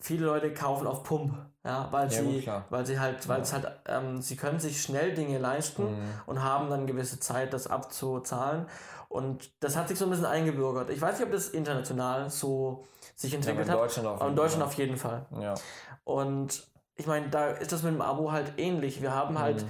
viele 0.00 0.24
Leute 0.24 0.54
kaufen 0.54 0.86
auf 0.86 1.02
Pump, 1.02 1.34
ja, 1.64 1.88
weil 1.90 2.10
ja, 2.10 2.22
sie, 2.22 2.40
gut, 2.40 2.62
weil 2.70 2.86
sie 2.86 2.98
halt, 2.98 3.28
weil 3.28 3.38
ja. 3.38 3.42
es 3.42 3.52
halt, 3.52 3.66
ähm, 3.88 4.22
sie 4.22 4.36
können 4.36 4.58
sich 4.58 4.80
schnell 4.80 5.14
Dinge 5.14 5.38
leisten 5.38 5.84
mhm. 5.84 6.10
und 6.24 6.42
haben 6.42 6.70
dann 6.70 6.86
gewisse 6.86 7.20
Zeit, 7.20 7.52
das 7.52 7.66
abzuzahlen. 7.66 8.66
Und 9.14 9.52
das 9.62 9.76
hat 9.76 9.86
sich 9.86 9.96
so 9.96 10.06
ein 10.06 10.10
bisschen 10.10 10.26
eingebürgert. 10.26 10.90
Ich 10.90 11.00
weiß 11.00 11.16
nicht, 11.16 11.26
ob 11.26 11.30
das 11.30 11.50
international 11.50 12.30
so 12.30 12.82
sich 13.14 13.32
entwickelt 13.32 13.68
ja, 13.68 13.74
in 13.74 13.78
Deutschland 13.78 14.08
hat. 14.08 14.20
Auf 14.20 14.28
in 14.28 14.34
Deutschland 14.34 14.62
Fall. 14.62 14.66
auf 14.66 14.74
jeden 14.74 14.96
Fall. 14.96 15.26
Ja. 15.40 15.54
Und 16.02 16.66
ich 16.96 17.06
meine, 17.06 17.28
da 17.28 17.50
ist 17.50 17.70
das 17.70 17.84
mit 17.84 17.94
dem 17.94 18.00
Abo 18.00 18.32
halt 18.32 18.54
ähnlich. 18.56 19.02
Wir 19.02 19.14
haben 19.14 19.38
halt, 19.38 19.64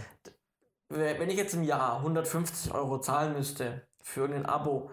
mhm. 0.88 0.96
wenn 0.96 1.28
ich 1.28 1.37
jetzt 1.37 1.52
im 1.52 1.62
Jahr 1.62 1.98
150 1.98 2.72
Euro 2.72 3.00
zahlen 3.00 3.35
müsste 3.35 3.87
für 4.02 4.22
irgendein 4.22 4.46
Abo, 4.46 4.90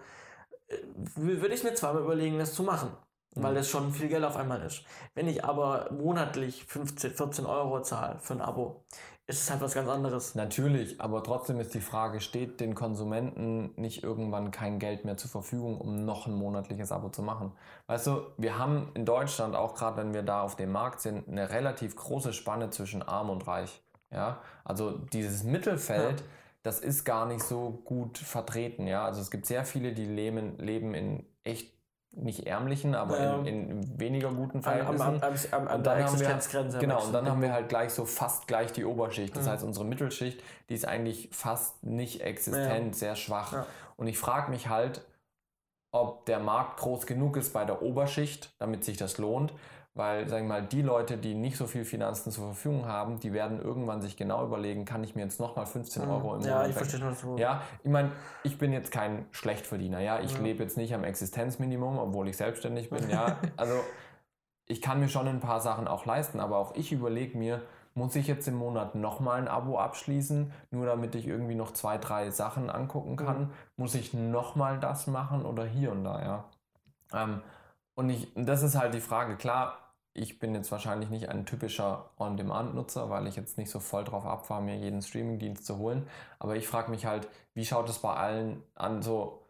äh, 0.68 0.76
würde 1.14 1.54
ich 1.54 1.64
mir 1.64 1.72
zweimal 1.72 2.02
überlegen, 2.02 2.38
das 2.38 2.52
zu 2.52 2.62
machen. 2.62 2.94
Mhm. 3.34 3.42
Weil 3.44 3.54
das 3.54 3.70
schon 3.70 3.90
viel 3.90 4.08
Geld 4.08 4.22
auf 4.22 4.36
einmal 4.36 4.60
ist. 4.60 4.84
Wenn 5.14 5.28
ich 5.28 5.46
aber 5.46 5.90
monatlich 5.92 6.66
15, 6.66 7.12
14 7.12 7.46
Euro 7.46 7.80
zahle 7.80 8.18
für 8.18 8.34
ein 8.34 8.42
Abo, 8.42 8.84
ist 9.32 9.44
es 9.44 9.50
halt 9.50 9.62
was 9.62 9.74
ganz 9.74 9.88
anderes. 9.88 10.34
Natürlich, 10.34 11.00
aber 11.00 11.22
trotzdem 11.22 11.58
ist 11.58 11.72
die 11.74 11.80
Frage, 11.80 12.20
steht 12.20 12.60
den 12.60 12.74
Konsumenten 12.74 13.72
nicht 13.76 14.02
irgendwann 14.02 14.50
kein 14.50 14.78
Geld 14.78 15.04
mehr 15.04 15.16
zur 15.16 15.30
Verfügung, 15.30 15.80
um 15.80 16.04
noch 16.04 16.26
ein 16.26 16.34
monatliches 16.34 16.92
Abo 16.92 17.08
zu 17.08 17.22
machen? 17.22 17.52
Weißt 17.86 18.06
du, 18.06 18.26
wir 18.36 18.58
haben 18.58 18.90
in 18.94 19.06
Deutschland, 19.06 19.56
auch 19.56 19.74
gerade 19.74 19.96
wenn 19.96 20.12
wir 20.12 20.22
da 20.22 20.42
auf 20.42 20.56
dem 20.56 20.70
Markt 20.70 21.00
sind, 21.00 21.28
eine 21.28 21.50
relativ 21.50 21.96
große 21.96 22.32
Spanne 22.34 22.70
zwischen 22.70 23.02
arm 23.02 23.30
und 23.30 23.46
reich. 23.46 23.82
Ja, 24.10 24.42
also 24.64 24.98
dieses 24.98 25.42
Mittelfeld, 25.42 26.20
ja. 26.20 26.26
das 26.62 26.80
ist 26.80 27.04
gar 27.04 27.24
nicht 27.24 27.42
so 27.42 27.80
gut 27.84 28.18
vertreten. 28.18 28.86
Ja, 28.86 29.06
also 29.06 29.22
es 29.22 29.30
gibt 29.30 29.46
sehr 29.46 29.64
viele, 29.64 29.94
die 29.94 30.04
leben, 30.04 30.58
leben 30.58 30.92
in 30.92 31.24
echt 31.44 31.72
nicht 32.14 32.46
ärmlichen, 32.46 32.94
aber 32.94 33.20
ja. 33.20 33.36
in, 33.38 33.70
in, 33.70 34.00
weniger 34.00 34.30
guten 34.30 34.62
Verhältnissen. 34.62 35.00
Am, 35.00 35.22
am, 35.22 35.34
am, 35.52 35.68
an 35.68 35.82
der 35.82 35.98
Existenzgrenze. 35.98 36.76
Wir, 36.76 36.80
genau, 36.80 37.04
und 37.04 37.12
dann 37.12 37.28
haben 37.28 37.40
wir 37.40 37.52
halt 37.52 37.68
gleich 37.68 37.90
so 37.90 38.04
fast 38.04 38.46
gleich 38.46 38.72
die 38.72 38.84
Oberschicht. 38.84 39.34
Das 39.34 39.46
mhm. 39.46 39.50
heißt, 39.50 39.64
unsere 39.64 39.86
Mittelschicht, 39.86 40.42
die 40.68 40.74
ist 40.74 40.86
eigentlich 40.86 41.30
fast 41.32 41.82
nicht 41.82 42.20
existent, 42.20 42.94
ja. 42.94 42.98
sehr 42.98 43.16
schwach. 43.16 43.52
Ja. 43.52 43.66
Und 43.96 44.08
ich 44.08 44.18
frage 44.18 44.50
mich 44.50 44.68
halt, 44.68 45.02
ob 45.90 46.26
der 46.26 46.38
Markt 46.38 46.80
groß 46.80 47.06
genug 47.06 47.36
ist 47.36 47.52
bei 47.52 47.64
der 47.64 47.82
Oberschicht, 47.82 48.52
damit 48.58 48.84
sich 48.84 48.96
das 48.96 49.18
lohnt. 49.18 49.52
Weil, 49.94 50.26
sagen 50.26 50.46
wir 50.46 50.60
mal, 50.60 50.62
die 50.62 50.80
Leute, 50.80 51.18
die 51.18 51.34
nicht 51.34 51.58
so 51.58 51.66
viel 51.66 51.84
Finanzen 51.84 52.30
zur 52.30 52.44
Verfügung 52.44 52.86
haben, 52.86 53.20
die 53.20 53.34
werden 53.34 53.60
irgendwann 53.60 54.00
sich 54.00 54.16
genau 54.16 54.42
überlegen, 54.42 54.86
kann 54.86 55.04
ich 55.04 55.14
mir 55.14 55.22
jetzt 55.22 55.38
nochmal 55.38 55.66
15 55.66 56.02
Euro 56.04 56.16
im 56.16 56.40
Monat... 56.40 56.46
Ja, 56.46 56.66
ich 56.66 56.74
verstehe 56.74 57.00
das 57.00 57.20
so. 57.20 57.36
Ja, 57.36 57.60
ich 57.84 57.90
meine, 57.90 58.10
ich 58.42 58.56
bin 58.56 58.72
jetzt 58.72 58.90
kein 58.90 59.26
Schlechtverdiener, 59.32 60.00
ja. 60.00 60.20
Ich 60.20 60.32
ja. 60.32 60.40
lebe 60.40 60.62
jetzt 60.62 60.78
nicht 60.78 60.94
am 60.94 61.04
Existenzminimum, 61.04 61.98
obwohl 61.98 62.28
ich 62.28 62.38
selbstständig 62.38 62.88
bin, 62.88 63.10
ja. 63.10 63.36
Also, 63.58 63.74
ich 64.66 64.80
kann 64.80 64.98
mir 64.98 65.08
schon 65.08 65.28
ein 65.28 65.40
paar 65.40 65.60
Sachen 65.60 65.86
auch 65.86 66.06
leisten, 66.06 66.40
aber 66.40 66.56
auch 66.56 66.74
ich 66.74 66.92
überlege 66.92 67.36
mir, 67.36 67.60
muss 67.92 68.16
ich 68.16 68.26
jetzt 68.26 68.48
im 68.48 68.54
Monat 68.54 68.94
nochmal 68.94 69.40
ein 69.40 69.48
Abo 69.48 69.78
abschließen, 69.78 70.50
nur 70.70 70.86
damit 70.86 71.14
ich 71.14 71.26
irgendwie 71.26 71.54
noch 71.54 71.72
zwei, 71.72 71.98
drei 71.98 72.30
Sachen 72.30 72.70
angucken 72.70 73.16
kann? 73.16 73.40
Mhm. 73.40 73.50
Muss 73.76 73.94
ich 73.94 74.14
nochmal 74.14 74.80
das 74.80 75.06
machen 75.06 75.44
oder 75.44 75.66
hier 75.66 75.92
und 75.92 76.04
da, 76.04 76.22
ja? 76.22 76.44
Ähm, 77.12 77.42
und 77.94 78.08
ich, 78.08 78.32
das 78.34 78.62
ist 78.62 78.74
halt 78.74 78.94
die 78.94 79.00
Frage. 79.00 79.36
Klar, 79.36 79.81
ich 80.14 80.38
bin 80.38 80.54
jetzt 80.54 80.70
wahrscheinlich 80.70 81.08
nicht 81.08 81.28
ein 81.28 81.46
typischer 81.46 82.10
On-Demand-Nutzer, 82.18 83.08
weil 83.08 83.26
ich 83.26 83.36
jetzt 83.36 83.56
nicht 83.56 83.70
so 83.70 83.80
voll 83.80 84.04
drauf 84.04 84.26
abfahre, 84.26 84.62
mir 84.62 84.76
jeden 84.76 85.00
Streaming-Dienst 85.00 85.64
zu 85.64 85.78
holen. 85.78 86.06
Aber 86.38 86.56
ich 86.56 86.68
frage 86.68 86.90
mich 86.90 87.06
halt, 87.06 87.28
wie 87.54 87.64
schaut 87.64 87.88
es 87.88 87.98
bei 87.98 88.14
allen 88.14 88.62
an? 88.74 89.02
So, 89.02 89.42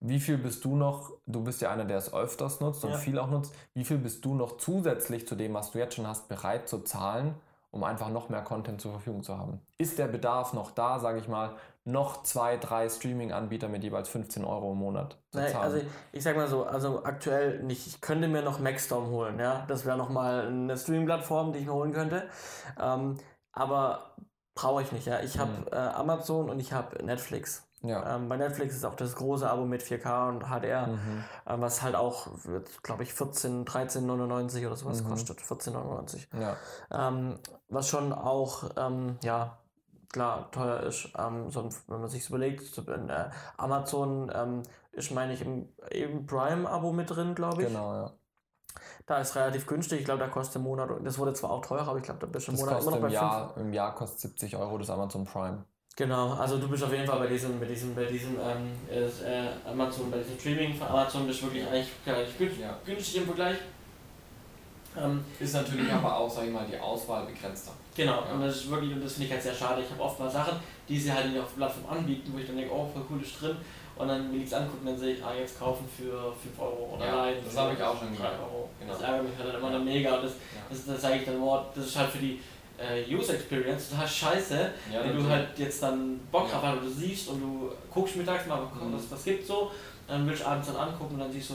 wie 0.00 0.20
viel 0.20 0.36
bist 0.36 0.64
du 0.64 0.76
noch, 0.76 1.12
du 1.26 1.42
bist 1.42 1.62
ja 1.62 1.70
einer, 1.70 1.84
der 1.84 1.96
es 1.96 2.12
öfters 2.12 2.60
nutzt 2.60 2.84
und 2.84 2.90
ja. 2.90 2.98
viel 2.98 3.18
auch 3.18 3.30
nutzt, 3.30 3.54
wie 3.72 3.84
viel 3.84 3.98
bist 3.98 4.24
du 4.24 4.34
noch 4.34 4.58
zusätzlich 4.58 5.26
zu 5.26 5.34
dem, 5.34 5.54
was 5.54 5.70
du 5.70 5.78
jetzt 5.78 5.94
schon 5.94 6.06
hast, 6.06 6.28
bereit 6.28 6.68
zu 6.68 6.80
zahlen, 6.80 7.34
um 7.70 7.82
einfach 7.82 8.10
noch 8.10 8.28
mehr 8.28 8.42
Content 8.42 8.80
zur 8.80 8.92
Verfügung 8.92 9.22
zu 9.22 9.38
haben? 9.38 9.60
Ist 9.78 9.98
der 9.98 10.08
Bedarf 10.08 10.52
noch 10.52 10.72
da, 10.72 10.98
sage 10.98 11.20
ich 11.20 11.28
mal, 11.28 11.56
noch 11.84 12.22
zwei, 12.22 12.56
drei 12.56 12.88
Streaming-Anbieter 12.88 13.68
mit 13.68 13.82
jeweils 13.82 14.08
15 14.08 14.44
Euro 14.44 14.72
im 14.72 14.78
Monat 14.78 15.18
zu 15.30 15.38
zahlen. 15.38 15.56
Also 15.56 15.80
ich 16.12 16.22
sag 16.22 16.36
mal 16.36 16.46
so, 16.46 16.64
also 16.64 17.04
aktuell 17.04 17.62
nicht. 17.62 17.86
Ich 17.86 18.00
könnte 18.00 18.28
mir 18.28 18.42
noch 18.42 18.60
Maxstorm 18.60 19.08
holen, 19.08 19.38
ja. 19.40 19.64
Das 19.66 19.84
wäre 19.84 19.98
nochmal 19.98 20.46
eine 20.46 20.76
Streaming-Plattform, 20.76 21.52
die 21.52 21.60
ich 21.60 21.66
mir 21.66 21.74
holen 21.74 21.92
könnte. 21.92 22.28
Ähm, 22.80 23.16
aber 23.52 24.14
brauche 24.54 24.82
ich 24.82 24.92
nicht, 24.92 25.06
ja. 25.06 25.20
Ich 25.20 25.38
habe 25.38 25.50
mhm. 25.50 25.66
äh, 25.72 25.76
Amazon 25.76 26.50
und 26.50 26.60
ich 26.60 26.72
habe 26.72 27.04
Netflix. 27.04 27.66
Ja. 27.82 28.14
Ähm, 28.14 28.28
bei 28.28 28.36
Netflix 28.36 28.76
ist 28.76 28.84
auch 28.84 28.94
das 28.94 29.16
große 29.16 29.48
Abo 29.48 29.64
mit 29.64 29.82
4K 29.82 30.28
und 30.28 30.44
HDR, 30.44 30.86
mhm. 30.86 31.24
ähm, 31.48 31.60
was 31.60 31.82
halt 31.82 31.96
auch, 31.96 32.28
glaube 32.84 33.02
ich, 33.02 33.12
14, 33.12 33.64
13,99 33.64 34.66
oder 34.66 34.76
sowas 34.76 35.02
mhm. 35.02 35.08
kostet. 35.08 35.40
14,99. 35.40 36.28
Ja. 36.40 36.56
Ähm, 36.92 37.38
was 37.68 37.88
schon 37.88 38.12
auch, 38.12 38.70
ähm, 38.76 39.18
ja, 39.24 39.58
klar 40.12 40.50
teuer 40.50 40.80
ist. 40.80 41.08
Ähm, 41.18 41.50
so, 41.50 41.68
wenn 41.88 42.00
man 42.00 42.08
sich 42.08 42.28
überlegt, 42.28 42.62
so, 42.62 42.82
äh, 42.82 43.30
Amazon 43.56 44.30
ähm, 44.34 44.62
ist, 44.92 45.10
meine 45.10 45.32
ich, 45.32 45.40
im, 45.40 45.68
im 45.90 46.26
Prime-Abo 46.26 46.92
mit 46.92 47.10
drin, 47.10 47.34
glaube 47.34 47.62
ich. 47.62 47.68
Genau, 47.68 47.94
ja. 47.94 48.12
Da 49.06 49.18
ist 49.18 49.34
relativ 49.36 49.66
günstig. 49.66 50.00
Ich 50.00 50.04
glaube, 50.04 50.20
da 50.20 50.28
kostet 50.28 50.56
im 50.56 50.62
Monat, 50.62 50.90
das 51.02 51.18
wurde 51.18 51.32
zwar 51.34 51.50
auch 51.50 51.64
teurer, 51.64 51.88
aber 51.88 51.98
ich 51.98 52.04
glaube, 52.04 52.20
da 52.20 52.26
bist 52.26 52.48
du 52.48 52.52
im 52.52 52.58
Monat 52.58 52.82
immer 52.82 52.90
noch 52.92 53.00
bei 53.00 53.08
im 53.08 53.12
Jahr, 53.12 53.56
Im 53.56 53.72
Jahr 53.72 53.94
kostet 53.94 54.20
70 54.20 54.56
Euro 54.56 54.78
das 54.78 54.90
Amazon 54.90 55.24
Prime. 55.24 55.64
Genau, 55.94 56.32
also 56.32 56.56
du 56.56 56.68
bist 56.68 56.82
auf 56.82 56.92
jeden 56.92 57.06
Fall 57.06 57.18
bei 57.18 57.26
diesem, 57.26 57.60
bei 57.60 57.66
diesem, 57.66 57.94
bei 57.94 58.06
diesem 58.06 58.36
ähm, 58.40 58.72
äh, 58.90 59.68
Amazon, 59.68 60.10
bei 60.10 60.18
diesem 60.18 60.38
Streaming 60.38 60.74
von 60.74 60.86
Amazon 60.86 61.26
bist 61.26 61.42
du 61.42 61.46
wirklich 61.46 61.66
eigentlich 61.66 61.90
relativ 62.06 62.38
günstig, 62.38 62.60
ja. 62.60 62.78
günstig 62.84 63.16
im 63.18 63.26
Vergleich. 63.26 63.58
Ähm, 64.96 65.24
ist 65.40 65.54
natürlich 65.54 65.90
aber 65.90 66.16
auch, 66.16 66.30
sag 66.30 66.44
ich 66.44 66.52
mal, 66.52 66.66
die 66.70 66.78
Auswahl 66.78 67.26
begrenzter. 67.26 67.72
Genau, 67.94 68.24
ja. 68.26 68.34
und 68.34 68.42
das 68.42 68.56
ist 68.56 68.70
wirklich, 68.70 68.92
und 68.92 69.04
das 69.04 69.12
finde 69.12 69.26
ich 69.26 69.32
halt 69.32 69.42
sehr 69.42 69.54
schade. 69.54 69.82
Ich 69.82 69.90
habe 69.90 70.02
oft 70.02 70.18
mal 70.18 70.30
Sachen, 70.30 70.58
die 70.88 70.98
sie 70.98 71.12
halt 71.12 71.28
nicht 71.28 71.40
auf 71.40 71.48
der 71.48 71.66
Plattform 71.66 71.98
anbieten, 71.98 72.30
wo 72.34 72.38
ich 72.38 72.46
dann 72.46 72.56
denke, 72.56 72.72
oh, 72.74 72.88
voll 72.92 73.04
cool 73.10 73.22
ist 73.22 73.40
drin. 73.40 73.56
Und 73.96 74.08
dann 74.08 74.32
will 74.32 74.40
ich 74.40 74.46
es 74.46 74.54
angucken, 74.54 74.86
dann 74.86 74.98
sehe 74.98 75.14
ich, 75.14 75.24
ah, 75.24 75.34
jetzt 75.38 75.58
kaufen 75.58 75.86
für 75.86 76.32
5 76.32 76.58
Euro 76.58 76.94
oder 76.96 77.06
ja, 77.06 77.16
nein. 77.16 77.34
Das 77.44 77.56
habe 77.56 77.74
ich 77.74 77.82
auch 77.82 77.98
schon 77.98 78.16
gehört. 78.16 78.32
Genau. 78.80 78.92
Das 78.92 79.02
ärgert 79.02 79.28
mich 79.28 79.38
halt 79.38 79.54
immer 79.54 79.70
dann 79.70 79.84
mega. 79.84 80.16
Und 80.16 80.24
das, 80.24 80.32
ja. 80.32 80.60
das, 80.70 80.86
das 80.86 81.02
sage 81.02 81.16
ich 81.16 81.24
dann, 81.24 81.40
oh, 81.40 81.60
das 81.74 81.86
ist 81.86 81.96
halt 81.96 82.10
für 82.10 82.18
die 82.18 82.40
äh, 82.78 83.14
User 83.14 83.34
Experience 83.34 83.90
total 83.90 84.08
scheiße, 84.08 84.70
ja, 84.92 85.04
wenn 85.04 85.16
du 85.16 85.28
halt 85.28 85.58
jetzt 85.58 85.82
dann 85.82 86.18
Bock 86.30 86.50
drauf 86.50 86.62
hast, 86.62 86.82
du 86.82 86.88
siehst 86.88 87.28
und 87.28 87.40
du 87.40 87.70
guckst 87.92 88.16
mittags 88.16 88.46
mal, 88.46 88.60
mhm. 88.60 88.94
was, 88.94 89.10
was 89.10 89.24
gibt 89.24 89.46
so, 89.46 89.70
dann 90.08 90.26
willst 90.26 90.42
du 90.42 90.46
abends 90.46 90.68
dann 90.68 90.76
angucken 90.76 91.14
und 91.14 91.20
dann 91.20 91.32
siehst 91.32 91.50
du, 91.50 91.54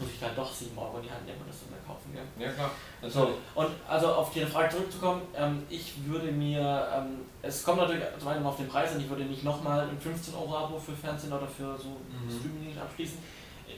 muss 0.00 0.10
ich 0.10 0.20
dann 0.20 0.34
doch 0.36 0.52
7 0.52 0.76
Euro 0.76 0.98
in 0.98 1.04
die 1.04 1.10
Hand 1.10 1.26
nehmen 1.26 1.40
und 1.40 1.48
das 1.48 1.58
dann 1.60 1.86
kaufen. 1.86 2.12
Gell? 2.12 2.46
Ja, 2.46 2.52
klar. 2.52 2.70
So, 3.08 3.38
und 3.54 3.68
also 3.88 4.08
auf 4.08 4.32
die 4.32 4.44
Frage 4.44 4.70
zurückzukommen, 4.70 5.22
ähm, 5.36 5.62
ich 5.68 5.92
würde 6.06 6.30
mir, 6.32 6.88
ähm, 6.94 7.20
es 7.42 7.62
kommt 7.62 7.78
natürlich 7.78 8.02
zum 8.18 8.28
einen 8.28 8.46
auf 8.46 8.56
den 8.56 8.68
Preis 8.68 8.92
an, 8.92 9.00
ich 9.00 9.08
würde 9.08 9.24
nicht 9.24 9.44
nochmal 9.44 9.88
ein 9.88 9.98
15 9.98 10.34
Euro 10.34 10.56
Abo 10.56 10.78
für 10.78 10.92
Fernsehen 10.92 11.32
oder 11.32 11.46
für 11.46 11.76
so 11.76 11.88
mhm. 11.88 12.30
Streaming 12.30 12.78
abschließen. 12.78 13.18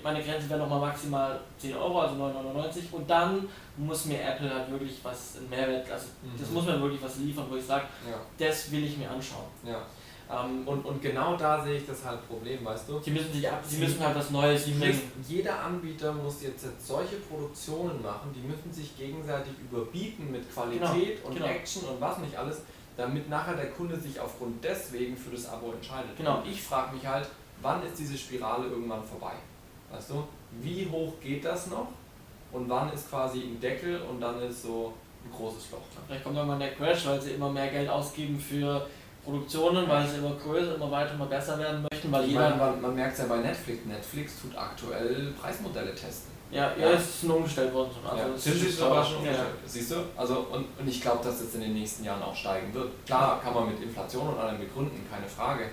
Meine 0.03 0.23
Grenze 0.23 0.49
wäre 0.49 0.61
nochmal 0.61 0.81
maximal 0.81 1.41
10 1.59 1.77
Euro, 1.77 2.01
also 2.01 2.15
9,99 2.15 2.93
und 2.93 3.11
dann 3.11 3.49
muss 3.77 4.07
mir 4.07 4.23
Apple 4.23 4.49
halt 4.49 4.71
wirklich 4.71 4.99
was, 5.03 5.37
ein 5.37 5.51
Mehrwert, 5.51 5.91
also 5.91 6.07
mhm. 6.23 6.39
das 6.39 6.51
muss 6.51 6.65
mir 6.65 6.81
wirklich 6.81 7.03
was 7.03 7.17
liefern, 7.17 7.47
wo 7.51 7.57
ich 7.57 7.65
sage, 7.65 7.85
ja. 8.09 8.17
das 8.39 8.71
will 8.71 8.85
ich 8.85 8.97
mir 8.97 9.11
anschauen. 9.11 9.45
Ja. 9.65 9.83
Ähm, 10.31 10.67
und, 10.67 10.85
und 10.85 11.03
genau 11.03 11.37
da 11.37 11.63
sehe 11.63 11.79
ich 11.79 11.87
das 11.87 12.05
halt 12.05 12.27
Problem, 12.29 12.65
weißt 12.65 12.89
du? 12.89 13.01
Sie 13.01 13.11
müssen 13.11 13.33
sich 13.33 13.51
ab, 13.51 13.61
sie, 13.65 13.77
sie 13.77 13.83
müssen 13.83 14.05
halt 14.05 14.17
was 14.17 14.31
Neues 14.31 14.65
bringen. 14.65 15.13
Jeder 15.27 15.61
Anbieter 15.61 16.13
muss 16.13 16.43
jetzt, 16.43 16.65
jetzt 16.65 16.87
solche 16.87 17.17
Produktionen 17.17 18.01
machen, 18.01 18.33
die 18.33 18.47
müssen 18.47 18.73
sich 18.73 18.97
gegenseitig 18.97 19.53
überbieten 19.59 20.31
mit 20.31 20.53
Qualität 20.53 21.17
genau, 21.17 21.29
und 21.29 21.35
genau. 21.35 21.47
Action 21.47 21.83
und 21.85 22.01
was 22.01 22.19
nicht 22.19 22.37
alles, 22.37 22.63
damit 22.97 23.29
nachher 23.29 23.57
der 23.57 23.71
Kunde 23.71 23.99
sich 23.99 24.21
aufgrund 24.21 24.63
deswegen 24.63 25.17
für 25.17 25.31
das 25.31 25.49
Abo 25.49 25.73
entscheidet. 25.73 26.17
Genau. 26.17 26.39
Und 26.39 26.47
ich 26.47 26.63
frage 26.63 26.95
mich 26.95 27.05
halt, 27.05 27.27
wann 27.61 27.83
ist 27.85 27.99
diese 27.99 28.17
Spirale 28.17 28.69
irgendwann 28.69 29.03
vorbei? 29.03 29.33
Weißt 29.91 30.11
du? 30.11 30.25
Wie 30.61 30.89
hoch 30.89 31.15
geht 31.21 31.45
das 31.45 31.67
noch? 31.69 31.89
Und 32.53 32.69
wann 32.69 32.93
ist 32.93 33.11
quasi 33.11 33.41
ein 33.41 33.61
Deckel 33.61 34.01
und 34.03 34.21
dann 34.21 34.41
ist 34.43 34.63
so 34.63 34.93
ein 35.25 35.33
großes 35.33 35.73
Loch. 35.73 35.83
Vielleicht 36.07 36.25
kommt 36.25 36.37
irgendwann 36.37 36.61
der 36.61 36.75
Crash, 36.75 37.07
weil 37.07 37.21
sie 37.21 37.33
immer 37.33 37.51
mehr 37.51 37.69
Geld 37.69 37.89
ausgeben 37.89 38.39
für 38.39 38.87
Produktionen, 39.25 39.89
weil 39.89 40.09
sie 40.09 40.19
immer 40.19 40.35
größer, 40.35 40.77
immer 40.77 40.91
weiter, 40.91 41.15
immer 41.15 41.27
besser 41.27 41.59
werden 41.59 41.87
möchten. 41.91 42.11
Weil 42.11 42.25
jeder 42.25 42.41
meine, 42.41 42.57
man, 42.57 42.81
man 42.81 42.95
merkt 42.95 43.13
es 43.13 43.19
ja 43.21 43.27
bei 43.27 43.39
Netflix. 43.39 43.85
Netflix 43.85 44.41
tut 44.41 44.57
aktuell 44.57 45.33
Preismodelle 45.41 45.95
testen. 45.95 46.31
Ja, 46.51 46.73
ja, 46.77 46.91
es 46.91 47.23
ist 47.23 47.31
umgestellt 47.31 47.73
worden. 47.73 47.91
Also 48.05 48.23
ja, 48.23 48.37
sind 48.37 48.71
sie 48.71 48.83
aber 48.83 49.05
schon 49.05 49.19
umgestellt. 49.19 49.49
Ja. 49.63 49.69
Siehst 49.69 49.93
du? 49.93 49.97
Also, 50.17 50.47
und, 50.51 50.67
und 50.79 50.89
ich 50.89 51.01
glaube, 51.01 51.23
dass 51.23 51.41
es 51.41 51.55
in 51.55 51.61
den 51.61 51.75
nächsten 51.75 52.03
Jahren 52.03 52.23
auch 52.23 52.35
steigen 52.35 52.75
wird. 52.75 52.91
Klar 53.07 53.41
kann 53.41 53.55
man 53.55 53.69
mit 53.69 53.81
Inflation 53.81 54.29
und 54.29 54.39
allem 54.39 54.59
begründen, 54.59 55.07
keine 55.09 55.29
Frage. 55.29 55.67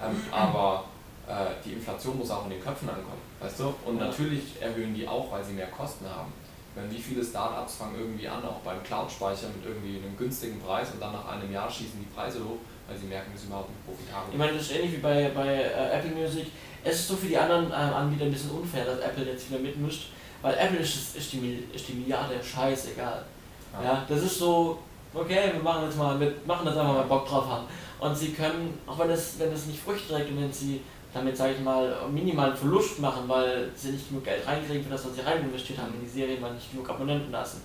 Ähm, 0.00 0.16
aber 0.30 0.84
äh, 1.28 1.32
die 1.62 1.72
Inflation 1.74 2.18
muss 2.18 2.30
auch 2.30 2.44
in 2.44 2.50
den 2.50 2.62
Köpfen 2.62 2.88
ankommen. 2.88 3.20
Weißt 3.40 3.60
du? 3.60 3.74
Und 3.84 3.98
ja. 3.98 4.06
natürlich 4.06 4.60
erhöhen 4.60 4.94
die 4.94 5.06
auch, 5.06 5.30
weil 5.30 5.44
sie 5.44 5.52
mehr 5.52 5.66
Kosten 5.66 6.06
haben. 6.06 6.32
Wenn 6.74 6.90
wie 6.90 6.98
viele 6.98 7.22
Startups 7.22 7.74
fangen 7.76 7.96
irgendwie 7.98 8.26
an, 8.26 8.42
auch 8.42 8.60
beim 8.64 8.82
Cloud-Speicher 8.82 9.48
mit 9.48 9.66
irgendwie 9.66 9.98
einem 9.98 10.16
günstigen 10.16 10.58
Preis 10.60 10.88
und 10.92 11.00
dann 11.02 11.12
nach 11.12 11.28
einem 11.28 11.52
Jahr 11.52 11.70
schießen 11.70 12.00
die 12.00 12.14
Preise 12.14 12.38
hoch, 12.38 12.56
weil 12.92 13.00
sie 13.00 13.06
merken, 13.06 13.32
es 13.34 13.42
ist 13.42 13.46
überhaupt 13.46 13.70
nicht 13.70 13.86
profitabel. 13.86 14.28
Ich 14.32 14.38
meine, 14.38 14.52
das 14.52 14.62
ist 14.62 14.72
ähnlich 14.72 14.92
wie 14.92 14.98
bei, 14.98 15.30
bei 15.34 15.46
äh, 15.46 15.98
Apple 15.98 16.10
Music. 16.10 16.46
Es 16.84 16.96
ist 16.96 17.08
so 17.08 17.16
für 17.16 17.26
die 17.26 17.38
anderen 17.38 17.70
äh, 17.70 17.74
Anbieter 17.74 18.24
ein 18.26 18.32
bisschen 18.32 18.50
unfair, 18.50 18.84
dass 18.84 18.98
Apple 19.00 19.24
jetzt 19.24 19.50
wieder 19.50 19.60
mitmischt, 19.60 20.10
weil 20.42 20.54
Apple 20.54 20.78
ist, 20.78 21.16
ist, 21.16 21.32
die, 21.32 21.64
ist 21.72 21.88
die 21.88 21.94
Milliarde 21.94 22.34
scheißegal. 22.42 23.24
Ja. 23.72 23.84
ja, 23.84 24.06
das 24.08 24.22
ist 24.22 24.38
so, 24.38 24.78
okay, 25.14 25.52
wir 25.52 25.62
machen 25.62 25.84
jetzt 25.84 25.96
mal, 25.96 26.18
wir 26.20 26.34
machen 26.44 26.66
das 26.66 26.76
einfach 26.76 26.94
mal 26.94 27.04
Bock 27.04 27.26
drauf 27.26 27.48
haben. 27.48 27.66
Und 27.98 28.16
sie 28.16 28.32
können, 28.32 28.78
auch 28.86 28.98
wenn 28.98 29.10
es, 29.10 29.38
wenn 29.38 29.52
es 29.52 29.66
nicht 29.66 29.80
Früchte 29.80 30.12
trägt 30.12 30.30
und 30.30 30.42
wenn 30.42 30.52
sie 30.52 30.80
damit, 31.14 31.36
sage 31.36 31.54
ich 31.54 31.60
mal, 31.60 31.94
minimalen 32.10 32.56
Verlust 32.56 32.98
machen, 32.98 33.28
weil 33.28 33.70
sie 33.76 33.92
nicht 33.92 34.08
genug 34.08 34.24
Geld 34.24 34.46
reinkriegen 34.46 34.82
für 34.82 34.90
das, 34.90 35.04
was 35.06 35.14
sie 35.14 35.20
rein 35.20 35.42
investiert 35.42 35.78
haben 35.78 35.94
in 35.94 36.00
die 36.00 36.08
Serie, 36.08 36.40
weil 36.40 36.54
nicht 36.54 36.70
genug 36.70 36.88
Abonnenten 36.88 37.30
lassen, 37.30 37.62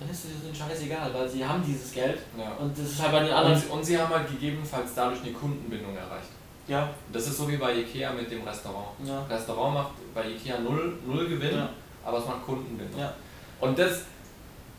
dann 0.00 0.08
ist 0.08 0.24
es 0.24 0.30
ihnen 0.30 0.54
scheißegal, 0.54 1.12
weil 1.12 1.28
sie 1.28 1.44
haben 1.44 1.62
dieses 1.64 1.92
Geld 1.92 2.18
ja. 2.36 2.52
und 2.58 2.76
das 2.76 2.86
ist 2.86 3.02
halt 3.02 3.12
bei 3.12 3.20
den 3.20 3.32
anderen. 3.32 3.62
Und, 3.62 3.70
und, 3.70 3.84
sie 3.84 3.98
haben 3.98 4.12
halt 4.12 4.28
gegebenenfalls 4.28 4.94
dadurch 4.94 5.20
eine 5.22 5.32
Kundenbindung 5.32 5.94
erreicht. 5.94 6.30
Ja. 6.66 6.88
Das 7.12 7.26
ist 7.26 7.36
so 7.36 7.48
wie 7.48 7.58
bei 7.58 7.74
Ikea 7.74 8.12
mit 8.12 8.30
dem 8.30 8.42
Restaurant. 8.42 8.88
Ja. 9.04 9.22
Restaurant 9.28 9.74
macht 9.74 9.90
bei 10.14 10.26
Ikea 10.26 10.58
null, 10.58 10.98
null 11.06 11.28
Gewinn, 11.28 11.54
ja. 11.54 11.68
aber 12.04 12.18
es 12.18 12.26
macht 12.26 12.46
Kundenbindung. 12.46 12.98
Ja. 12.98 13.12
Und 13.60 13.78
das 13.78 14.04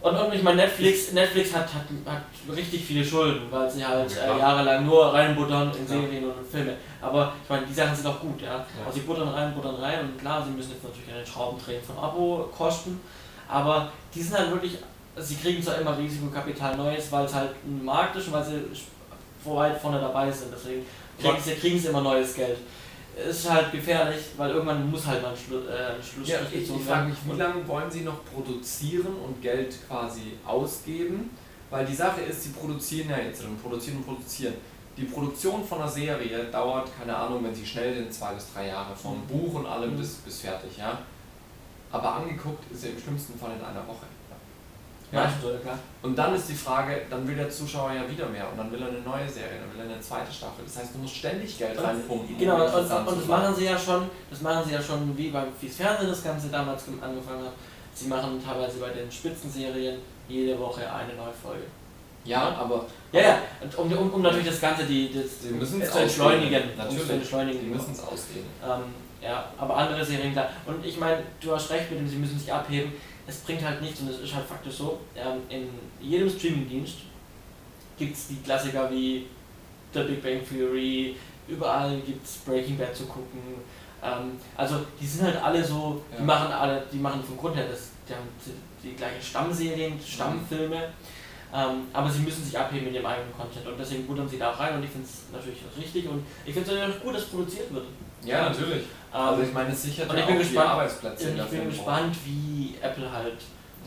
und, 0.02 0.16
und 0.16 0.34
ich 0.34 0.42
meine, 0.42 0.64
Netflix, 0.64 1.12
Netflix 1.12 1.54
hat, 1.54 1.66
hat, 1.66 1.86
hat 2.08 2.24
richtig 2.56 2.84
viele 2.84 3.06
Schulden, 3.06 3.42
weil 3.52 3.70
sie 3.70 3.86
halt 3.86 4.12
äh, 4.18 4.40
jahrelang 4.40 4.84
nur 4.84 5.14
reinbuttern 5.14 5.72
in 5.76 5.86
Serien 5.86 6.24
und 6.24 6.48
Filme. 6.50 6.76
Aber 7.00 7.34
ich 7.44 7.48
meine, 7.48 7.68
die 7.68 7.74
Sachen 7.74 7.96
sind 7.96 8.08
auch 8.08 8.20
gut, 8.20 8.42
ja. 8.42 8.56
ja. 8.56 8.66
Also 8.84 9.00
sie 9.00 9.06
buttern 9.06 9.28
rein, 9.28 9.54
buttern 9.54 9.76
rein 9.76 10.00
und 10.00 10.18
klar, 10.18 10.44
sie 10.44 10.50
müssen 10.50 10.72
jetzt 10.72 10.84
natürlich 10.84 11.08
an 11.08 11.18
den 11.20 11.82
von 11.84 12.04
Abo-Kosten. 12.04 13.00
Aber 13.48 13.92
die 14.16 14.22
sind 14.24 14.38
halt 14.38 14.50
wirklich, 14.50 14.80
sie 15.18 15.36
kriegen 15.36 15.62
zwar 15.62 15.80
immer 15.80 15.98
Risikokapital 15.98 16.78
Neues, 16.78 17.12
weil 17.12 17.26
es 17.26 17.34
halt 17.34 17.52
ein 17.66 17.84
Markt 17.84 18.16
ist 18.16 18.28
und 18.28 18.34
weil 18.34 18.46
sie 18.46 18.62
weit 19.44 19.80
vorne 19.80 20.00
dabei 20.00 20.32
sind. 20.32 20.54
Deswegen 20.54 20.86
kriegen 21.20 21.42
sie, 21.44 21.54
kriegen 21.56 21.80
sie 21.80 21.88
immer 21.88 22.02
neues 22.02 22.34
Geld 22.36 22.58
ist 23.16 23.50
halt 23.50 23.72
gefährlich, 23.72 24.22
weil 24.38 24.52
irgendwann 24.52 24.90
muss 24.90 25.06
halt 25.06 25.22
mal 25.22 25.32
ein, 25.32 25.38
Schlu 25.38 25.58
äh, 25.58 25.96
ein 25.96 26.04
Schlussstrich 26.04 26.30
ja, 26.30 26.60
Ich, 26.62 26.76
ich 26.76 26.86
frage 26.86 27.10
mich, 27.10 27.18
wie 27.26 27.38
lange 27.38 27.68
wollen 27.68 27.92
Sie 27.92 28.02
noch 28.02 28.24
produzieren 28.26 29.14
und 29.26 29.42
Geld 29.42 29.76
quasi 29.88 30.34
ausgeben? 30.46 31.30
Weil 31.70 31.86
die 31.86 31.96
Sache 31.96 32.22
ist, 32.22 32.44
Sie 32.44 32.50
produzieren 32.50 33.10
ja 33.10 33.18
jetzt 33.18 33.44
und 33.44 33.62
produzieren 33.62 33.98
und 33.98 34.06
produzieren. 34.06 34.54
Die 34.98 35.06
Produktion 35.06 35.64
von 35.64 35.82
einer 35.82 35.90
Serie 35.90 36.46
dauert, 36.46 36.90
keine 36.98 37.16
Ahnung, 37.16 37.44
wenn 37.44 37.56
Sie 37.56 37.66
schnell 37.66 37.94
sind, 37.96 38.14
zwei 38.14 38.34
bis 38.34 38.54
drei 38.54 38.68
Jahre, 38.68 38.96
vom 38.96 39.22
mhm. 39.22 39.28
Buch 39.28 39.54
und 39.56 39.66
allem 39.66 39.94
mhm. 39.94 39.98
bis, 39.98 40.16
bis 40.16 40.42
fertig, 40.42 40.78
ja. 40.78 40.98
Aber 41.92 42.16
angeguckt 42.16 42.72
ist 42.72 42.86
er 42.86 42.92
im 42.92 43.00
schlimmsten 43.00 43.38
Fall 43.38 43.52
in 43.58 43.66
einer 43.66 43.86
Woche. 43.88 44.06
Ja. 45.12 45.30
klar. 45.62 45.78
Und 46.02 46.18
dann 46.18 46.34
ist 46.36 46.48
die 46.48 46.56
Frage, 46.56 47.02
dann 47.10 47.28
will 47.28 47.36
der 47.36 47.50
Zuschauer 47.50 47.92
ja 47.92 48.10
wieder 48.10 48.28
mehr 48.28 48.50
und 48.50 48.58
dann 48.58 48.72
will 48.72 48.82
er 48.82 48.88
eine 48.88 49.02
neue 49.02 49.28
Serie, 49.28 49.60
dann 49.60 49.74
will 49.74 49.86
er 49.86 49.94
eine 49.94 50.02
zweite 50.02 50.32
Staffel. 50.32 50.64
Das 50.66 50.78
heißt, 50.78 50.96
du 50.96 51.00
musst 51.00 51.16
ständig 51.16 51.58
Geld 51.58 51.78
und, 51.78 51.84
reinpumpen. 51.84 52.38
Genau, 52.38 52.56
um 52.56 52.62
und, 52.62 52.92
und, 52.92 53.08
und 53.08 53.20
das 53.20 53.28
machen 53.28 53.56
sie 53.56 53.66
ja 53.66 53.78
schon, 53.78 54.10
das 54.30 54.42
machen 54.42 54.64
sie 54.66 54.74
ja 54.74 54.82
schon 54.82 55.18
wie 55.18 55.30
beim 55.30 55.48
Fies 55.60 55.76
Fernsehen 55.76 56.10
das 56.10 56.24
Ganze 56.24 56.48
damals 56.48 56.86
angefangen 56.88 57.46
hat. 57.46 57.54
Sie 57.94 58.08
machen 58.08 58.42
teilweise 58.44 58.80
bei 58.80 58.90
den 58.90 59.12
Spitzenserien 59.12 59.98
jede 60.30 60.58
Woche 60.58 60.82
eine 60.92 61.14
neue 61.14 61.34
Folge. 61.34 61.66
Ja, 62.24 62.50
ja, 62.50 62.56
aber. 62.56 62.86
Ja, 63.12 63.22
ja, 63.22 63.38
um, 63.78 63.92
um, 63.92 64.14
um 64.14 64.22
natürlich 64.22 64.48
das 64.48 64.62
Ganze 64.62 64.86
die, 64.86 65.12
das, 65.14 65.42
sie 65.42 65.50
müssen 65.50 65.82
es 65.82 65.92
zu 65.92 66.00
entschleunigen. 66.00 66.64
Natürlich, 66.78 67.06
zu 67.06 67.14
entschleunigen. 67.14 67.60
Die 67.62 67.68
müssen 67.68 67.92
es 67.92 68.00
ausgehen. 68.00 68.46
Ähm, 68.64 68.94
ja, 69.22 69.46
aber 69.58 69.76
andere 69.76 70.04
Serien, 70.06 70.32
klar. 70.32 70.50
Und 70.66 70.86
ich 70.86 71.00
meine, 71.00 71.24
du 71.40 71.54
hast 71.54 71.70
recht 71.70 71.92
mit 71.92 72.00
dem, 72.00 72.08
sie 72.08 72.16
müssen 72.16 72.40
sich 72.40 72.52
abheben 72.52 72.94
es 73.28 73.38
bringt 73.38 73.64
halt 73.64 73.82
nichts 73.82 74.02
und 74.02 74.10
es 74.10 74.20
ist 74.20 74.34
halt 74.34 74.46
faktisch 74.46 74.76
so, 74.76 75.00
ähm, 75.16 75.42
in 75.50 75.70
jedem 76.00 76.30
Streamingdienst 76.30 76.98
gibt 77.98 78.16
es 78.16 78.28
die 78.28 78.38
Klassiker 78.38 78.90
wie 78.90 79.28
The 79.94 80.04
Big 80.04 80.24
Bang 80.24 80.42
Theory, 80.48 81.16
überall 81.48 82.00
gibt 82.00 82.26
es 82.26 82.38
Breaking 82.38 82.78
Bad 82.78 82.96
zu 82.96 83.06
gucken. 83.06 83.42
Ähm, 84.04 84.40
also 84.58 84.78
die 85.00 85.06
sind 85.06 85.26
halt 85.26 85.44
alle 85.44 85.64
so, 85.64 86.02
ja. 86.12 86.18
die 86.18 86.24
machen 86.24 86.52
alle, 86.52 86.84
die 86.92 86.98
machen 86.98 87.24
vom 87.24 87.38
Grund 87.38 87.56
her 87.56 87.68
das, 87.70 87.90
die 88.08 88.14
haben 88.14 88.28
die, 88.46 88.90
die 88.90 88.96
gleichen 88.96 89.22
Stammserien, 89.22 90.00
Stammfilme, 90.04 90.78
mhm. 90.78 91.54
ähm, 91.54 91.88
aber 91.94 92.10
sie 92.10 92.22
müssen 92.22 92.44
sich 92.44 92.58
abheben 92.58 92.86
mit 92.86 92.96
ihrem 92.96 93.06
eigenen 93.06 93.32
Content 93.34 93.68
und 93.68 93.78
deswegen 93.80 94.08
buttern 94.08 94.28
sie 94.28 94.40
da 94.40 94.52
rein 94.52 94.76
und 94.76 94.84
ich 94.84 94.90
finde 94.90 95.08
es 95.08 95.32
natürlich 95.32 95.60
richtig 95.78 96.10
und 96.10 96.26
ich 96.46 96.54
finde 96.54 96.72
es 96.72 96.76
natürlich 96.76 97.04
gut, 97.04 97.16
dass 97.16 97.26
produziert 97.26 97.72
wird. 97.72 97.86
Ja, 98.24 98.50
natürlich. 98.50 98.84
Also 99.12 99.44
ich 99.44 99.54
meine, 99.54 99.72
es 99.72 99.84
sichert 99.84 100.10
und 100.10 100.18
ich 100.18 100.26
bin 100.26 100.38
gespannt, 100.38 100.70
Arbeitsplätze. 100.70 101.30
Ich 101.30 101.44
bin 101.46 101.70
gespannt, 101.70 102.16
wie 102.26 102.76
Apple 102.82 103.12
halt, 103.12 103.38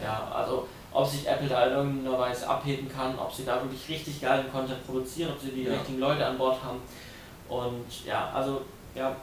ja, 0.02 0.30
also 0.34 0.68
ob 0.92 1.06
sich 1.08 1.26
Apple 1.26 1.48
da 1.48 1.66
in 1.66 1.72
irgendeiner 1.72 2.18
Weise 2.18 2.48
abheben 2.48 2.88
kann, 2.88 3.18
ob 3.18 3.32
sie 3.32 3.44
da 3.44 3.60
wirklich 3.62 3.88
richtig 3.88 4.20
geilen 4.20 4.50
Content 4.52 4.86
produzieren, 4.86 5.32
ob 5.32 5.40
sie 5.40 5.50
die 5.50 5.64
ja. 5.64 5.72
richtigen 5.72 5.98
Leute 5.98 6.24
an 6.24 6.38
Bord 6.38 6.58
haben. 6.62 6.80
Und 7.48 8.06
ja, 8.06 8.30
also 8.34 8.62
ja, 8.94 9.16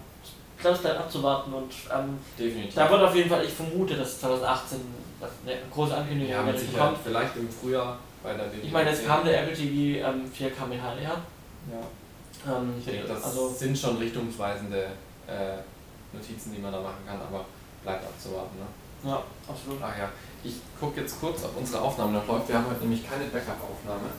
das 0.62 0.80
bleibt 0.80 1.00
abzuwarten 1.00 1.54
und 1.54 1.72
ähm, 1.92 2.20
Definitiv. 2.38 2.76
da 2.76 2.90
wird 2.90 3.02
auf 3.02 3.16
jeden 3.16 3.30
Fall, 3.30 3.44
ich 3.46 3.54
vermute, 3.54 3.96
dass 3.96 4.20
2018 4.20 4.80
eine 5.46 5.58
große 5.74 5.96
Ankündigung 5.96 6.32
ja, 6.32 6.44
kommt. 6.78 6.98
Vielleicht 7.04 7.36
im 7.38 7.50
Frühjahr 7.50 7.98
bei 8.24 8.34
der 8.34 8.46
WWDC. 8.52 8.66
Ich 8.66 8.72
meine, 8.72 8.90
jetzt 8.90 9.06
kam 9.06 9.24
der 9.24 9.42
Apple 9.44 9.56
TV 9.56 10.08
ähm, 10.08 10.32
4K 10.32 10.68
mit 10.68 10.80
HDR. 10.80 11.18
Ja. 11.70 12.58
Ähm, 12.58 12.74
ich 12.80 12.86
denke, 12.86 13.08
das 13.08 13.24
also, 13.24 13.50
sind 13.50 13.78
schon 13.78 13.98
richtungsweisende 13.98 14.88
äh, 15.28 15.58
Notizen, 16.14 16.54
die 16.54 16.62
man 16.62 16.72
da 16.72 16.82
machen 16.82 17.06
kann, 17.06 17.20
aber 17.22 17.46
bleibt 17.84 18.06
abzuwarten. 18.06 18.60
Ne? 18.60 19.10
Ja, 19.10 19.24
absolut. 19.48 19.80
Ach 19.82 19.98
ja, 19.98 20.10
ich 20.44 20.62
gucke 20.80 21.02
jetzt 21.02 21.20
kurz, 21.20 21.44
ob 21.44 21.58
unsere 21.58 21.82
Aufnahme 21.82 22.14
noch 22.14 22.28
läuft. 22.28 22.50
Wir 22.50 22.56
haben 22.56 22.68
heute 22.70 22.82
nämlich 22.82 23.08
keine 23.08 23.26
Backup-Aufnahme 23.26 24.10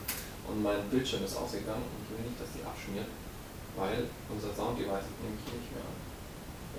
und 0.47 0.63
mein 0.63 0.83
Bildschirm 0.89 1.23
ist 1.23 1.37
ausgegangen 1.37 1.83
und 1.83 2.03
ich 2.03 2.17
will 2.17 2.25
nicht, 2.25 2.39
dass 2.39 2.51
die 2.51 2.65
abschmiert, 2.65 3.07
weil 3.77 4.05
unser 4.29 4.53
Sound-Device 4.53 5.07
nehme 5.21 5.35
ich 5.39 5.45
hier 5.49 5.59
nicht 5.59 5.71
mehr 5.71 5.83
an. 5.83 5.95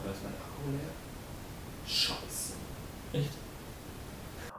Oder 0.03 0.13
ist 0.13 0.23
mein 0.23 0.35
Akku 0.35 0.71
leer? 0.71 0.93
Scheiße. 1.87 2.55
Echt? 3.13 3.31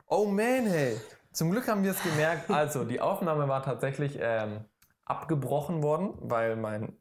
Oh 0.08 0.26
man, 0.26 0.66
hey. 0.66 1.00
Zum 1.32 1.52
Glück 1.52 1.68
haben 1.68 1.84
wir 1.84 1.92
es 1.92 2.02
gemerkt. 2.02 2.50
Also, 2.50 2.86
die 2.86 3.02
Aufnahme 3.02 3.48
war 3.50 3.62
tatsächlich 3.62 4.18
ähm, 4.22 4.64
abgebrochen 5.04 5.84
worden, 5.84 6.14
weil 6.22 6.56
mein 6.56 6.98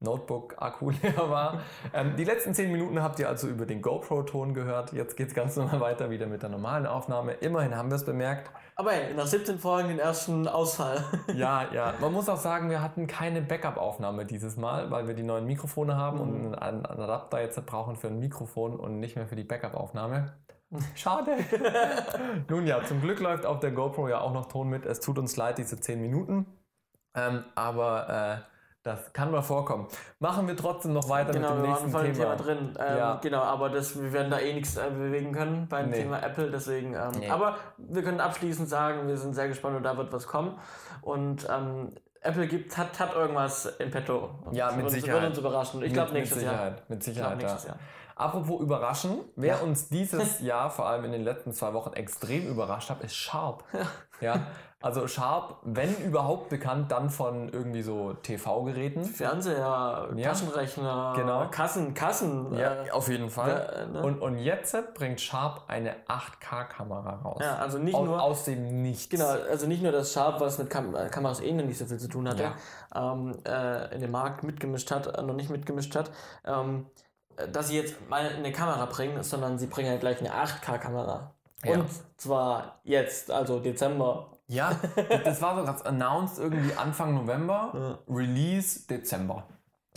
Notebook-Akku 0.00 0.90
leer 1.02 1.28
war. 1.28 1.60
Ähm, 1.92 2.14
die 2.16 2.24
letzten 2.24 2.54
zehn 2.54 2.70
Minuten 2.70 3.02
habt 3.02 3.18
ihr 3.18 3.28
also 3.28 3.48
über 3.48 3.66
den 3.66 3.82
GoPro-Ton 3.82 4.54
gehört. 4.54 4.92
Jetzt 4.92 5.16
geht 5.16 5.28
es 5.28 5.34
ganz 5.34 5.56
normal 5.56 5.80
weiter 5.80 6.10
wieder 6.10 6.26
mit 6.26 6.42
der 6.42 6.50
normalen 6.50 6.86
Aufnahme. 6.86 7.32
Immerhin 7.32 7.74
haben 7.76 7.90
wir 7.90 7.96
es 7.96 8.04
bemerkt. 8.04 8.50
Aber 8.76 8.92
hey, 8.92 9.12
nach 9.14 9.26
17 9.26 9.58
Folgen 9.58 9.88
den 9.88 9.98
ersten 9.98 10.46
Ausfall. 10.46 11.04
ja, 11.34 11.66
ja. 11.72 11.94
Man 12.00 12.12
muss 12.12 12.28
auch 12.28 12.36
sagen, 12.36 12.70
wir 12.70 12.80
hatten 12.80 13.06
keine 13.06 13.42
Backup-Aufnahme 13.42 14.24
dieses 14.24 14.56
Mal, 14.56 14.90
weil 14.90 15.08
wir 15.08 15.14
die 15.14 15.24
neuen 15.24 15.46
Mikrofone 15.46 15.96
haben 15.96 16.18
mhm. 16.18 16.46
und 16.46 16.54
einen 16.54 16.86
Adapter 16.86 17.40
jetzt 17.40 17.64
brauchen 17.66 17.96
für 17.96 18.06
ein 18.06 18.20
Mikrofon 18.20 18.78
und 18.78 19.00
nicht 19.00 19.16
mehr 19.16 19.26
für 19.26 19.36
die 19.36 19.44
Backup-Aufnahme. 19.44 20.32
Schade. 20.94 21.32
Nun 22.48 22.66
ja, 22.66 22.84
zum 22.84 23.00
Glück 23.00 23.20
läuft 23.20 23.46
auf 23.46 23.58
der 23.58 23.72
GoPro 23.72 24.08
ja 24.08 24.20
auch 24.20 24.32
noch 24.32 24.46
Ton 24.46 24.68
mit. 24.68 24.86
Es 24.86 25.00
tut 25.00 25.18
uns 25.18 25.36
leid, 25.36 25.58
diese 25.58 25.80
10 25.80 26.00
Minuten. 26.00 26.46
Ähm, 27.14 27.44
aber 27.54 28.44
äh, 28.44 28.57
das 28.82 29.12
kann 29.12 29.30
mal 29.30 29.42
vorkommen. 29.42 29.88
Machen 30.18 30.46
wir 30.46 30.56
trotzdem 30.56 30.92
noch 30.92 31.08
weiter 31.08 31.32
genau, 31.32 31.54
mit 31.54 31.64
dem 31.64 31.70
nächsten 31.70 31.90
Thema. 31.90 32.12
Thema 32.12 32.36
drin. 32.36 32.74
Ähm, 32.78 32.98
ja. 32.98 33.18
Genau, 33.20 33.42
aber 33.42 33.68
das, 33.70 34.00
wir 34.00 34.12
werden 34.12 34.30
da 34.30 34.38
eh 34.38 34.54
nichts 34.54 34.76
äh, 34.76 34.88
bewegen 34.90 35.32
können 35.32 35.66
beim 35.68 35.90
nee. 35.90 36.02
Thema 36.02 36.22
Apple. 36.22 36.50
Deswegen, 36.50 36.94
ähm, 36.94 37.10
nee. 37.18 37.28
aber 37.28 37.56
wir 37.76 38.02
können 38.02 38.20
abschließend 38.20 38.68
sagen, 38.68 39.08
wir 39.08 39.16
sind 39.16 39.34
sehr 39.34 39.48
gespannt 39.48 39.76
und 39.76 39.82
da 39.82 39.96
wird 39.96 40.12
was 40.12 40.26
kommen. 40.26 40.58
Und 41.02 41.46
ähm, 41.50 41.92
Apple 42.20 42.46
gibt, 42.46 42.76
hat, 42.76 42.98
hat 42.98 43.14
irgendwas 43.14 43.66
in 43.78 43.90
petto. 43.90 44.30
Ja, 44.52 44.72
mit 44.72 44.90
Sicherheit. 44.90 45.14
Würde 45.14 45.26
uns 45.28 45.38
überraschen. 45.38 45.82
Ich 45.82 45.92
glaube 45.92 46.12
nächstes 46.12 46.38
mit 46.38 46.46
Jahr. 46.46 46.54
Sicherheit, 46.54 46.90
Mit 46.90 46.98
Ich 47.00 47.04
Sicherheit, 47.04 47.38
nächstes 47.38 47.64
ja. 47.64 47.70
Jahr. 47.70 47.78
Apropos 48.16 48.60
überraschen, 48.60 49.20
wer 49.36 49.58
Ja. 49.58 49.62
uns 49.62 49.88
dieses 49.88 50.40
Jahr, 50.40 50.70
vor 50.70 50.86
allem 50.86 51.04
in 51.04 51.12
den 51.12 51.22
letzten 51.22 51.52
zwei 51.52 51.72
Wochen, 51.72 51.92
extrem 51.92 52.48
überrascht 52.48 52.90
hat, 52.90 53.00
ist 53.02 53.14
Sharp. 53.14 53.64
Ja. 54.20 54.46
also 54.80 55.08
Sharp, 55.08 55.56
wenn 55.64 55.92
überhaupt 56.04 56.50
bekannt, 56.50 56.92
dann 56.92 57.10
von 57.10 57.48
irgendwie 57.48 57.82
so 57.82 58.12
TV-Geräten. 58.22 59.04
Fernseher, 59.04 60.08
Ja. 60.14 60.28
Taschenrechner, 60.28 61.14
Genau. 61.16 61.48
Kassen, 61.50 61.94
Kassen. 61.94 62.54
äh, 62.56 62.88
auf 62.92 63.08
jeden 63.08 63.28
Fall. 63.28 63.88
ne? 63.92 64.02
Und, 64.02 64.20
und 64.22 64.38
jetzt 64.38 64.76
bringt 64.94 65.20
Sharp 65.20 65.64
eine 65.66 65.96
8K-Kamera 66.06 67.16
raus. 67.24 67.38
ja, 67.42 67.56
also 67.56 67.78
nicht 67.78 67.94
aus, 67.96 68.06
nur. 68.06 68.22
aus 68.22 68.44
dem 68.44 68.82
Nichts. 68.82 69.08
Genau, 69.08 69.26
also 69.28 69.66
nicht 69.66 69.82
nur 69.82 69.90
das 69.92 70.12
Sharp, 70.12 70.40
was 70.40 70.58
mit 70.58 70.70
Kam 70.70 70.94
äh, 70.94 71.08
Kameras 71.08 71.40
eh 71.40 71.52
noch 71.52 71.64
nicht 71.64 71.78
so 71.78 71.86
viel 71.86 71.98
zu 71.98 72.08
tun 72.08 72.28
hatte, 72.28 72.44
Ja. 72.44 72.54
ähm, 73.12 73.36
äh, 73.44 73.94
in 73.94 74.00
den 74.00 74.10
Markt 74.12 74.44
mitgemischt 74.44 74.90
hat, 74.92 75.06
äh, 75.08 75.22
noch 75.22 75.34
nicht 75.34 75.50
mitgemischt 75.50 75.96
hat, 75.96 76.10
ähm, 76.44 76.86
äh, 77.36 77.48
dass 77.48 77.66
sie 77.68 77.76
jetzt 77.78 78.08
mal 78.08 78.20
eine 78.28 78.52
Kamera 78.52 78.86
bringen, 78.86 79.22
sondern 79.24 79.58
sie 79.58 79.66
bringen 79.66 79.90
halt 79.90 80.00
gleich 80.00 80.20
eine 80.20 80.30
8K-Kamera. 80.32 81.34
Ja. 81.64 81.72
Und 81.74 81.88
zwar 82.16 82.78
jetzt, 82.84 83.32
also 83.32 83.58
Dezember. 83.58 84.30
Ja, 84.48 84.72
das 85.24 85.40
war 85.42 85.56
so 85.58 85.64
ganz 85.64 85.82
announced 85.82 86.38
irgendwie 86.38 86.74
Anfang 86.74 87.14
November, 87.14 87.98
Release 88.08 88.86
Dezember. 88.86 89.44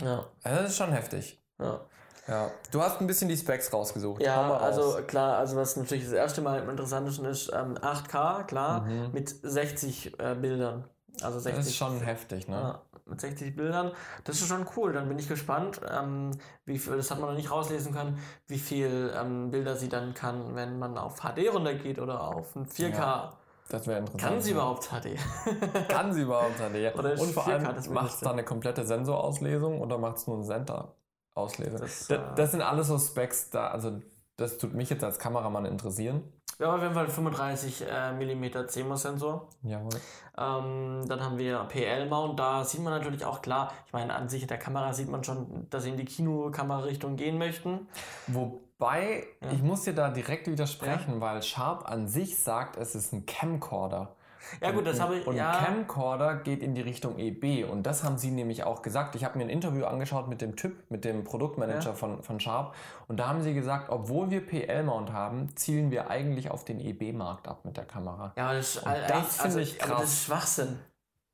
Ja, 0.00 0.26
Also 0.42 0.58
Das 0.62 0.70
ist 0.70 0.76
schon 0.76 0.92
heftig. 0.92 1.42
ja. 1.60 1.80
Ja. 2.28 2.50
Du 2.70 2.80
hast 2.80 3.00
ein 3.00 3.08
bisschen 3.08 3.28
die 3.28 3.36
Specs 3.36 3.72
rausgesucht. 3.72 4.22
Ja, 4.22 4.46
raus. 4.48 4.62
also 4.62 5.02
klar, 5.08 5.38
also 5.38 5.56
was 5.56 5.76
natürlich 5.76 6.04
das 6.04 6.12
erste 6.12 6.40
Mal 6.40 6.60
am 6.62 6.70
interessantesten 6.70 7.24
ist, 7.24 7.50
ähm, 7.52 7.76
8K, 7.76 8.44
klar, 8.44 8.82
Mhm. 8.82 9.10
mit 9.12 9.28
60 9.42 10.20
äh, 10.20 10.36
Bildern. 10.36 10.84
Also 11.20 11.40
60 11.40 11.56
das 11.58 11.66
ist 11.66 11.76
schon 11.76 11.98
heftig, 12.00 12.46
ne? 12.46 12.54
Ja, 12.56 12.82
mit 13.06 13.20
60 13.20 13.56
Bildern. 13.56 13.90
Das 14.22 14.40
ist 14.40 14.46
schon 14.46 14.64
cool. 14.76 14.92
Dann 14.92 15.08
bin 15.08 15.18
ich 15.18 15.28
gespannt, 15.28 15.80
ähm, 15.90 16.30
wie 16.64 16.78
viel, 16.78 16.96
das 16.96 17.10
hat 17.10 17.18
man 17.18 17.30
noch 17.30 17.36
nicht 17.36 17.50
rauslesen 17.50 17.92
können, 17.92 18.18
wie 18.46 18.58
viel 18.60 19.12
ähm, 19.16 19.50
Bilder 19.50 19.74
sie 19.74 19.88
dann 19.88 20.14
kann, 20.14 20.54
wenn 20.54 20.78
man 20.78 20.96
auf 20.98 21.20
HD 21.22 21.48
runtergeht 21.52 21.98
oder 21.98 22.20
auf 22.22 22.54
ein 22.54 22.66
4K. 22.66 22.90
Ja, 22.98 23.32
Das 23.68 23.86
wäre 23.86 24.00
interessant. 24.00 24.22
Kann 24.22 24.40
sie 24.40 24.50
überhaupt 24.52 24.88
HD? 24.88 25.16
Kann 25.88 26.12
sie 26.12 26.22
überhaupt 26.22 26.56
HD? 26.56 26.94
Oder 26.98 27.12
Und 27.12 27.32
vor 27.32 27.44
4K 27.44 27.66
allem, 27.66 27.92
macht 27.94 28.14
es 28.14 28.20
da 28.20 28.30
eine 28.32 28.44
komplette 28.44 28.84
Sensorauslesung 28.84 29.80
oder 29.80 29.98
macht 29.98 30.16
es 30.16 30.26
nur 30.26 30.36
eine 30.36 30.44
Center-Auslesung? 30.44 31.80
Das, 31.80 32.06
Das, 32.06 32.18
äh, 32.18 32.34
das 32.36 32.50
sind 32.50 32.62
alles 32.62 32.88
so 32.88 32.98
Specs, 32.98 33.50
da, 33.50 33.68
also 33.68 34.00
das 34.36 34.58
tut 34.58 34.74
mich 34.74 34.90
jetzt 34.90 35.04
als 35.04 35.18
Kameramann 35.18 35.64
interessieren. 35.64 36.22
Wir 36.58 36.68
haben 36.68 36.76
auf 36.76 36.82
jeden 36.82 36.94
Fall 36.94 37.08
35 37.08 37.84
äh, 37.90 38.12
mm 38.12 38.68
CMOS-Sensor. 38.68 39.48
Jawohl. 39.62 39.90
Ähm, 40.38 41.02
dann 41.08 41.20
haben 41.20 41.38
wir 41.38 41.58
PL-Mount. 41.64 42.38
Da 42.38 42.64
sieht 42.64 42.80
man 42.82 42.92
natürlich 42.92 43.24
auch 43.24 43.42
klar, 43.42 43.72
ich 43.86 43.92
meine, 43.92 44.14
an 44.14 44.28
sich 44.28 44.42
in 44.42 44.48
der 44.48 44.58
Kamera 44.58 44.92
sieht 44.92 45.08
man 45.08 45.24
schon, 45.24 45.68
dass 45.70 45.82
sie 45.82 45.90
in 45.90 45.96
die 45.96 46.04
Kinokamera-Richtung 46.04 47.16
gehen 47.16 47.38
möchten. 47.38 47.88
Wobei, 48.82 49.24
Ja. 49.40 49.52
ich 49.52 49.62
muss 49.62 49.82
dir 49.84 49.94
da 49.94 50.10
direkt 50.10 50.48
widersprechen, 50.48 51.20
weil 51.20 51.40
Sharp 51.42 51.88
an 51.88 52.08
sich 52.08 52.36
sagt, 52.38 52.76
es 52.76 52.96
ist 52.96 53.12
ein 53.12 53.26
Camcorder. 53.26 54.16
Ja, 54.60 54.72
gut, 54.72 54.84
das 54.84 54.98
habe 55.00 55.16
ich. 55.18 55.26
Und 55.26 55.36
ja, 55.36 55.52
Camcorder 55.64 56.34
geht 56.34 56.64
in 56.64 56.74
die 56.74 56.80
Richtung 56.80 57.16
EB 57.16 57.62
und 57.64 57.84
das 57.84 58.02
haben 58.02 58.18
sie 58.18 58.32
nämlich 58.32 58.64
auch 58.64 58.82
gesagt. 58.82 59.14
Ich 59.14 59.24
habe 59.24 59.38
mir 59.38 59.44
ein 59.44 59.50
Interview 59.50 59.84
angeschaut 59.84 60.26
mit 60.26 60.40
dem 60.40 60.56
Typ, 60.56 60.74
mit 60.90 61.04
dem 61.04 61.22
Produktmanager 61.22 61.90
Ja. 61.90 61.94
von, 61.94 62.24
von 62.24 62.40
Sharp 62.40 62.74
und 63.06 63.18
da 63.18 63.28
haben 63.28 63.40
sie 63.42 63.54
gesagt, 63.54 63.88
obwohl 63.88 64.30
wir 64.30 64.44
PL-Mount 64.44 65.12
haben, 65.12 65.54
zielen 65.56 65.92
wir 65.92 66.10
eigentlich 66.10 66.50
auf 66.50 66.64
den 66.64 66.80
EB-Markt 66.80 67.46
ab 67.46 67.64
mit 67.64 67.76
der 67.76 67.84
Kamera. 67.84 68.32
ja, 68.36 68.52
das, 68.52 68.78
Und 68.78 68.92
das 69.08 69.36
finde 69.40 69.60
ich 69.60 69.80
aber 69.80 69.90
das 69.92 70.00
krass. 70.00 70.12
ist 70.12 70.24
Schwachsinn. 70.24 70.78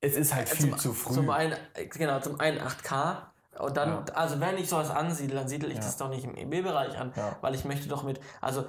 Es 0.03 0.17
ist 0.17 0.35
halt 0.35 0.53
Äh, 0.53 0.55
viel 0.55 0.71
zum, 0.71 0.79
zu 0.79 0.93
früh. 0.93 1.15
Zum 1.15 1.31
einen, 1.31 1.55
äh, 1.75 1.87
genau, 1.87 2.21
zum 2.21 2.39
einen 2.39 2.59
8K. 2.61 3.23
Und 3.59 3.77
dann, 3.77 3.89
Ja. 3.91 4.05
also 4.15 4.41
wenn 4.41 4.57
ich 4.59 4.69
sowas 4.69 4.91
ansiedle, 4.91 5.37
dann 5.37 5.49
siedle 5.49 5.69
ich 5.69 5.77
Ja. 5.77 5.81
das 5.81 5.97
doch 5.97 6.09
nicht 6.09 6.25
im 6.25 6.37
EB-Bereich 6.37 6.99
an, 6.99 7.13
Ja. 7.17 7.37
weil 7.41 7.55
ich 7.55 7.65
möchte 7.65 7.89
doch 7.89 8.03
mit, 8.03 8.21
also 8.41 8.65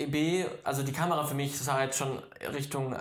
EB, 0.00 0.46
also 0.62 0.84
die 0.84 0.92
Kamera 0.92 1.24
für 1.24 1.34
mich 1.34 1.58
sah 1.60 1.82
jetzt 1.82 1.98
schon 1.98 2.22
Richtung 2.54 2.92
äh, 2.92 3.00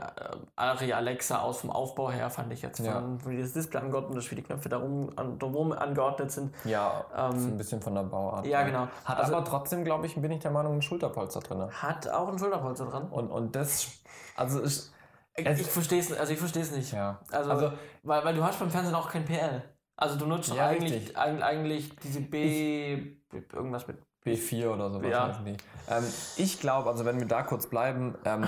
Ari 0.56 0.94
Alexa 0.94 1.42
aus 1.42 1.62
vom 1.62 1.70
Aufbau 1.70 2.10
her, 2.10 2.32
fand 2.32 2.52
ich 2.52 2.64
jetzt, 2.64 2.82
von, 2.84 3.24
wie 3.28 3.40
das 3.40 3.54
Display 3.54 3.82
angeordnet 3.82 4.18
ist, 4.18 4.32
wie 4.32 4.36
die 4.36 4.42
Knöpfe 4.42 4.68
darum, 4.68 5.12
an, 5.16 5.38
darum 5.38 5.74
angeordnet 5.74 6.32
sind. 6.32 6.56
ja, 6.66 7.06
Ähm, 7.16 7.40
so 7.40 7.48
ein 7.50 7.58
bisschen 7.58 7.82
von 7.84 7.94
der 7.94 8.02
Bauart. 8.02 8.48
ja, 8.48 8.64
genau. 8.64 8.88
Hat 9.06 9.20
Also- 9.20 9.36
aber 9.36 9.46
trotzdem, 9.46 9.84
glaube 9.86 10.08
ich, 10.08 10.16
bin 10.20 10.32
ich 10.32 10.40
der 10.40 10.50
Meinung, 10.50 10.74
ein 10.74 10.82
Schulterpolster 10.82 11.42
drin. 11.42 11.70
Hat 11.72 12.08
auch 12.10 12.30
ein 12.30 12.40
Schulterpolster 12.40 12.86
dran. 12.88 13.10
Und, 13.10 13.30
und 13.30 13.56
das, 13.56 13.88
also 14.36 14.64
ich, 14.64 14.90
Ich, 15.40 15.46
Es- 15.46 15.60
ich 15.60 15.68
verstehe 15.68 16.00
es, 16.00 16.12
also 16.12 16.34
ich 16.34 16.40
verstehe 16.40 16.64
es 16.64 16.72
nicht. 16.72 16.92
ja. 16.94 17.20
Also, 17.32 17.52
Also, 17.52 17.72
weil, 18.02 18.26
weil 18.26 18.34
du 18.34 18.44
hast 18.44 18.58
beim 18.60 18.72
Fernsehen 18.72 18.96
auch 18.96 19.08
kein 19.08 19.24
PL. 19.24 19.62
Also 19.98 20.18
du 20.18 20.26
nutzt 20.28 20.54
Ja, 20.54 20.68
eigentlich, 20.68 20.94
richtig. 20.94 21.18
eigentlich, 21.18 21.96
diese 21.98 22.22
B, 22.22 23.16
irgendwas 23.52 23.88
mit 23.88 23.98
B4 24.24 24.70
oder 24.70 24.92
sowas 24.92 25.10
Ja. 25.10 25.44
Ähm, 25.90 26.04
ich 26.38 26.60
glaube, 26.60 26.90
also 26.90 27.04
wenn 27.04 27.20
wir 27.20 27.28
da 27.28 27.42
kurz 27.42 27.68
bleiben, 27.68 28.16
ähm, 28.24 28.46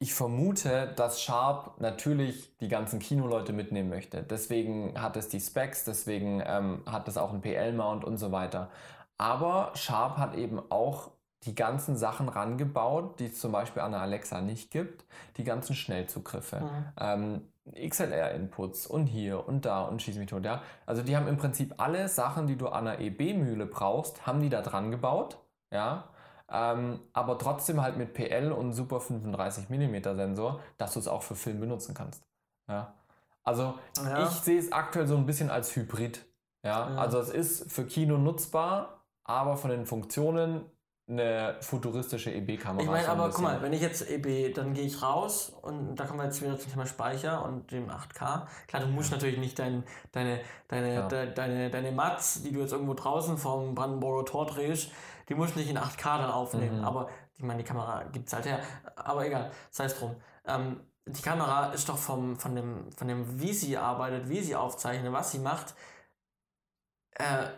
ich 0.00 0.12
vermute, 0.14 0.92
dass 0.96 1.22
Sharp 1.22 1.80
natürlich 1.80 2.56
die 2.58 2.66
ganzen 2.66 2.98
Kinoleute 2.98 3.52
mitnehmen 3.52 3.88
möchte. 3.88 4.24
Deswegen 4.24 5.00
hat 5.00 5.16
es 5.16 5.28
die 5.28 5.38
Specs, 5.38 5.84
deswegen 5.84 6.42
ähm, 6.44 6.82
hat 6.90 7.06
es 7.06 7.16
auch 7.16 7.30
einen 7.30 7.40
PL-Mount 7.40 8.04
und 8.04 8.16
so 8.18 8.32
weiter. 8.32 8.68
Aber 9.16 9.70
Sharp 9.76 10.16
hat 10.16 10.34
eben 10.34 10.60
auch 10.70 11.12
die 11.44 11.54
ganzen 11.54 11.96
Sachen 11.96 12.28
rangebaut, 12.28 13.18
die 13.18 13.26
es 13.26 13.40
zum 13.40 13.52
Beispiel 13.52 13.82
an 13.82 13.92
der 13.92 14.00
Alexa 14.00 14.40
nicht 14.40 14.70
gibt. 14.70 15.04
Die 15.36 15.44
ganzen 15.44 15.74
Schnellzugriffe. 15.74 16.60
Mhm. 16.60 16.84
ähm, 16.98 17.48
XLR-Inputs 17.88 18.86
und 18.86 19.06
hier 19.06 19.46
und 19.46 19.64
da 19.64 19.82
und 19.82 20.02
schieß 20.02 20.16
mich 20.16 20.28
tot, 20.28 20.44
ja. 20.44 20.62
Also 20.86 21.02
die 21.02 21.16
haben 21.16 21.28
im 21.28 21.36
Prinzip 21.36 21.74
alle 21.78 22.08
Sachen, 22.08 22.46
die 22.46 22.56
du 22.56 22.68
an 22.68 22.88
einer 22.88 22.98
EB-Mühle 23.00 23.66
brauchst, 23.66 24.26
haben 24.26 24.40
die 24.40 24.48
da 24.48 24.62
dran 24.62 24.90
gebaut, 24.90 25.38
ja. 25.72 26.08
Ähm, 26.50 27.00
aber 27.12 27.38
trotzdem 27.38 27.80
halt 27.80 27.96
mit 27.96 28.14
PL 28.14 28.52
und 28.52 28.72
super 28.72 29.00
35 29.00 29.70
mm 29.70 30.02
Sensor, 30.16 30.60
dass 30.76 30.92
du 30.94 30.98
es 30.98 31.08
auch 31.08 31.22
für 31.22 31.34
Film 31.36 31.60
benutzen 31.60 31.94
kannst. 31.94 32.24
Ja. 32.68 32.94
Also 33.44 33.74
Ja. 34.04 34.24
ich 34.24 34.30
sehe 34.30 34.58
es 34.58 34.70
aktuell 34.72 35.06
so 35.06 35.16
ein 35.16 35.24
bisschen 35.26 35.50
als 35.50 35.74
Hybrid. 35.74 36.24
Ja. 36.64 36.90
Ja. 36.90 36.96
Also 36.96 37.18
es 37.18 37.30
ist 37.30 37.72
für 37.72 37.86
Kino 37.86 38.18
nutzbar, 38.18 39.04
aber 39.24 39.56
von 39.56 39.70
den 39.70 39.86
Funktionen 39.86 40.66
eine 41.08 41.56
futuristische 41.60 42.32
EB-Kamera. 42.32 42.82
Ich 42.82 42.88
meine, 42.90 43.08
aber 43.08 43.28
guck 43.30 43.40
mal, 43.40 43.60
wenn 43.60 43.72
ich 43.72 43.80
jetzt 43.80 44.08
EB, 44.08 44.54
dann 44.54 44.72
gehe 44.72 44.84
ich 44.84 45.02
raus 45.02 45.52
und 45.62 45.96
da 45.96 46.06
kommen 46.06 46.20
wir 46.20 46.26
jetzt 46.26 46.40
wieder 46.40 46.58
zum 46.58 46.70
Thema 46.70 46.86
Speicher 46.86 47.44
und 47.44 47.70
dem 47.72 47.90
8K. 47.90 48.46
Klar, 48.68 48.82
du 48.82 48.86
musst 48.86 49.10
natürlich 49.10 49.38
nicht 49.38 49.58
dein, 49.58 49.82
deine, 50.12 50.40
deine, 50.68 50.94
Ja. 50.94 51.08
de, 51.08 51.34
deine, 51.34 51.70
deine 51.70 51.92
Mats, 51.92 52.42
die 52.42 52.52
du 52.52 52.60
jetzt 52.60 52.72
irgendwo 52.72 52.94
draußen 52.94 53.36
vom 53.36 53.74
Brandenburger 53.74 54.24
Tor 54.24 54.46
drehst, 54.46 54.90
die 55.28 55.34
musst 55.34 55.54
du 55.54 55.58
nicht 55.58 55.70
in 55.70 55.78
8K 55.78 56.18
dann 56.18 56.30
aufnehmen. 56.30 56.78
Mhm. 56.78 56.84
Aber 56.84 57.08
ich 57.34 57.42
meine, 57.42 57.62
die 57.62 57.68
Kamera 57.68 58.04
gibt 58.04 58.28
es 58.28 58.34
halt 58.34 58.46
her. 58.46 58.60
Aber 58.96 59.26
egal, 59.26 59.50
sei 59.70 59.84
es 59.86 59.98
drum. 59.98 60.14
Ähm, 60.46 60.80
die 61.06 61.22
Kamera 61.22 61.72
ist 61.72 61.88
doch 61.88 61.98
vom, 61.98 62.36
von, 62.36 62.54
dem, 62.54 62.92
von 62.92 63.08
dem, 63.08 63.40
wie 63.40 63.52
sie 63.52 63.76
arbeitet, 63.76 64.28
wie 64.28 64.40
sie 64.40 64.54
aufzeichnet, 64.54 65.12
was 65.12 65.32
sie 65.32 65.40
macht. 65.40 65.74
Äh, 67.14 67.48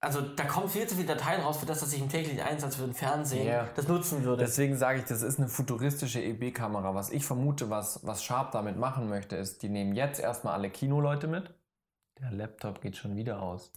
also 0.00 0.20
da 0.20 0.44
kommen 0.44 0.68
viel 0.68 0.86
zu 0.86 0.94
viele 0.94 1.08
Dateien 1.08 1.40
raus 1.42 1.58
für 1.58 1.66
das, 1.66 1.82
was 1.82 1.92
ich 1.92 2.00
im 2.00 2.08
täglichen 2.08 2.40
Einsatz 2.40 2.76
für 2.76 2.84
den 2.84 2.94
Fernsehen 2.94 3.46
Ja. 3.46 3.68
das 3.74 3.88
nutzen 3.88 4.22
würde. 4.24 4.44
Deswegen 4.44 4.76
sage 4.76 5.00
ich, 5.00 5.04
das 5.06 5.22
ist 5.22 5.38
eine 5.38 5.48
futuristische 5.48 6.22
EB-Kamera. 6.22 6.94
Was 6.94 7.10
ich 7.10 7.24
vermute, 7.24 7.68
was, 7.68 8.06
was 8.06 8.22
Sharp 8.22 8.52
damit 8.52 8.76
machen 8.76 9.08
möchte, 9.08 9.36
ist, 9.36 9.62
die 9.62 9.68
nehmen 9.68 9.94
jetzt 9.94 10.20
erstmal 10.20 10.54
alle 10.54 10.70
Kinoleute 10.70 11.26
mit. 11.26 11.52
Der 12.20 12.30
Laptop 12.30 12.80
geht 12.80 12.96
schon 12.96 13.16
wieder 13.16 13.42
aus. 13.42 13.72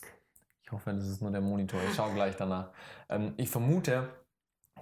Ich 0.63 0.71
hoffe, 0.71 0.93
das 0.93 1.07
ist 1.07 1.21
nur 1.21 1.31
der 1.31 1.41
Monitor. 1.41 1.79
Ich 1.89 1.95
schaue 1.95 2.13
gleich 2.13 2.35
danach. 2.35 2.69
Ähm, 3.09 3.33
ich 3.37 3.49
vermute, 3.49 4.09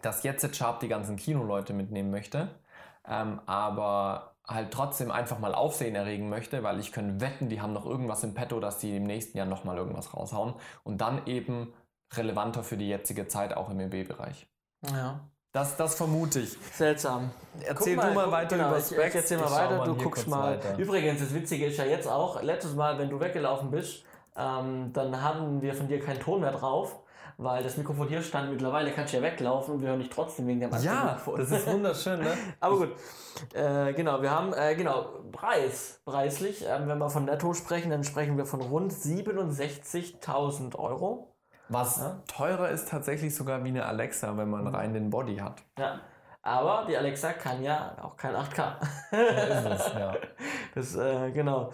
dass 0.01 0.23
jetzt 0.23 0.55
Sharp 0.55 0.81
die 0.81 0.87
ganzen 0.87 1.15
Kinoleute 1.15 1.73
mitnehmen 1.73 2.11
möchte, 2.11 2.49
ähm, 3.07 3.41
aber 3.45 4.35
halt 4.49 4.71
trotzdem 4.71 5.11
einfach 5.11 5.39
mal 5.39 5.53
Aufsehen 5.53 5.95
erregen 5.95 6.29
möchte, 6.29 6.63
weil 6.63 6.79
ich 6.79 6.91
kann 6.91 7.21
wetten, 7.21 7.49
die 7.49 7.61
haben 7.61 7.73
noch 7.73 7.85
irgendwas 7.85 8.23
im 8.23 8.33
Petto, 8.33 8.59
dass 8.59 8.79
die 8.79 8.95
im 8.97 9.03
nächsten 9.03 9.37
Jahr 9.37 9.47
nochmal 9.47 9.77
irgendwas 9.77 10.13
raushauen 10.13 10.55
und 10.83 10.99
dann 10.99 11.25
eben 11.27 11.73
relevanter 12.13 12.63
für 12.63 12.77
die 12.77 12.89
jetzige 12.89 13.27
Zeit 13.27 13.55
auch 13.55 13.69
im 13.69 13.79
EB-Bereich. 13.79 14.47
ja. 14.91 15.19
Das, 15.51 15.75
das 15.77 15.95
vermute 15.95 16.41
ich. 16.41 16.55
Seltsam. 16.73 17.31
Erzähl 17.65 17.95
mal, 17.95 18.09
du 18.09 18.13
mal 18.13 18.31
weiter 18.31 18.55
genau, 18.55 18.69
über 18.69 18.77
ich, 18.77 18.85
Specs. 18.85 19.07
ich 19.09 19.15
erzähl 19.15 19.37
mal 19.39 19.45
Ich 19.45 19.51
weiter, 19.51 19.77
mal 19.77 19.85
du 19.87 19.95
guckst 19.95 20.27
mal. 20.27 20.51
weiter. 20.57 20.77
Übrigens, 20.77 21.21
das 21.21 21.33
Witzige 21.33 21.65
ist 21.65 21.77
ja 21.77 21.85
jetzt 21.85 22.07
auch, 22.07 22.43
letztes 22.43 22.75
Mal, 22.75 22.99
wenn 22.99 23.09
du 23.09 23.19
weggelaufen 23.19 23.71
bist, 23.71 24.03
ähm, 24.37 24.93
dann 24.93 25.23
hatten 25.23 25.59
wir 25.63 25.73
von 25.73 25.87
dir 25.87 25.99
keinen 25.99 26.19
Ton 26.19 26.41
mehr 26.41 26.51
drauf, 26.51 26.99
weil 27.41 27.63
das 27.63 27.77
Mikrofon 27.77 28.07
hier 28.09 28.21
stand. 28.21 28.51
Mittlerweile 28.51 28.91
kannst 28.91 29.13
du 29.13 29.17
ja 29.17 29.23
weglaufen 29.23 29.75
und 29.75 29.81
wir 29.81 29.89
hören 29.89 29.99
dich 29.99 30.09
trotzdem 30.09 30.45
wegen 30.47 30.59
dem 30.59 30.73
anderen 30.73 30.85
Ja, 30.93 31.03
Mikrofon. 31.05 31.39
das 31.39 31.51
ist 31.51 31.67
wunderschön, 31.67 32.19
ne? 32.19 32.33
Aber 32.59 32.77
gut, 32.77 32.89
äh, 33.53 33.93
genau, 33.93 34.21
wir 34.21 34.29
haben, 34.29 34.53
äh, 34.53 34.75
genau, 34.75 35.21
Preis, 35.31 36.01
preislich, 36.05 36.65
ähm, 36.67 36.87
wenn 36.87 36.97
wir 36.97 37.09
von 37.09 37.25
Netto 37.25 37.53
sprechen, 37.53 37.89
dann 37.91 38.03
sprechen 38.03 38.37
wir 38.37 38.45
von 38.45 38.61
rund 38.61 38.91
67.000 38.93 40.75
Euro. 40.77 41.33
Was 41.69 41.97
Ja. 41.97 42.21
teurer 42.27 42.69
ist 42.69 42.89
tatsächlich 42.89 43.35
sogar 43.35 43.63
wie 43.63 43.69
eine 43.69 43.85
Alexa, 43.85 44.35
wenn 44.37 44.49
man 44.49 44.67
rein 44.67 44.93
den 44.93 45.09
Body 45.09 45.37
hat. 45.37 45.61
Ja. 45.77 45.99
Aber 46.41 46.85
die 46.87 46.97
Alexa 46.97 47.33
kann 47.33 47.61
ja 47.63 47.95
auch 48.01 48.15
kein 48.17 48.35
8K. 48.35 48.79
ist 49.11 49.65
es, 49.87 49.93
ja. 49.93 50.13
Das, 50.75 50.95
äh, 50.95 51.31
genau. 51.31 51.71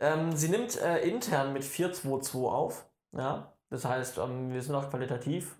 Ähm, 0.00 0.32
sie 0.36 0.48
nimmt 0.48 0.80
äh, 0.80 0.98
intern 1.08 1.52
mit 1.52 1.64
422 1.64 2.34
auf. 2.50 2.86
Ja, 3.12 3.51
das 3.72 3.86
heißt, 3.86 4.18
ähm, 4.18 4.52
wir 4.52 4.62
sind 4.62 4.74
auch 4.74 4.90
qualitativ 4.90 5.56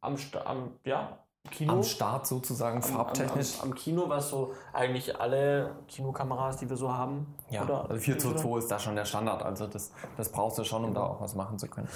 am, 0.00 0.16
am 0.44 0.70
ja, 0.84 1.18
Kino. 1.50 1.72
Am 1.72 1.82
Start 1.82 2.26
sozusagen, 2.26 2.82
farbtechnisch. 2.82 3.54
Am, 3.56 3.62
am, 3.62 3.68
am 3.70 3.74
Kino, 3.74 4.08
was 4.08 4.30
so 4.30 4.54
eigentlich 4.72 5.18
alle 5.18 5.76
Kinokameras, 5.88 6.58
die 6.58 6.70
wir 6.70 6.76
so 6.76 6.92
haben. 6.92 7.34
ja, 7.50 7.64
oder? 7.64 7.90
also 7.90 8.00
422 8.00 8.64
ist 8.64 8.70
da 8.70 8.78
schon 8.78 8.94
der 8.94 9.04
Standard. 9.04 9.42
Also 9.42 9.66
das, 9.66 9.92
das 10.16 10.30
brauchst 10.30 10.58
du 10.58 10.64
schon, 10.64 10.84
um 10.84 10.94
da 10.94 11.02
auch 11.02 11.20
was 11.20 11.34
machen 11.34 11.58
zu 11.58 11.66
können. 11.66 11.88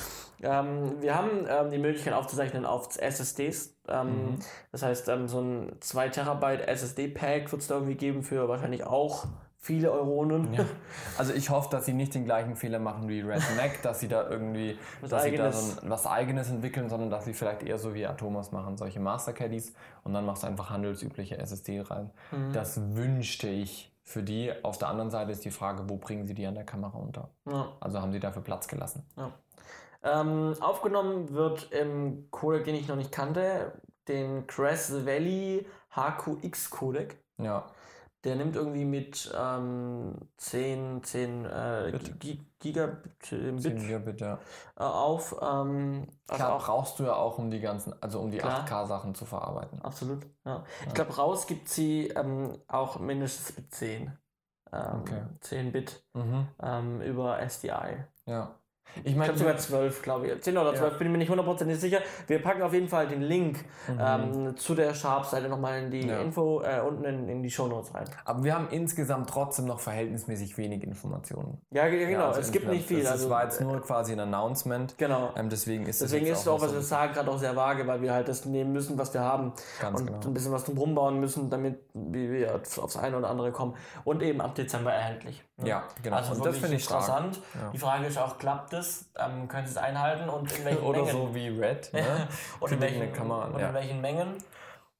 Ähm, 0.42 1.00
wir 1.00 1.14
haben 1.14 1.46
ähm, 1.48 1.70
die 1.70 1.78
Möglichkeit 1.78 2.14
aufzuzeichnen 2.14 2.66
auf 2.66 2.96
SSDs. 2.98 3.76
Ähm, 3.88 4.38
Das 4.72 4.82
heißt, 4.82 5.08
ähm, 5.10 5.28
so 5.28 5.40
ein 5.40 5.76
2 5.80 6.08
Terabyte 6.08 6.66
SSD-Pack 6.66 7.52
wird 7.52 7.62
es 7.62 7.68
da 7.68 7.74
irgendwie 7.74 7.96
geben 7.96 8.22
für 8.24 8.48
wahrscheinlich 8.48 8.84
auch 8.84 9.26
viele 9.62 9.90
Euronen. 9.92 10.52
Ja. 10.52 10.64
Also 11.18 11.32
ich 11.32 11.50
hoffe, 11.50 11.68
dass 11.70 11.86
sie 11.86 11.92
nicht 11.92 12.14
den 12.14 12.24
gleichen 12.24 12.56
Fehler 12.56 12.78
machen 12.78 13.08
wie 13.08 13.20
Red 13.20 13.42
Mac, 13.56 13.80
dass 13.82 14.00
sie 14.00 14.08
da 14.08 14.28
irgendwie 14.28 14.76
Was 15.00 15.10
dass 15.10 15.22
sie 15.22 15.36
da 15.36 15.44
Eigenes. 15.44 15.76
so 15.76 15.80
ein, 15.82 15.90
was 15.90 16.06
Eigenes 16.06 16.50
entwickeln, 16.50 16.88
sondern 16.88 17.10
dass 17.10 17.24
sie 17.24 17.32
vielleicht 17.32 17.62
eher 17.62 17.78
so 17.78 17.94
wie 17.94 18.06
Atomos 18.06 18.50
machen, 18.50 18.76
solche 18.76 18.98
Master 19.00 19.32
Caddies 19.32 19.72
und 20.04 20.12
dann 20.14 20.26
machst 20.26 20.42
du 20.42 20.48
einfach 20.48 20.70
handelsübliche 20.70 21.38
SSD 21.38 21.80
rein. 21.80 22.10
Mhm. 22.32 22.52
Das 22.52 22.80
wünschte 22.94 23.48
ich 23.48 23.92
für 24.02 24.22
die. 24.22 24.52
Auf 24.64 24.78
der 24.78 24.88
anderen 24.88 25.10
Seite 25.10 25.30
ist 25.32 25.44
die 25.44 25.50
Frage, 25.50 25.88
wo 25.88 25.96
bringen 25.96 26.26
sie 26.26 26.34
die 26.34 26.46
an 26.46 26.54
der 26.54 26.64
Kamera 26.64 26.98
unter? 26.98 27.30
Ja. 27.48 27.68
Also 27.80 28.00
haben 28.00 28.12
sie 28.12 28.20
dafür 28.20 28.42
Platz 28.42 28.66
gelassen. 28.68 29.06
Ähm, 30.02 30.54
aufgenommen 30.60 31.32
wird 31.32 31.70
im 31.72 32.26
Codec, 32.30 32.64
den 32.64 32.74
ich 32.74 32.88
noch 32.88 32.96
nicht 32.96 33.12
kannte, 33.12 33.72
den 34.08 34.46
Crest 34.48 35.06
Valley 35.06 35.66
HQX 35.94 36.70
Codec. 36.70 37.16
Ja, 37.38 37.66
Der 38.24 38.36
nimmt 38.36 38.54
irgendwie 38.54 38.84
mit 38.84 39.32
ähm, 39.36 40.14
10, 40.36 41.02
10 41.02 41.44
äh, 41.44 41.88
Bit. 41.90 42.20
Gi- 42.20 42.46
Gigabit 42.60 43.12
äh, 43.24 43.28
10 43.28 43.56
Bit, 43.56 43.78
Gigabit, 43.78 44.20
ja. 44.20 44.38
äh, 44.76 44.82
auf. 44.84 45.34
Ähm, 45.42 46.06
also 46.28 46.44
Klar, 46.44 46.54
auch 46.54 46.64
brauchst 46.64 46.98
du 47.00 47.04
ja 47.04 47.14
auch, 47.16 47.38
um 47.38 47.50
die 47.50 47.60
ganzen, 47.60 47.94
also 48.00 48.20
um 48.20 48.30
die 48.30 48.38
Klar. 48.38 48.64
8K-Sachen 48.64 49.14
zu 49.16 49.26
verarbeiten. 49.26 49.82
Absolut, 49.82 50.24
ja. 50.44 50.64
Ich 50.86 50.94
glaube, 50.94 51.16
raus 51.16 51.46
gibt 51.48 51.68
sie 51.68 52.08
ähm, 52.08 52.56
auch 52.68 53.00
mindestens 53.00 53.56
mit 53.56 53.74
10. 53.74 54.16
Ähm, 54.72 55.00
Okay. 55.00 55.22
10 55.40 55.72
Bit 55.72 56.04
Mhm. 56.14 56.46
ähm, 56.62 57.00
über 57.02 57.40
SDI. 57.40 58.04
Ja. 58.26 58.54
Ich 59.05 59.16
meine, 59.16 59.35
sogar 59.39 59.57
12, 59.57 60.03
glaube 60.03 60.26
ich. 60.28 60.43
10 60.43 60.59
oder 60.59 60.74
12, 60.74 60.99
bin 60.99 61.07
ich 61.07 61.12
mir 61.12 61.18
nicht 61.18 61.30
hundertprozentig 61.30 61.80
sicher. 61.80 62.01
Wir 62.26 62.43
packen 62.43 62.61
auf 62.62 62.74
jeden 62.74 62.89
Fall 62.89 63.09
den 63.09 63.22
Link 63.22 63.64
ähm, 63.99 64.55
zu 64.57 64.74
der 64.74 64.93
Sharp-Seite 64.95 65.49
nochmal 65.49 65.83
in 65.85 65.91
die 65.91 66.03
Mhm. 66.03 66.09
Ja. 66.11 66.20
Info, 66.20 66.61
äh, 66.62 66.80
unten 66.87 67.05
in, 67.05 67.28
in 67.28 67.43
die 67.43 67.51
Shownotes 67.51 67.95
rein. 67.95 68.05
aber 68.26 68.45
wir 68.45 68.55
haben 68.55 68.68
insgesamt 68.70 69.30
trotzdem 69.30 69.64
noch 69.64 69.80
verhältnismäßig 69.80 70.59
wenig 70.59 70.83
Informationen. 70.83 71.59
Ja, 71.70 71.89
ge- 71.89 72.07
genau, 72.07 72.20
Ja, 72.20 72.28
also 72.28 72.41
es 72.41 72.53
gibt 72.53 72.68
nicht 72.68 72.87
viel. 72.87 73.03
Das 73.03 73.12
also, 73.12 73.30
war 73.30 73.45
jetzt 73.45 73.61
nur 73.62 73.80
quasi 73.80 74.12
ein 74.12 74.20
Announcement. 74.20 74.99
genau. 74.99 75.30
Ähm, 75.37 75.49
deswegen 75.49 75.87
ist 75.87 76.03
Deswegen 76.03 76.26
ist 76.26 76.41
es 76.41 76.49
auch, 76.49 76.61
was 76.61 76.74
wir 76.74 76.83
sagen, 76.83 77.14
gerade 77.14 77.30
auch 77.30 77.39
sehr 77.39 77.57
vage, 77.57 77.87
weil 77.87 78.03
wir 78.03 78.12
halt 78.12 78.28
das 78.28 78.45
nehmen 78.45 78.72
müssen, 78.72 78.99
was 78.99 79.14
wir 79.14 79.20
haben. 79.22 79.53
Ganz 79.80 80.01
und 80.01 80.07
genau. 80.07 80.20
ein 80.20 80.35
bisschen 80.35 80.53
was 80.53 80.64
drum 80.64 80.76
rumbauen 80.76 81.18
müssen, 81.18 81.49
damit 81.49 81.78
wir 81.95 82.55
aufs 82.57 82.97
eine 82.99 83.16
oder 83.16 83.30
andere 83.30 83.53
kommen. 83.53 83.74
Und 84.05 84.22
eben 84.22 84.41
ab 84.43 84.55
Dezember 84.55 84.93
erhältlich. 84.93 85.43
ne? 85.57 85.68
Ja, 85.68 85.85
genau. 86.03 86.16
Also 86.16 86.35
und 86.35 86.45
das 86.45 86.59
finde 86.59 86.76
ich 86.76 86.85
stark. 86.85 87.01
interessant. 87.03 87.41
Ja. 87.55 87.70
Die 87.72 87.78
Frage 87.78 88.07
ist 88.07 88.18
auch, 88.18 88.37
klappt 88.39 88.71
es? 88.72 89.10
Ähm, 89.18 89.48
können 89.48 89.66
Sie 89.66 89.72
es 89.72 89.76
einhalten 89.78 90.28
und 90.28 90.50
in 90.52 90.64
welchen 90.64 90.82
Oder 90.84 91.00
Mengen? 91.00 91.12
so 91.12 91.34
wie 91.34 91.48
Red. 91.48 91.92
Ne? 91.92 92.28
und 92.60 92.72
in 92.72 92.80
welchen, 92.80 93.12
Kamera 93.12 93.46
und 93.46 93.60
ja. 93.60 93.68
in 93.68 93.74
welchen 93.74 94.00
Mengen? 94.00 94.36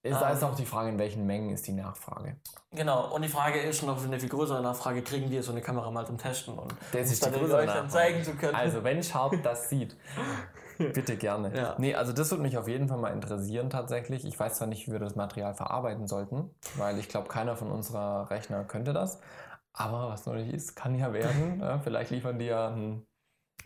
Ist, 0.05 0.21
da 0.21 0.31
ist 0.31 0.43
auch 0.43 0.57
die 0.57 0.65
Frage, 0.67 0.89
in 0.89 0.99
welchen 0.99 1.27
Mengen 1.27 1.51
ist 1.51 1.65
die 1.69 1.73
Nachfrage. 1.73 2.35
Genau, 2.73 3.15
und 3.15 3.23
die 3.23 3.29
Frage 3.29 3.61
ist 3.61 3.85
noch 3.85 4.03
eine 4.03 4.19
viel 4.19 4.29
größere 4.31 4.61
Nachfrage, 4.61 5.01
kriegen 5.03 5.31
wir 5.31 5.45
so 5.45 5.53
eine 5.53 5.61
Kamera 5.61 5.93
mal 5.93 6.05
zum 6.05 6.19
Testen 6.19 6.59
und 6.59 6.75
Das 6.91 7.13
ist 7.13 7.25
die 7.25 7.31
dann 7.31 7.39
größere 7.39 7.59
euch 7.59 7.67
dann 7.67 7.85
Nachfrage. 7.85 7.93
zeigen 7.93 8.25
zu 8.25 8.35
können. 8.35 8.57
Also, 8.57 8.83
wenn 8.83 9.01
Sharp 9.01 9.41
das 9.45 9.69
sieht, 9.69 9.97
bitte 10.79 11.17
gerne. 11.17 11.57
Ja. 11.57 11.77
Nee, 11.79 11.95
also 11.95 12.13
das 12.13 12.33
würde 12.33 12.43
mich 12.43 12.59
auf 12.59 12.67
jeden 12.67 12.89
Fall 12.89 12.99
mal 12.99 13.13
interessieren 13.13 13.71
tatsächlich. 13.71 14.25
Ich 14.25 14.41
weiß 14.41 14.55
zwar 14.55 14.67
nicht, 14.67 14.89
wie 14.89 14.93
wir 14.93 14.99
das 14.99 15.15
Material 15.15 15.55
verarbeiten 15.55 16.09
sollten, 16.09 16.51
weil 16.77 16.99
ich 16.99 17.09
glaube, 17.09 17.29
keiner 17.29 17.55
von 17.55 17.71
unserer 17.71 18.29
Rechner 18.29 18.65
könnte 18.65 18.93
das. 18.93 19.21
Aber 19.73 20.09
was 20.09 20.27
noch 20.27 20.35
nicht 20.35 20.53
ist, 20.53 20.75
kann 20.75 20.97
ja 20.97 21.13
werden. 21.13 21.61
ja, 21.61 21.79
vielleicht 21.79 22.11
liefern 22.11 22.41
die 22.41 22.47
ja 22.47 22.67
einen 22.69 23.07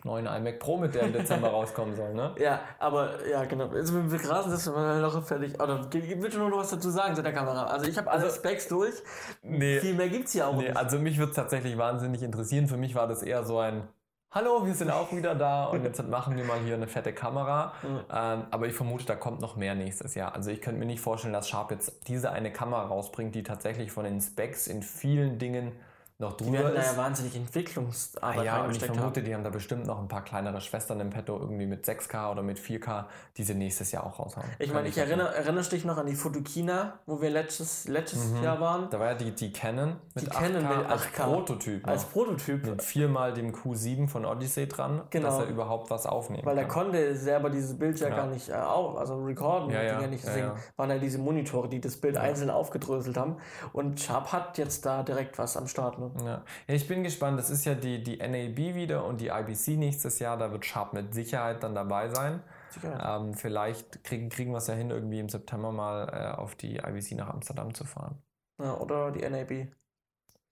neuen 0.03 0.25
iMac 0.27 0.59
Pro 0.59 0.77
mit, 0.77 0.93
der 0.95 1.03
im 1.03 1.13
Dezember 1.13 1.47
rauskommen 1.51 1.95
soll. 1.95 2.13
Ne? 2.13 2.33
Ja, 2.39 2.61
aber 2.79 3.25
ja, 3.27 3.43
genau. 3.45 3.67
Also 3.69 3.93
grasen 4.17 4.51
das 4.51 4.65
mal 4.67 5.01
noch 5.01 5.23
fertig. 5.25 5.59
Oder 5.61 5.85
willst 5.91 6.37
du 6.37 6.47
noch 6.47 6.57
was 6.57 6.69
dazu 6.69 6.89
sagen 6.89 7.15
zu 7.15 7.23
der 7.23 7.33
Kamera? 7.33 7.65
Also 7.65 7.87
ich 7.87 7.97
habe 7.97 8.09
alle 8.09 8.23
Also- 8.23 8.35
Specs 8.37 8.67
durch. 8.67 8.93
Nee, 9.41 9.79
Viel 9.79 9.95
mehr 9.95 10.09
gibt 10.09 10.25
es 10.27 10.33
hier 10.33 10.47
auch 10.47 10.55
Nee, 10.55 10.65
nicht. 10.69 10.77
also 10.77 10.99
mich 10.99 11.17
würde 11.17 11.31
es 11.31 11.35
tatsächlich 11.35 11.77
wahnsinnig 11.77 12.21
interessieren. 12.23 12.67
Für 12.67 12.77
mich 12.77 12.95
war 12.95 13.07
das 13.07 13.23
eher 13.23 13.43
so 13.43 13.59
ein 13.59 13.87
Hallo, 14.29 14.65
wir 14.65 14.73
sind 14.75 14.91
auch 14.91 15.11
wieder 15.13 15.35
da 15.35 15.65
und 15.65 15.83
jetzt 15.85 16.05
machen 16.05 16.35
wir 16.35 16.43
mal 16.43 16.59
hier 16.59 16.75
eine 16.75 16.87
fette 16.87 17.13
Kamera. 17.13 17.71
Ähm, 17.83 18.43
aber 18.51 18.67
ich 18.67 18.73
vermute, 18.73 19.05
da 19.05 19.15
kommt 19.15 19.39
noch 19.39 19.55
mehr 19.55 19.73
nächstes 19.73 20.15
Jahr. 20.15 20.35
Also 20.35 20.51
ich 20.51 20.61
könnte 20.61 20.79
mir 20.79 20.85
nicht 20.85 20.99
vorstellen, 20.99 21.33
dass 21.33 21.47
Sharp 21.47 21.71
jetzt 21.71 22.07
diese 22.09 22.29
eine 22.31 22.51
Kamera 22.51 22.83
rausbringt, 22.87 23.33
die 23.33 23.41
tatsächlich 23.43 23.89
von 23.91 24.03
den 24.03 24.19
Specs 24.19 24.67
in 24.67 24.83
vielen 24.83 25.39
Dingen 25.39 25.71
noch 26.19 26.33
Die 26.35 26.45
drüber 26.45 26.57
werden 26.59 26.73
da 26.75 26.81
ist. 26.81 26.91
ja 26.91 26.97
wahnsinnig 26.97 27.35
Entwicklungsarbeit 27.35 28.39
Ah 28.39 28.43
ja, 28.43 28.63
und 28.65 28.71
ich 28.71 28.79
vermute, 28.83 29.01
haben. 29.19 29.25
die 29.25 29.33
haben 29.35 29.43
da 29.43 29.49
bestimmt 29.51 29.85
noch 29.85 29.99
ein 29.99 30.07
paar 30.07 30.23
kleinere 30.23 30.61
Schwestern 30.61 30.99
im 30.99 31.09
Petto, 31.11 31.37
irgendwie 31.39 31.67
mit 31.67 31.85
6K 31.85 32.31
oder 32.31 32.41
mit 32.41 32.57
4K, 32.57 33.05
die 33.37 33.43
sie 33.43 33.53
nächstes 33.53 33.91
Jahr 33.91 34.03
auch 34.05 34.17
raushauen. 34.17 34.47
Ich 34.59 34.73
meine, 34.73 34.87
ich 34.87 34.97
erinnere, 34.97 35.35
erinnerst 35.35 35.71
dich 35.71 35.85
noch 35.85 35.97
an 35.97 36.07
die 36.07 36.15
Fotokina, 36.15 36.93
wo 37.05 37.21
wir 37.21 37.29
letztes, 37.29 37.87
letztes 37.87 38.31
Mhm. 38.31 38.43
Jahr 38.43 38.59
waren? 38.59 38.89
Da 38.89 38.99
war 38.99 39.07
ja 39.07 39.13
die, 39.15 39.31
die 39.31 39.51
Canon 39.53 39.97
mit 40.15 40.25
Die 40.25 40.31
8K, 40.31 40.39
Canon 40.39 40.77
mit 40.79 40.89
als 40.89 41.01
8K. 41.03 41.23
Prototyp. 41.25 41.85
noch. 41.85 41.93
Als 41.93 42.05
Prototyp. 42.05 42.65
mit 42.65 42.81
viermal 42.81 43.33
dem 43.33 43.53
Q7 43.53 44.07
von 44.07 44.25
Odyssey 44.25 44.67
dran, 44.67 45.03
Genau. 45.11 45.27
dass 45.27 45.39
er 45.39 45.45
überhaupt 45.47 45.91
was 45.91 46.05
aufnehmen 46.07 46.45
Weil 46.45 46.57
er 46.57 46.63
kann. 46.65 46.85
konnte 46.85 47.15
selber 47.15 47.49
dieses 47.49 47.77
Bild 47.77 47.99
ja 47.99 48.09
Ja. 48.09 48.15
gar 48.15 48.27
nicht 48.27 48.49
äh, 48.49 48.53
auch, 48.53 48.95
also 48.97 49.23
recorden, 49.23 49.69
Ja, 49.69 49.83
ja, 49.83 50.01
ja 50.01 50.07
nicht. 50.07 50.25
ja. 50.25 50.55
waren 50.77 50.89
ja 50.89 50.97
diese 50.97 51.19
Monitore, 51.19 51.69
die 51.69 51.79
das 51.79 51.95
Bild 51.97 52.17
einzeln 52.17 52.49
aufgedröselt 52.49 53.17
haben. 53.17 53.37
Und 53.73 53.99
Sharp 53.99 54.31
hat 54.33 54.57
jetzt 54.57 54.85
da 54.85 55.03
direkt 55.03 55.37
was 55.37 55.55
am 55.57 55.67
Start. 55.67 55.99
Ne? 55.99 56.06
Ja. 56.23 56.43
ja, 56.67 56.73
ich 56.73 56.87
bin 56.87 57.03
gespannt. 57.03 57.37
Das 57.39 57.49
ist 57.49 57.65
ja 57.65 57.73
die, 57.75 58.03
die 58.03 58.17
NAB 58.17 58.75
wieder 58.75 59.05
und 59.05 59.21
die 59.21 59.27
IBC 59.27 59.77
nächstes 59.77 60.19
Jahr. 60.19 60.37
Da 60.37 60.51
wird 60.51 60.65
Sharp 60.65 60.93
mit 60.93 61.13
Sicherheit 61.13 61.63
dann 61.63 61.75
dabei 61.75 62.09
sein. 62.09 62.41
Sicher. 62.69 63.17
Ähm, 63.19 63.33
vielleicht 63.33 64.03
kriegen, 64.03 64.29
kriegen 64.29 64.51
wir 64.51 64.57
es 64.57 64.67
ja 64.67 64.73
hin, 64.73 64.89
irgendwie 64.91 65.19
im 65.19 65.29
September 65.29 65.71
mal 65.71 66.07
äh, 66.09 66.37
auf 66.37 66.55
die 66.55 66.77
IBC 66.77 67.13
nach 67.15 67.29
Amsterdam 67.29 67.73
zu 67.73 67.85
fahren. 67.85 68.21
Ja, 68.61 68.75
oder 68.77 69.11
die 69.11 69.27
NAB. 69.27 69.67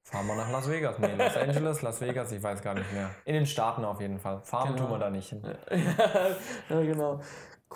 Fahren 0.03 0.27
wir 0.27 0.35
nach 0.35 0.51
Las 0.51 0.69
Vegas. 0.69 0.99
Nee, 0.99 1.15
Los 1.15 1.35
Angeles, 1.35 1.81
Las 1.81 1.99
Vegas, 1.99 2.31
ich 2.31 2.41
weiß 2.43 2.61
gar 2.61 2.75
nicht 2.75 2.93
mehr. 2.93 3.09
In 3.25 3.33
den 3.33 3.47
Staaten 3.47 3.83
auf 3.83 3.99
jeden 3.99 4.19
Fall. 4.19 4.39
Fahren 4.43 4.75
Genau. 4.75 4.83
tun 4.83 4.91
wir 4.91 4.99
da 4.99 5.09
nicht 5.09 5.29
hin. 5.29 5.41
ja, 6.69 6.81
genau. 6.81 7.19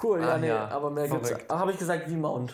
Cool, 0.01 0.21
ja, 0.21 0.34
Ah, 0.36 0.38
nee, 0.38 0.47
ja, 0.47 0.67
aber 0.67 0.91
mehr 0.91 1.09
gibt's. 1.09 1.30
verrückt. 1.30 1.51
Habe 1.51 1.71
ich 1.71 1.80
gesagt, 1.80 2.07
V-Mount. 2.07 2.51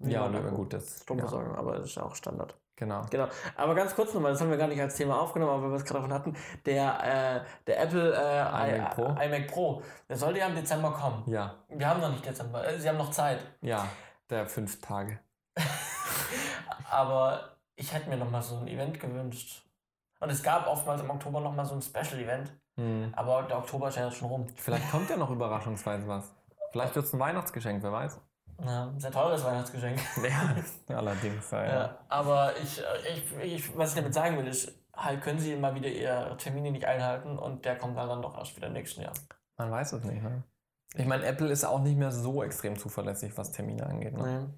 Ja, 0.00 0.24
V-Mount 0.24 0.34
na 0.34 0.46
Akku. 0.48 0.56
gut, 0.56 0.72
das. 0.74 0.98
Ja, 0.98 1.02
Stromversorgung, 1.04 1.54
aber 1.56 1.78
das 1.78 1.86
ist 1.86 1.94
ja 1.96 2.02
auch 2.02 2.14
Standard. 2.14 2.58
Genau. 2.76 3.02
Genau. 3.10 3.28
Aber 3.56 3.74
ganz 3.74 3.94
kurz 3.94 4.12
nochmal, 4.14 4.32
das 4.32 4.40
haben 4.40 4.50
wir 4.50 4.56
gar 4.56 4.68
nicht 4.68 4.80
als 4.80 4.94
Thema 4.96 5.20
aufgenommen, 5.20 5.52
aber 5.52 5.62
weil 5.64 5.70
wir 5.70 5.76
es 5.76 5.84
gerade 5.84 6.00
davon 6.00 6.12
hatten, 6.12 6.36
der, 6.66 7.42
äh, 7.42 7.44
der 7.66 7.80
Apple 7.82 8.12
äh, 8.14 8.76
iMac 8.76 8.94
Pro? 8.94 9.06
IMac 9.20 9.46
Pro, 9.48 9.82
der 10.08 10.16
sollte 10.16 10.38
ja 10.40 10.46
im 10.46 10.54
Dezember 10.54 10.90
kommen. 10.92 11.22
Ja, 11.26 11.54
Wir 11.68 11.88
haben 11.88 12.00
noch 12.00 12.10
nicht 12.10 12.24
Dezember, 12.26 12.66
äh, 12.66 12.78
sie 12.78 12.88
haben 12.88 12.98
noch 12.98 13.10
Zeit. 13.10 13.38
ja, 13.60 13.86
der 14.30 14.46
fünf 14.46 14.80
Tage. 14.80 15.18
Aber 16.90 17.56
ich 17.76 17.92
hätte 17.92 18.08
mir 18.08 18.16
nochmal 18.16 18.42
so 18.42 18.56
ein 18.56 18.68
Event 18.68 19.00
gewünscht. 19.00 19.62
Und 20.20 20.30
es 20.30 20.42
gab 20.42 20.66
oftmals 20.66 21.02
im 21.02 21.10
Oktober 21.10 21.40
nochmal 21.40 21.66
so 21.66 21.74
ein 21.74 21.82
Special-Event, 21.82 22.52
Hm. 22.76 23.12
aber 23.14 23.42
der 23.44 23.58
Oktober 23.58 23.88
ist 23.88 23.96
ja 23.96 24.06
jetzt 24.06 24.16
schon 24.16 24.26
rum. 24.28 24.46
Vielleicht 24.56 24.90
kommt 24.90 25.08
ja 25.08 25.16
noch 25.16 25.30
überraschungsweise 25.30 26.08
was. 26.08 26.34
Vielleicht 26.72 26.94
wird 26.96 27.04
es 27.04 27.12
ein 27.12 27.20
Weihnachtsgeschenk, 27.20 27.82
wer 27.84 27.92
weiß. 27.92 28.20
Ja, 28.62 28.92
sehr 28.98 29.10
teures 29.10 29.44
Weihnachtsgeschenk. 29.44 29.98
Ja, 30.22 30.54
allerdings. 30.96 31.50
Ja, 31.50 31.64
ja. 31.64 31.98
Aber 32.08 32.52
ich, 32.62 32.82
ich, 33.12 33.54
ich, 33.54 33.76
was 33.76 33.90
ich 33.90 33.96
damit 33.96 34.14
sagen 34.14 34.36
will, 34.38 34.46
ist, 34.46 34.72
halt 34.94 35.22
können 35.22 35.38
sie 35.38 35.52
immer 35.52 35.74
wieder 35.74 35.88
ihre 35.88 36.36
Termine 36.36 36.70
nicht 36.70 36.84
einhalten 36.84 37.38
und 37.38 37.64
der 37.64 37.76
kommt 37.76 37.96
dann, 37.96 38.08
dann 38.08 38.22
doch 38.22 38.36
erst 38.38 38.56
wieder 38.56 38.68
im 38.68 38.74
nächsten 38.74 39.02
Jahr. 39.02 39.12
Man 39.56 39.70
weiß 39.70 39.94
es 39.94 40.04
nicht. 40.04 40.22
Ne? 40.22 40.44
Ich 40.94 41.06
meine, 41.06 41.24
Apple 41.24 41.50
ist 41.50 41.64
auch 41.64 41.80
nicht 41.80 41.96
mehr 41.98 42.12
so 42.12 42.42
extrem 42.42 42.78
zuverlässig, 42.78 43.36
was 43.36 43.50
Termine 43.50 43.86
angeht. 43.86 44.16
Ne? 44.16 44.54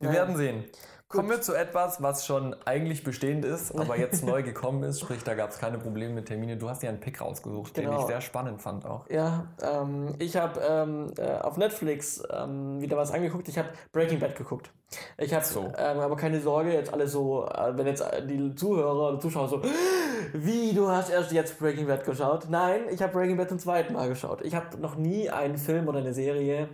Wir 0.00 0.08
Ja. 0.08 0.14
werden 0.14 0.36
sehen. 0.36 0.64
Kommen 1.08 1.30
wir 1.30 1.40
zu 1.40 1.54
etwas, 1.54 2.02
was 2.02 2.26
schon 2.26 2.54
eigentlich 2.66 3.02
bestehend 3.02 3.42
ist, 3.46 3.74
aber 3.74 3.96
jetzt 3.98 4.22
neu 4.26 4.42
gekommen 4.44 4.82
ist. 4.82 5.00
Sprich, 5.00 5.22
da 5.24 5.32
gab 5.34 5.48
es 5.48 5.58
keine 5.58 5.78
Probleme 5.78 6.12
mit 6.12 6.26
Termine. 6.26 6.58
Du 6.58 6.68
hast 6.68 6.82
dir 6.82 6.90
einen 6.90 7.00
Pick 7.00 7.22
rausgesucht, 7.22 7.74
den 7.78 7.86
Genau. 7.86 8.00
ich 8.00 8.06
sehr 8.06 8.20
spannend 8.20 8.60
fand 8.60 8.84
auch. 8.84 9.08
Ja, 9.08 9.46
ähm, 9.62 10.14
ich 10.18 10.36
habe 10.36 10.60
ähm, 10.60 11.10
äh, 11.16 11.38
auf 11.38 11.56
Netflix 11.56 12.22
ähm, 12.30 12.82
wieder 12.82 12.98
was 12.98 13.10
angeguckt. 13.10 13.48
Ich 13.48 13.56
habe 13.56 13.70
Breaking 13.92 14.18
Bad 14.20 14.36
geguckt. 14.36 14.70
Ich 15.16 15.32
habe 15.32 15.44
So. 15.46 15.72
ähm, 15.78 15.98
aber 16.00 16.16
keine 16.16 16.40
Sorge, 16.42 16.72
jetzt 16.74 16.92
alle 16.92 17.06
so, 17.08 17.46
äh, 17.46 17.72
wenn 17.76 17.86
jetzt 17.86 18.04
die 18.28 18.54
Zuhörer 18.54 19.08
oder 19.12 19.20
Zuschauer 19.20 19.48
so, 19.48 19.62
wie, 20.34 20.74
du 20.74 20.88
hast 20.90 21.08
erst 21.08 21.32
jetzt 21.32 21.58
Breaking 21.58 21.86
Bad 21.86 22.04
geschaut? 22.04 22.50
Nein, 22.50 22.82
ich 22.90 23.00
habe 23.02 23.14
Breaking 23.14 23.38
Bad 23.38 23.48
zum 23.48 23.58
zweiten 23.58 23.94
Mal 23.94 24.10
geschaut. 24.10 24.42
Ich 24.42 24.54
habe 24.54 24.76
noch 24.78 24.96
nie 24.96 25.30
einen 25.30 25.56
Film 25.56 25.88
oder 25.88 26.00
eine 26.00 26.12
Serie 26.12 26.68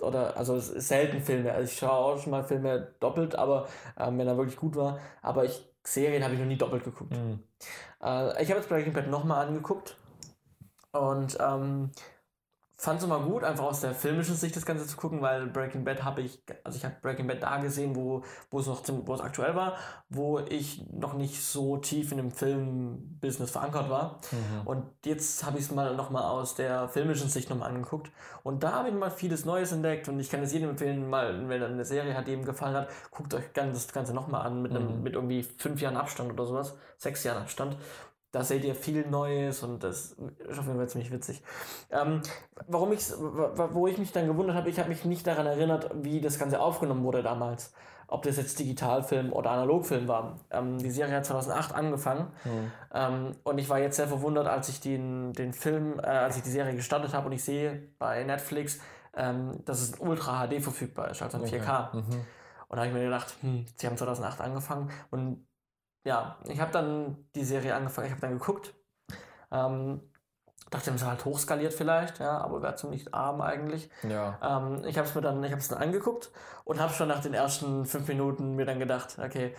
oder 0.00 0.36
also 0.36 0.58
selten 0.58 1.20
Filme. 1.20 1.52
Also 1.52 1.70
ich 1.72 1.78
schaue 1.78 1.90
auch 1.90 2.18
schon 2.18 2.30
mal 2.30 2.44
Filme 2.44 2.94
doppelt, 3.00 3.34
aber 3.34 3.68
ähm, 3.98 4.18
wenn 4.18 4.26
er 4.26 4.36
wirklich 4.36 4.56
gut 4.56 4.76
war. 4.76 4.98
Aber 5.22 5.44
ich 5.44 5.64
Serien 5.84 6.22
habe 6.22 6.34
ich 6.34 6.40
noch 6.40 6.46
nie 6.46 6.58
doppelt 6.58 6.84
geguckt. 6.84 7.12
Mhm. 7.12 7.42
Äh, 8.02 8.42
ich 8.42 8.50
habe 8.50 8.60
jetzt 8.60 8.68
Breaking 8.68 8.92
Bad 8.92 9.08
nochmal 9.08 9.46
angeguckt 9.46 9.96
und 10.92 11.36
ähm, 11.40 11.90
fand 12.80 13.00
es 13.00 13.04
immer 13.04 13.18
gut, 13.18 13.42
einfach 13.42 13.64
aus 13.64 13.80
der 13.80 13.92
filmischen 13.92 14.36
Sicht 14.36 14.54
das 14.54 14.64
Ganze 14.64 14.86
zu 14.86 14.96
gucken, 14.96 15.20
weil 15.20 15.48
Breaking 15.48 15.84
Bad 15.84 16.04
habe 16.04 16.22
ich, 16.22 16.40
also 16.62 16.78
ich 16.78 16.84
habe 16.84 16.94
Breaking 17.02 17.26
Bad 17.26 17.42
da 17.42 17.56
gesehen, 17.56 17.96
wo, 17.96 18.22
wo 18.52 18.60
es 18.60 18.68
noch 18.68 18.82
wo 18.86 19.14
es 19.14 19.20
aktuell 19.20 19.56
war, 19.56 19.74
wo 20.08 20.38
ich 20.38 20.84
noch 20.92 21.14
nicht 21.14 21.42
so 21.44 21.78
tief 21.78 22.12
in 22.12 22.18
dem 22.18 22.30
Filmbusiness 22.30 23.50
verankert 23.50 23.90
war. 23.90 24.20
Mhm. 24.30 24.66
Und 24.66 24.84
jetzt 25.04 25.44
habe 25.44 25.58
ich 25.58 25.64
es 25.64 25.72
mal 25.72 25.96
nochmal 25.96 26.22
aus 26.22 26.54
der 26.54 26.88
filmischen 26.88 27.28
Sicht 27.28 27.50
nochmal 27.50 27.70
angeguckt. 27.70 28.12
Und 28.44 28.62
da 28.62 28.72
habe 28.72 28.90
ich 28.90 28.94
mal 28.94 29.10
vieles 29.10 29.44
Neues 29.44 29.72
entdeckt 29.72 30.08
und 30.08 30.20
ich 30.20 30.30
kann 30.30 30.40
es 30.42 30.52
jedem 30.52 30.70
empfehlen, 30.70 31.10
mal, 31.10 31.48
wenn 31.48 31.60
er 31.60 31.68
eine 31.68 31.84
Serie 31.84 32.16
hat, 32.16 32.28
die 32.28 32.32
ihm 32.32 32.44
gefallen 32.44 32.76
hat, 32.76 32.88
guckt 33.10 33.34
euch 33.34 33.44
das 33.52 33.92
Ganze 33.92 34.14
nochmal 34.14 34.46
an 34.46 34.62
mit, 34.62 34.70
einem, 34.70 34.98
Mhm. 34.98 35.02
mit 35.02 35.14
irgendwie 35.14 35.42
fünf 35.42 35.80
Jahren 35.80 35.96
Abstand 35.96 36.32
oder 36.32 36.46
sowas, 36.46 36.76
sechs 36.96 37.24
Jahren 37.24 37.42
Abstand. 37.42 37.76
Da 38.30 38.44
seht 38.44 38.64
ihr 38.64 38.74
viel 38.74 39.06
Neues 39.08 39.62
und 39.62 39.82
das 39.82 40.12
ist 40.12 40.58
auf 40.58 40.66
jeden 40.66 40.76
Fall 40.76 40.88
ziemlich 40.88 41.10
witzig. 41.10 41.42
Ähm, 41.90 42.20
warum 42.66 42.92
ich's, 42.92 43.16
wo 43.18 43.86
ich 43.86 43.96
mich 43.96 44.12
dann 44.12 44.26
gewundert 44.26 44.54
habe, 44.56 44.68
ich 44.68 44.78
habe 44.78 44.90
mich 44.90 45.04
nicht 45.06 45.26
daran 45.26 45.46
erinnert, 45.46 45.90
wie 45.94 46.20
das 46.20 46.38
Ganze 46.38 46.60
aufgenommen 46.60 47.04
wurde 47.04 47.22
damals. 47.22 47.72
Ob 48.10 48.22
das 48.22 48.36
jetzt 48.38 48.58
Digitalfilm 48.58 49.32
oder 49.34 49.50
Analogfilm 49.50 50.08
war. 50.08 50.40
Ähm, 50.50 50.78
die 50.78 50.90
Serie 50.90 51.16
hat 51.16 51.26
2008 51.26 51.74
angefangen 51.74 52.32
Mhm. 52.44 52.72
ähm, 52.94 53.36
und 53.44 53.58
ich 53.58 53.68
war 53.68 53.78
jetzt 53.78 53.96
sehr 53.96 54.08
verwundert, 54.08 54.46
als 54.46 54.68
ich 54.68 54.80
den, 54.80 55.32
den 55.32 55.52
Film, 55.52 55.98
äh, 55.98 56.06
als 56.06 56.36
ich 56.36 56.42
die 56.42 56.50
Serie 56.50 56.74
gestartet 56.74 57.12
habe 57.14 57.26
und 57.26 57.32
ich 57.32 57.44
sehe 57.44 57.88
bei 57.98 58.24
Netflix, 58.24 58.78
ähm, 59.16 59.62
dass 59.64 59.80
es 59.80 59.98
Ultra 60.00 60.46
HD 60.46 60.62
verfügbar 60.62 61.10
ist, 61.10 61.22
also 61.22 61.38
in 61.38 61.44
4K. 61.46 61.94
Mhm. 61.96 62.04
Und 62.68 62.76
da 62.76 62.82
habe 62.82 62.88
ich 62.88 62.92
mir 62.92 63.04
gedacht, 63.04 63.34
hm, 63.40 63.64
sie 63.76 63.86
haben 63.86 63.96
2008 63.96 64.40
angefangen 64.42 64.90
und 65.10 65.46
ja, 66.04 66.36
ich 66.46 66.60
habe 66.60 66.72
dann 66.72 67.16
die 67.34 67.44
Serie 67.44 67.74
angefangen, 67.74 68.06
ich 68.06 68.12
habe 68.12 68.20
dann 68.20 68.38
geguckt. 68.38 68.74
Ähm, 69.50 70.00
dachte, 70.70 70.90
es 70.90 70.96
ist 70.96 71.06
halt 71.06 71.24
hochskaliert 71.24 71.72
vielleicht, 71.72 72.18
ja, 72.18 72.38
aber 72.38 72.60
wäre 72.62 72.74
ziemlich 72.76 73.14
arm 73.14 73.40
eigentlich. 73.40 73.90
Ja. 74.02 74.38
Ähm, 74.42 74.82
ich 74.84 74.98
habe 74.98 75.08
es 75.08 75.14
mir 75.14 75.22
dann, 75.22 75.42
ich 75.42 75.50
habe 75.50 75.60
es 75.60 75.68
dann 75.68 75.80
angeguckt 75.82 76.30
und 76.64 76.78
habe 76.80 76.92
schon 76.92 77.08
nach 77.08 77.20
den 77.20 77.32
ersten 77.34 77.86
fünf 77.86 78.06
Minuten 78.08 78.54
mir 78.56 78.66
dann 78.66 78.78
gedacht, 78.78 79.18
okay, 79.18 79.54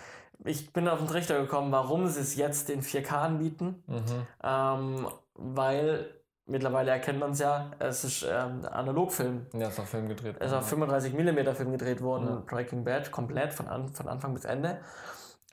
ich 0.46 0.72
bin 0.72 0.88
auf 0.88 1.00
den 1.00 1.08
Trichter 1.08 1.40
gekommen, 1.42 1.72
warum 1.72 2.08
sie 2.08 2.22
es 2.22 2.36
jetzt 2.36 2.70
in 2.70 2.82
4K 2.82 3.12
anbieten, 3.14 3.84
Mhm. 3.88 4.28
ähm, 4.44 5.08
weil 5.34 6.14
mittlerweile 6.46 6.92
erkennt 6.92 7.20
man 7.20 7.32
es 7.32 7.40
ja, 7.40 7.72
es 7.80 8.04
ist 8.04 8.26
ähm, 8.30 8.66
Analogfilm. 8.72 9.48
Ja, 9.54 9.68
ist 9.68 9.80
auf 9.80 9.90
Film 9.90 10.08
gedreht. 10.10 10.36
Es 10.40 10.48
ist 10.48 10.54
auf 10.58 10.72
worden, 10.72 10.90
35 10.90 11.14
mm 11.14 11.56
Film 11.56 11.72
gedreht 11.72 12.02
worden, 12.02 12.28
Ja. 12.28 12.44
Breaking 12.46 12.84
Bad, 12.84 13.12
komplett 13.12 13.54
von, 13.54 13.68
an, 13.68 13.90
von 13.94 14.08
Anfang 14.08 14.34
bis 14.34 14.46
Ende. 14.46 14.80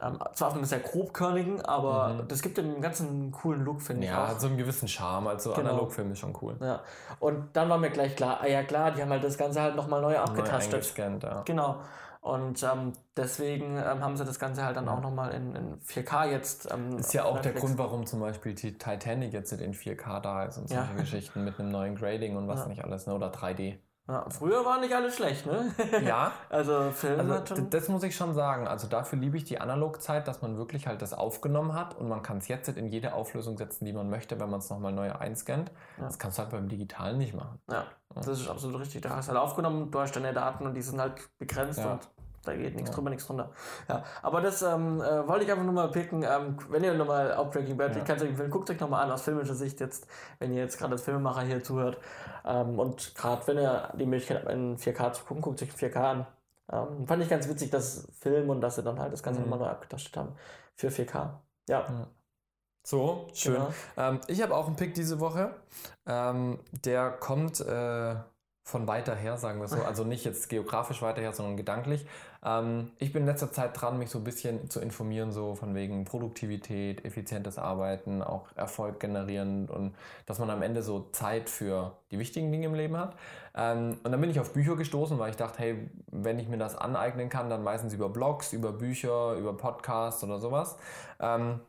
Ähm, 0.03 0.19
zwar 0.35 0.49
auf 0.49 0.55
einem 0.55 0.65
sehr 0.67 0.81
grobkörnigen, 0.81 1.63
aber 1.65 2.09
Mhm. 2.25 2.29
das 2.29 2.43
gibt 2.43 2.59
dem 2.59 2.81
ganzen 2.83 3.09
einen 3.09 3.33
coolen 3.33 3.65
Look, 3.65 3.81
finde 3.81 4.05
ich 4.05 4.11
Ja, 4.11 4.29
hat 4.29 4.41
so 4.41 4.47
einen 4.49 4.59
gewissen 4.59 4.89
Charme. 4.89 5.29
Also 5.29 5.53
Genau. 5.55 5.71
Analogfilm 5.71 6.13
ist 6.13 6.19
schon 6.19 6.37
cool. 6.43 6.57
Ja. 6.61 6.83
Und 7.19 7.57
dann 7.57 7.69
war 7.71 7.79
mir 7.79 7.91
gleich 7.91 8.15
klar, 8.15 8.41
ah 8.43 8.47
ja 8.47 8.63
klar, 8.63 8.91
die 8.91 9.01
haben 9.01 9.11
halt 9.11 9.25
das 9.25 9.39
Ganze 9.39 9.63
halt 9.63 9.75
nochmal 9.75 10.03
neu 10.03 10.13
Neu 10.13 10.19
abgetastet. 10.19 10.75
eingescannt, 10.75 11.23
ja. 11.23 11.43
Genau. 11.43 11.81
Und 12.21 12.61
ähm, 12.65 12.93
deswegen 13.17 13.77
ähm, 13.79 14.03
haben 14.05 14.17
sie 14.17 14.25
das 14.25 14.39
Ganze 14.41 14.65
halt 14.65 14.77
dann 14.77 14.89
auch 14.89 15.01
nochmal 15.01 15.33
in, 15.33 15.55
in 15.55 15.79
4K 15.81 16.25
jetzt. 16.27 16.69
Ähm, 16.73 16.99
Ist 16.99 17.15
ja 17.15 17.25
auch 17.25 17.35
der 17.35 17.53
Netflix. 17.53 17.61
Grund, 17.61 17.79
warum 17.79 18.05
zum 18.05 18.19
Beispiel 18.21 18.53
die 18.53 18.77
Titanic 18.77 19.33
jetzt 19.33 19.53
in 19.53 19.73
4K 19.75 20.21
da 20.21 20.43
ist 20.45 20.59
und 20.59 20.69
solche 20.69 20.93
Ja. 20.93 20.99
Geschichten 20.99 21.45
mit 21.45 21.59
einem 21.61 21.71
neuen 21.71 21.95
Grading 21.95 22.37
und 22.37 22.49
was 22.49 22.61
Ja. 22.61 22.67
nicht 22.69 22.85
alles, 22.85 23.07
ne? 23.07 23.15
Oder 23.15 23.31
3D. 23.31 23.79
Ja, 24.09 24.25
früher 24.31 24.65
war 24.65 24.79
nicht 24.81 24.95
alles 24.95 25.17
schlecht, 25.17 25.47
ne? 25.47 25.75
Ja, 26.05 26.31
also 26.49 26.93
Film 26.93 27.19
also 27.19 27.55
schon. 27.57 27.71
das 27.71 27.89
muss 27.89 28.05
ich 28.05 28.15
schon 28.15 28.35
sagen. 28.35 28.69
Also 28.69 28.87
dafür 28.87 29.19
liebe 29.19 29.37
ich 29.37 29.45
die 29.45 29.61
Analogzeit, 29.61 30.29
dass 30.29 30.43
man 30.43 30.57
wirklich 30.57 30.87
halt 30.87 31.03
das 31.03 31.13
aufgenommen 31.13 31.75
hat 31.75 31.97
und 31.97 32.09
man 32.09 32.23
kann 32.23 32.39
es 32.39 32.47
jetzt 32.47 32.69
in 32.69 32.87
jede 32.87 33.15
Auflösung 33.15 33.59
setzen, 33.59 33.85
die 33.85 33.93
man 33.93 34.09
möchte, 34.09 34.39
wenn 34.39 34.49
man 34.49 34.61
es 34.61 34.71
nochmal 34.71 34.93
neu 34.93 35.13
einscannt. 35.13 35.73
Ja. 35.99 36.05
Das 36.05 36.21
kannst 36.21 36.39
du 36.39 36.43
halt 36.43 36.53
beim 36.53 36.69
Digitalen 36.69 37.19
nicht 37.19 37.35
machen. 37.35 37.59
Ja, 37.69 37.85
das 38.15 38.29
ist 38.29 38.49
absolut 38.49 38.81
richtig. 38.81 39.03
Da 39.03 39.11
hast 39.11 39.29
du 39.29 39.33
halt 39.33 39.43
aufgenommen, 39.43 39.91
du 39.91 39.99
hast 39.99 40.15
deine 40.15 40.33
Daten 40.33 40.67
und 40.67 40.75
die 40.75 40.83
sind 40.83 41.01
halt 41.01 41.15
begrenzt 41.39 41.81
und 41.81 42.09
da 42.47 42.57
geht 42.57 42.75
nichts 42.75 42.91
Ja. 42.91 42.95
drüber, 42.95 43.11
nichts 43.11 43.27
drunter. 43.27 43.51
Ja, 43.89 44.05
aber 44.23 44.41
das 44.41 44.63
ähm, 44.63 45.01
äh, 45.01 45.27
wollte 45.29 45.45
ich 45.45 45.51
einfach 45.51 45.65
nur 45.65 45.73
mal 45.75 45.91
picken. 45.91 46.23
Ähm, 46.23 46.57
wenn 46.71 46.83
ihr 46.85 46.95
nochmal 46.95 47.35
auf 47.35 47.51
Breaking 47.51 47.77
Bad, 47.77 47.93
Ja. 47.95 47.99
ich 47.99 48.05
kann 48.05 48.17
es 48.17 48.23
euch 48.23 48.31
empfehlen, 48.31 48.51
guckt 48.51 48.71
euch 48.71 48.81
nochmal 48.81 49.05
an 49.05 49.11
aus 49.11 49.23
filmischer 49.23 49.55
Sicht 49.55 49.81
jetzt, 49.81 50.07
wenn 50.39 50.53
ihr 50.53 50.63
jetzt 50.63 50.79
gerade 50.79 50.93
als 50.93 51.03
Filmemacher 51.03 51.43
hier 51.43 51.63
zuhört. 51.63 51.99
Ähm, 52.45 52.79
und 52.79 53.15
gerade 53.15 53.47
wenn 53.47 53.59
ihr 53.59 53.93
die 53.99 54.07
Möglichkeit 54.07 54.39
habt, 54.43 54.53
in 54.53 54.77
4K 54.79 55.13
zu 55.13 55.25
gucken, 55.25 55.43
guckt 55.43 55.63
euch 55.63 55.71
4K 55.73 55.97
an. 56.11 56.27
Ähm, 56.73 57.07
fand 57.07 57.23
ich 57.23 57.29
ganz 57.29 57.49
witzig, 57.49 57.71
dass 57.71 58.09
Film 58.19 58.51
und 58.51 58.61
dass 58.61 58.77
sie 58.77 58.83
dann 58.83 58.99
halt 58.99 59.13
das 59.13 59.23
Ganze 59.23 59.41
Mhm. 59.41 59.51
nochmal 59.51 59.67
neu 59.69 59.73
abgetastet 59.73 60.17
haben 60.17 60.33
für 60.75 60.89
4K. 60.91 61.41
Ja, 61.69 61.87
So, 62.85 63.27
schön. 63.35 63.55
Genau. 63.55 63.69
Ähm, 63.97 64.21
ich 64.29 64.41
habe 64.43 64.55
auch 64.55 64.67
einen 64.69 64.77
Pick 64.77 64.95
diese 64.95 65.19
Woche. 65.19 65.55
Ähm, 66.07 66.61
der 66.85 67.11
kommt 67.11 67.59
äh, 67.61 68.15
von 68.67 68.89
weiter 68.89 69.15
her, 69.15 69.37
sagen 69.37 69.61
wir 69.61 69.69
so. 69.69 69.77
Also 69.77 70.03
nicht 70.03 70.25
jetzt 70.25 70.49
geografisch 70.49 71.01
weiter 71.01 71.21
her, 71.21 71.33
sondern 71.33 71.57
gedanklich. 71.57 72.05
Ähm, 72.45 72.91
ich 72.99 73.13
bin 73.13 73.23
in 73.23 73.29
letzter 73.29 73.53
Zeit 73.53 73.81
dran, 73.81 73.97
mich 73.97 74.11
so 74.11 74.19
ein 74.19 74.25
bisschen 74.25 74.69
zu 74.69 74.81
informieren, 74.81 75.31
so 75.31 75.55
von 75.55 75.77
wegen 75.77 76.05
Produktivität, 76.05 77.05
effizientes 77.05 77.59
Arbeiten, 77.59 78.23
auch 78.23 78.49
Erfolg 78.57 78.99
generieren 78.99 79.69
und 79.69 79.95
dass 80.27 80.41
man 80.41 80.51
am 80.51 80.63
Ende 80.63 80.83
so 80.83 81.07
Zeit 81.13 81.49
für 81.49 81.93
die 82.11 82.19
wichtigen 82.19 82.51
Dinge 82.51 82.67
im 82.67 82.75
Leben 82.75 82.97
hat. 82.97 83.15
Ähm, 83.55 83.99
und 84.03 84.11
dann 84.11 84.21
bin 84.21 84.31
ich 84.31 84.41
auf 84.41 84.53
Bücher 84.53 84.75
gestoßen, 84.75 85.17
weil 85.17 85.31
ich 85.31 85.37
dachte, 85.37 85.61
hey, 85.61 85.89
wenn 86.09 86.41
ich 86.41 86.49
mir 86.49 86.59
das 86.59 86.75
aneignen 86.77 87.29
kann, 87.29 87.49
dann 87.49 87.63
meistens 87.63 87.95
über 87.95 88.09
Blogs, 88.09 88.53
über 88.53 88.73
Bücher, 88.73 89.35
über 89.35 89.57
Podcasts 89.57 90.25
oder 90.25 90.41
sowas. 90.41 90.77
Ähm, 91.21 91.61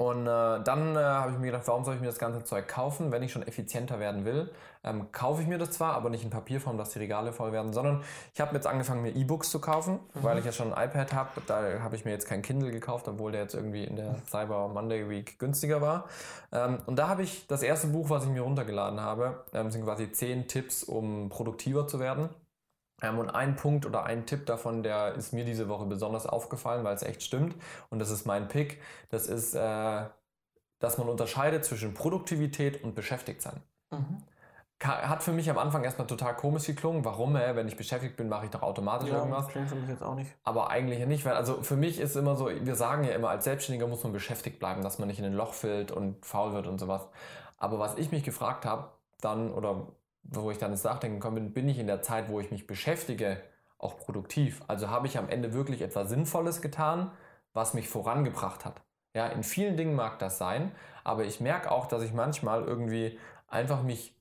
und 0.00 0.26
äh, 0.26 0.60
dann 0.64 0.96
äh, 0.96 0.98
habe 0.98 1.32
ich 1.32 1.38
mir 1.38 1.48
gedacht, 1.48 1.64
warum 1.66 1.84
soll 1.84 1.94
ich 1.94 2.00
mir 2.00 2.06
das 2.06 2.18
ganze 2.18 2.42
Zeug 2.42 2.66
kaufen, 2.66 3.12
wenn 3.12 3.22
ich 3.22 3.32
schon 3.32 3.42
effizienter 3.42 4.00
werden 4.00 4.24
will? 4.24 4.50
Ähm, 4.82 5.12
kaufe 5.12 5.42
ich 5.42 5.46
mir 5.46 5.58
das 5.58 5.72
zwar, 5.72 5.92
aber 5.92 6.08
nicht 6.08 6.24
in 6.24 6.30
Papierform, 6.30 6.78
dass 6.78 6.88
die 6.88 7.00
Regale 7.00 7.34
voll 7.34 7.52
werden, 7.52 7.74
sondern 7.74 8.02
ich 8.32 8.40
habe 8.40 8.54
jetzt 8.54 8.66
angefangen, 8.66 9.02
mir 9.02 9.14
E-Books 9.14 9.50
zu 9.50 9.60
kaufen, 9.60 10.00
weil 10.14 10.38
ich 10.38 10.46
ja 10.46 10.52
schon 10.52 10.72
ein 10.72 10.88
iPad 10.88 11.12
habe. 11.12 11.42
Da 11.46 11.80
habe 11.82 11.96
ich 11.96 12.06
mir 12.06 12.12
jetzt 12.12 12.26
kein 12.26 12.40
Kindle 12.40 12.70
gekauft, 12.70 13.08
obwohl 13.08 13.32
der 13.32 13.42
jetzt 13.42 13.54
irgendwie 13.54 13.84
in 13.84 13.96
der 13.96 14.14
Cyber 14.26 14.68
Monday 14.68 15.06
Week 15.10 15.38
günstiger 15.38 15.82
war. 15.82 16.06
Ähm, 16.50 16.78
und 16.86 16.98
da 16.98 17.08
habe 17.08 17.22
ich 17.22 17.46
das 17.46 17.62
erste 17.62 17.88
Buch, 17.88 18.08
was 18.08 18.24
ich 18.24 18.30
mir 18.30 18.40
runtergeladen 18.40 19.02
habe, 19.02 19.44
ähm, 19.52 19.70
sind 19.70 19.84
quasi 19.84 20.10
zehn 20.12 20.48
Tipps, 20.48 20.82
um 20.82 21.28
produktiver 21.28 21.86
zu 21.86 22.00
werden. 22.00 22.30
Ähm, 23.02 23.18
und 23.18 23.30
ein 23.30 23.56
Punkt 23.56 23.86
oder 23.86 24.04
ein 24.04 24.26
Tipp 24.26 24.46
davon, 24.46 24.82
der 24.82 25.14
ist 25.14 25.32
mir 25.32 25.44
diese 25.44 25.68
Woche 25.68 25.86
besonders 25.86 26.26
aufgefallen, 26.26 26.84
weil 26.84 26.94
es 26.94 27.02
echt 27.02 27.22
stimmt. 27.22 27.56
Und 27.88 27.98
das 27.98 28.10
ist 28.10 28.26
mein 28.26 28.48
Pick. 28.48 28.80
Das 29.10 29.26
ist, 29.26 29.54
äh, 29.54 30.04
dass 30.78 30.98
man 30.98 31.08
unterscheidet 31.08 31.64
zwischen 31.64 31.94
Produktivität 31.94 32.82
und 32.82 32.94
Beschäftigtsein. 32.94 33.62
Mhm. 33.90 34.22
Hat 34.82 35.22
für 35.22 35.32
mich 35.32 35.50
am 35.50 35.58
Anfang 35.58 35.84
erstmal 35.84 36.06
total 36.06 36.34
komisch 36.34 36.64
geklungen. 36.64 37.04
Warum? 37.04 37.36
Äh, 37.36 37.54
wenn 37.54 37.68
ich 37.68 37.76
beschäftigt 37.76 38.16
bin, 38.16 38.30
mache 38.30 38.46
ich 38.46 38.50
doch 38.50 38.62
automatisch 38.62 39.10
ja 39.10 39.18
irgendwas. 39.18 39.48
klingt 39.48 39.68
für 39.68 39.74
mich 39.74 39.90
jetzt 39.90 40.02
auch 40.02 40.14
nicht. 40.14 40.34
Aber 40.42 40.70
eigentlich 40.70 40.98
ja 40.98 41.04
nicht, 41.04 41.26
weil 41.26 41.34
also 41.34 41.62
für 41.62 41.76
mich 41.76 42.00
ist 42.00 42.16
immer 42.16 42.34
so, 42.34 42.48
wir 42.48 42.74
sagen 42.76 43.04
ja 43.04 43.12
immer, 43.12 43.28
als 43.28 43.44
Selbstständiger 43.44 43.86
muss 43.86 44.02
man 44.04 44.12
beschäftigt 44.14 44.58
bleiben, 44.58 44.82
dass 44.82 44.98
man 44.98 45.08
nicht 45.08 45.18
in 45.18 45.26
ein 45.26 45.34
Loch 45.34 45.52
fällt 45.52 45.92
und 45.92 46.24
faul 46.24 46.54
wird 46.54 46.66
und 46.66 46.78
sowas. 46.78 47.06
Aber 47.58 47.78
was 47.78 47.98
ich 47.98 48.10
mich 48.10 48.24
gefragt 48.24 48.64
habe, 48.64 48.88
dann, 49.20 49.52
oder 49.52 49.86
wo 50.22 50.50
ich 50.50 50.58
dann 50.58 50.72
ins 50.72 50.84
Nachdenken 50.84 51.20
gekommen 51.20 51.36
bin, 51.36 51.52
bin 51.52 51.68
ich 51.68 51.78
in 51.78 51.86
der 51.86 52.02
Zeit, 52.02 52.28
wo 52.28 52.40
ich 52.40 52.50
mich 52.50 52.66
beschäftige, 52.66 53.40
auch 53.78 53.98
produktiv? 53.98 54.62
Also 54.68 54.88
habe 54.88 55.06
ich 55.06 55.18
am 55.18 55.28
Ende 55.28 55.52
wirklich 55.52 55.82
etwas 55.82 56.08
Sinnvolles 56.08 56.60
getan, 56.60 57.10
was 57.52 57.74
mich 57.74 57.88
vorangebracht 57.88 58.64
hat? 58.64 58.82
Ja, 59.14 59.26
in 59.26 59.42
vielen 59.42 59.76
Dingen 59.76 59.96
mag 59.96 60.18
das 60.18 60.38
sein, 60.38 60.72
aber 61.02 61.24
ich 61.24 61.40
merke 61.40 61.70
auch, 61.70 61.86
dass 61.86 62.02
ich 62.02 62.12
manchmal 62.12 62.62
irgendwie 62.64 63.18
einfach 63.48 63.82
mich 63.82 64.14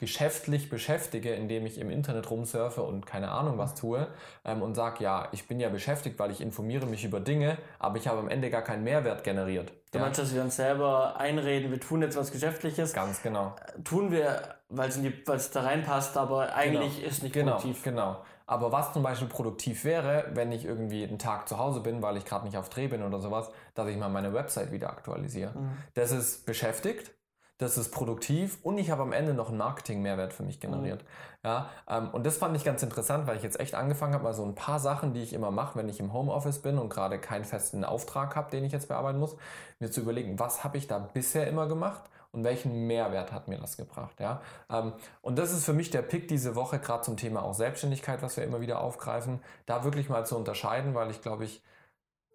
geschäftlich 0.00 0.70
beschäftige, 0.70 1.34
indem 1.34 1.66
ich 1.66 1.78
im 1.78 1.90
Internet 1.90 2.30
rumsurfe 2.30 2.82
und 2.82 3.04
keine 3.04 3.30
Ahnung 3.30 3.58
was 3.58 3.74
tue 3.74 4.08
ähm, 4.46 4.62
und 4.62 4.74
sage, 4.74 5.04
ja, 5.04 5.28
ich 5.32 5.46
bin 5.46 5.60
ja 5.60 5.68
beschäftigt, 5.68 6.18
weil 6.18 6.30
ich 6.30 6.40
informiere 6.40 6.86
mich 6.86 7.04
über 7.04 7.20
Dinge, 7.20 7.58
aber 7.78 7.98
ich 7.98 8.08
habe 8.08 8.18
am 8.18 8.28
Ende 8.28 8.48
gar 8.48 8.62
keinen 8.62 8.82
Mehrwert 8.82 9.24
generiert. 9.24 9.72
Du 9.92 9.98
ja, 9.98 10.04
meinst, 10.04 10.18
dass 10.18 10.34
wir 10.34 10.40
uns 10.40 10.56
selber 10.56 11.20
einreden, 11.20 11.70
wir 11.70 11.80
tun 11.80 12.00
jetzt 12.00 12.16
was 12.16 12.32
Geschäftliches, 12.32 12.94
ganz 12.94 13.22
genau. 13.22 13.54
tun 13.84 14.10
wir, 14.10 14.59
weil 14.70 14.88
es 14.88 15.50
da 15.50 15.62
reinpasst, 15.62 16.16
aber 16.16 16.54
eigentlich 16.54 16.96
Genau. 16.98 17.08
ist 17.08 17.22
nicht 17.22 17.32
Genau, 17.32 17.52
produktiv. 17.58 17.82
genau. 17.82 18.16
Aber 18.46 18.72
was 18.72 18.92
zum 18.92 19.02
Beispiel 19.02 19.28
produktiv 19.28 19.84
wäre, 19.84 20.26
wenn 20.34 20.50
ich 20.50 20.64
irgendwie 20.64 21.04
einen 21.04 21.18
Tag 21.18 21.48
zu 21.48 21.58
Hause 21.58 21.80
bin, 21.80 22.02
weil 22.02 22.16
ich 22.16 22.24
gerade 22.24 22.44
nicht 22.44 22.56
auf 22.56 22.68
Dreh 22.68 22.88
bin 22.88 23.02
oder 23.02 23.20
sowas, 23.20 23.48
dass 23.74 23.86
ich 23.88 23.96
mal 23.96 24.08
meine 24.08 24.32
Website 24.34 24.72
wieder 24.72 24.90
aktualisiere. 24.90 25.52
Mhm. 25.56 25.76
Das 25.94 26.10
ist 26.10 26.46
beschäftigt, 26.46 27.12
das 27.58 27.76
ist 27.78 27.90
produktiv 27.90 28.58
und 28.62 28.78
ich 28.78 28.90
habe 28.90 29.02
am 29.02 29.12
Ende 29.12 29.34
noch 29.34 29.50
einen 29.50 29.58
Marketing-Mehrwert 29.58 30.32
für 30.32 30.42
mich 30.42 30.60
generiert. 30.60 31.04
Ja, 31.44 31.68
ähm, 31.88 32.08
und 32.10 32.24
das 32.26 32.38
fand 32.38 32.56
ich 32.56 32.64
ganz 32.64 32.82
interessant, 32.82 33.26
weil 33.26 33.36
ich 33.36 33.42
jetzt 33.42 33.60
echt 33.60 33.74
angefangen 33.74 34.14
habe, 34.14 34.24
mal 34.24 34.32
so 34.34 34.44
ein 34.44 34.54
paar 34.54 34.80
Sachen, 34.80 35.12
die 35.12 35.22
ich 35.22 35.32
immer 35.32 35.50
mache, 35.50 35.78
wenn 35.78 35.88
ich 35.88 36.00
im 36.00 36.12
Homeoffice 36.12 36.60
bin 36.60 36.78
und 36.78 36.88
gerade 36.88 37.18
keinen 37.18 37.44
festen 37.44 37.84
Auftrag 37.84 38.34
habe, 38.34 38.50
den 38.50 38.64
ich 38.64 38.72
jetzt 38.72 38.88
bearbeiten 38.88 39.18
muss, 39.18 39.36
mir 39.78 39.90
zu 39.90 40.00
überlegen, 40.00 40.38
was 40.38 40.64
habe 40.64 40.76
ich 40.78 40.86
da 40.86 40.98
bisher 40.98 41.46
immer 41.46 41.66
gemacht 41.68 42.02
und 42.32 42.44
welchen 42.44 42.86
Mehrwert 42.86 43.32
hat 43.32 43.48
mir 43.48 43.58
das 43.58 43.76
gebracht. 43.76 44.20
Ja? 44.20 44.42
Ähm, 44.70 44.92
und 45.20 45.38
das 45.38 45.52
ist 45.52 45.64
für 45.64 45.72
mich 45.72 45.90
der 45.90 46.02
Pick 46.02 46.28
diese 46.28 46.54
Woche, 46.54 46.78
gerade 46.78 47.02
zum 47.02 47.16
Thema 47.16 47.42
auch 47.42 47.54
Selbstständigkeit, 47.54 48.22
was 48.22 48.36
wir 48.36 48.44
immer 48.44 48.60
wieder 48.60 48.80
aufgreifen, 48.80 49.40
da 49.66 49.84
wirklich 49.84 50.08
mal 50.08 50.24
zu 50.24 50.36
unterscheiden, 50.36 50.94
weil 50.94 51.10
ich 51.10 51.22
glaube 51.22 51.44
ich 51.44 51.62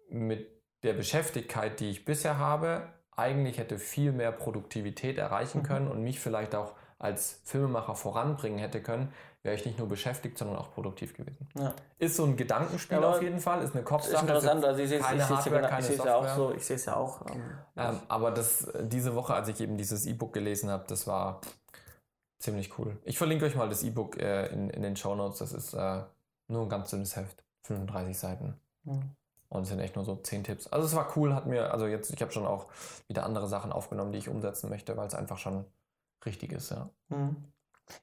mit 0.08 0.48
der 0.82 0.92
Beschäftigkeit, 0.92 1.80
die 1.80 1.90
ich 1.90 2.04
bisher 2.04 2.38
habe, 2.38 2.88
eigentlich 3.16 3.58
hätte 3.58 3.78
viel 3.78 4.12
mehr 4.12 4.30
Produktivität 4.30 5.18
erreichen 5.18 5.62
können 5.62 5.88
und 5.88 6.02
mich 6.02 6.20
vielleicht 6.20 6.54
auch 6.54 6.74
als 6.98 7.40
Filmemacher 7.44 7.94
voranbringen 7.94 8.58
hätte 8.58 8.82
können, 8.82 9.12
wäre 9.46 9.54
ich 9.56 9.64
nicht 9.64 9.78
nur 9.78 9.88
beschäftigt, 9.88 10.36
sondern 10.36 10.56
auch 10.58 10.72
produktiv 10.72 11.14
gewesen. 11.14 11.48
Ja. 11.56 11.72
Ist 11.98 12.16
so 12.16 12.24
ein 12.24 12.36
Gedankenspiel 12.36 12.98
Aber 12.98 13.10
auf 13.10 13.22
jeden 13.22 13.40
Fall, 13.40 13.62
ist 13.62 13.70
eine 13.72 13.80
Ist 13.82 13.86
Kopfsache. 13.88 14.26
interessant, 14.26 14.60
ist 14.60 14.66
also 14.68 14.82
ich 14.82 14.88
sehe 14.88 14.98
es 14.98 15.04
ja, 15.04 15.10
genau- 15.44 15.68
keine 15.68 15.80
ich 15.80 15.86
sehe 15.86 15.96
es 15.96 16.04
ja 16.04 16.16
auch 16.16 16.28
so, 16.36 16.52
ich 16.52 16.66
sehe 16.66 16.76
es 16.76 16.84
ja 16.84 16.96
auch. 16.96 17.24
Ähm, 17.30 17.42
Ähm, 17.76 18.00
aber 18.08 18.32
das, 18.32 18.68
diese 18.82 19.14
Woche, 19.14 19.34
als 19.34 19.48
ich 19.48 19.60
eben 19.60 19.76
dieses 19.78 20.04
E-Book 20.04 20.32
gelesen 20.32 20.68
habe, 20.68 20.84
das 20.88 21.06
war 21.06 21.40
ziemlich 22.40 22.78
cool. 22.78 22.98
Ich 23.04 23.16
verlinke 23.18 23.46
euch 23.46 23.54
mal 23.54 23.68
das 23.68 23.82
E-Book 23.82 24.18
äh, 24.20 24.46
in, 24.48 24.68
in 24.70 24.82
den 24.82 24.96
Show 24.96 25.14
Notes. 25.14 25.38
Das 25.38 25.52
ist 25.52 25.72
äh, 25.74 26.02
nur 26.48 26.62
ein 26.64 26.68
ganz 26.68 26.90
dünnes 26.90 27.16
Heft, 27.16 27.44
35 27.62 28.18
Seiten. 28.18 28.60
hm. 28.84 29.02
Und 29.48 29.62
es 29.62 29.68
sind 29.68 29.78
echt 29.78 29.94
nur 29.94 30.04
so 30.04 30.16
10 30.16 30.42
Tipps. 30.42 30.66
Also 30.66 30.86
es 30.88 30.96
war 30.96 31.16
cool, 31.16 31.32
hat 31.32 31.46
mir, 31.46 31.70
also 31.72 31.86
jetzt, 31.86 32.12
ich 32.12 32.20
habe 32.20 32.32
schon 32.32 32.44
auch 32.44 32.66
wieder 33.06 33.24
andere 33.24 33.46
Sachen 33.46 33.70
aufgenommen, 33.70 34.10
die 34.10 34.18
ich 34.18 34.28
umsetzen 34.28 34.68
möchte, 34.68 34.96
weil 34.96 35.06
es 35.06 35.14
einfach 35.14 35.38
schon 35.38 35.64
richtig 36.24 36.52
ist, 36.52 36.72
ja. 36.72 36.90
Mhm. 37.10 37.36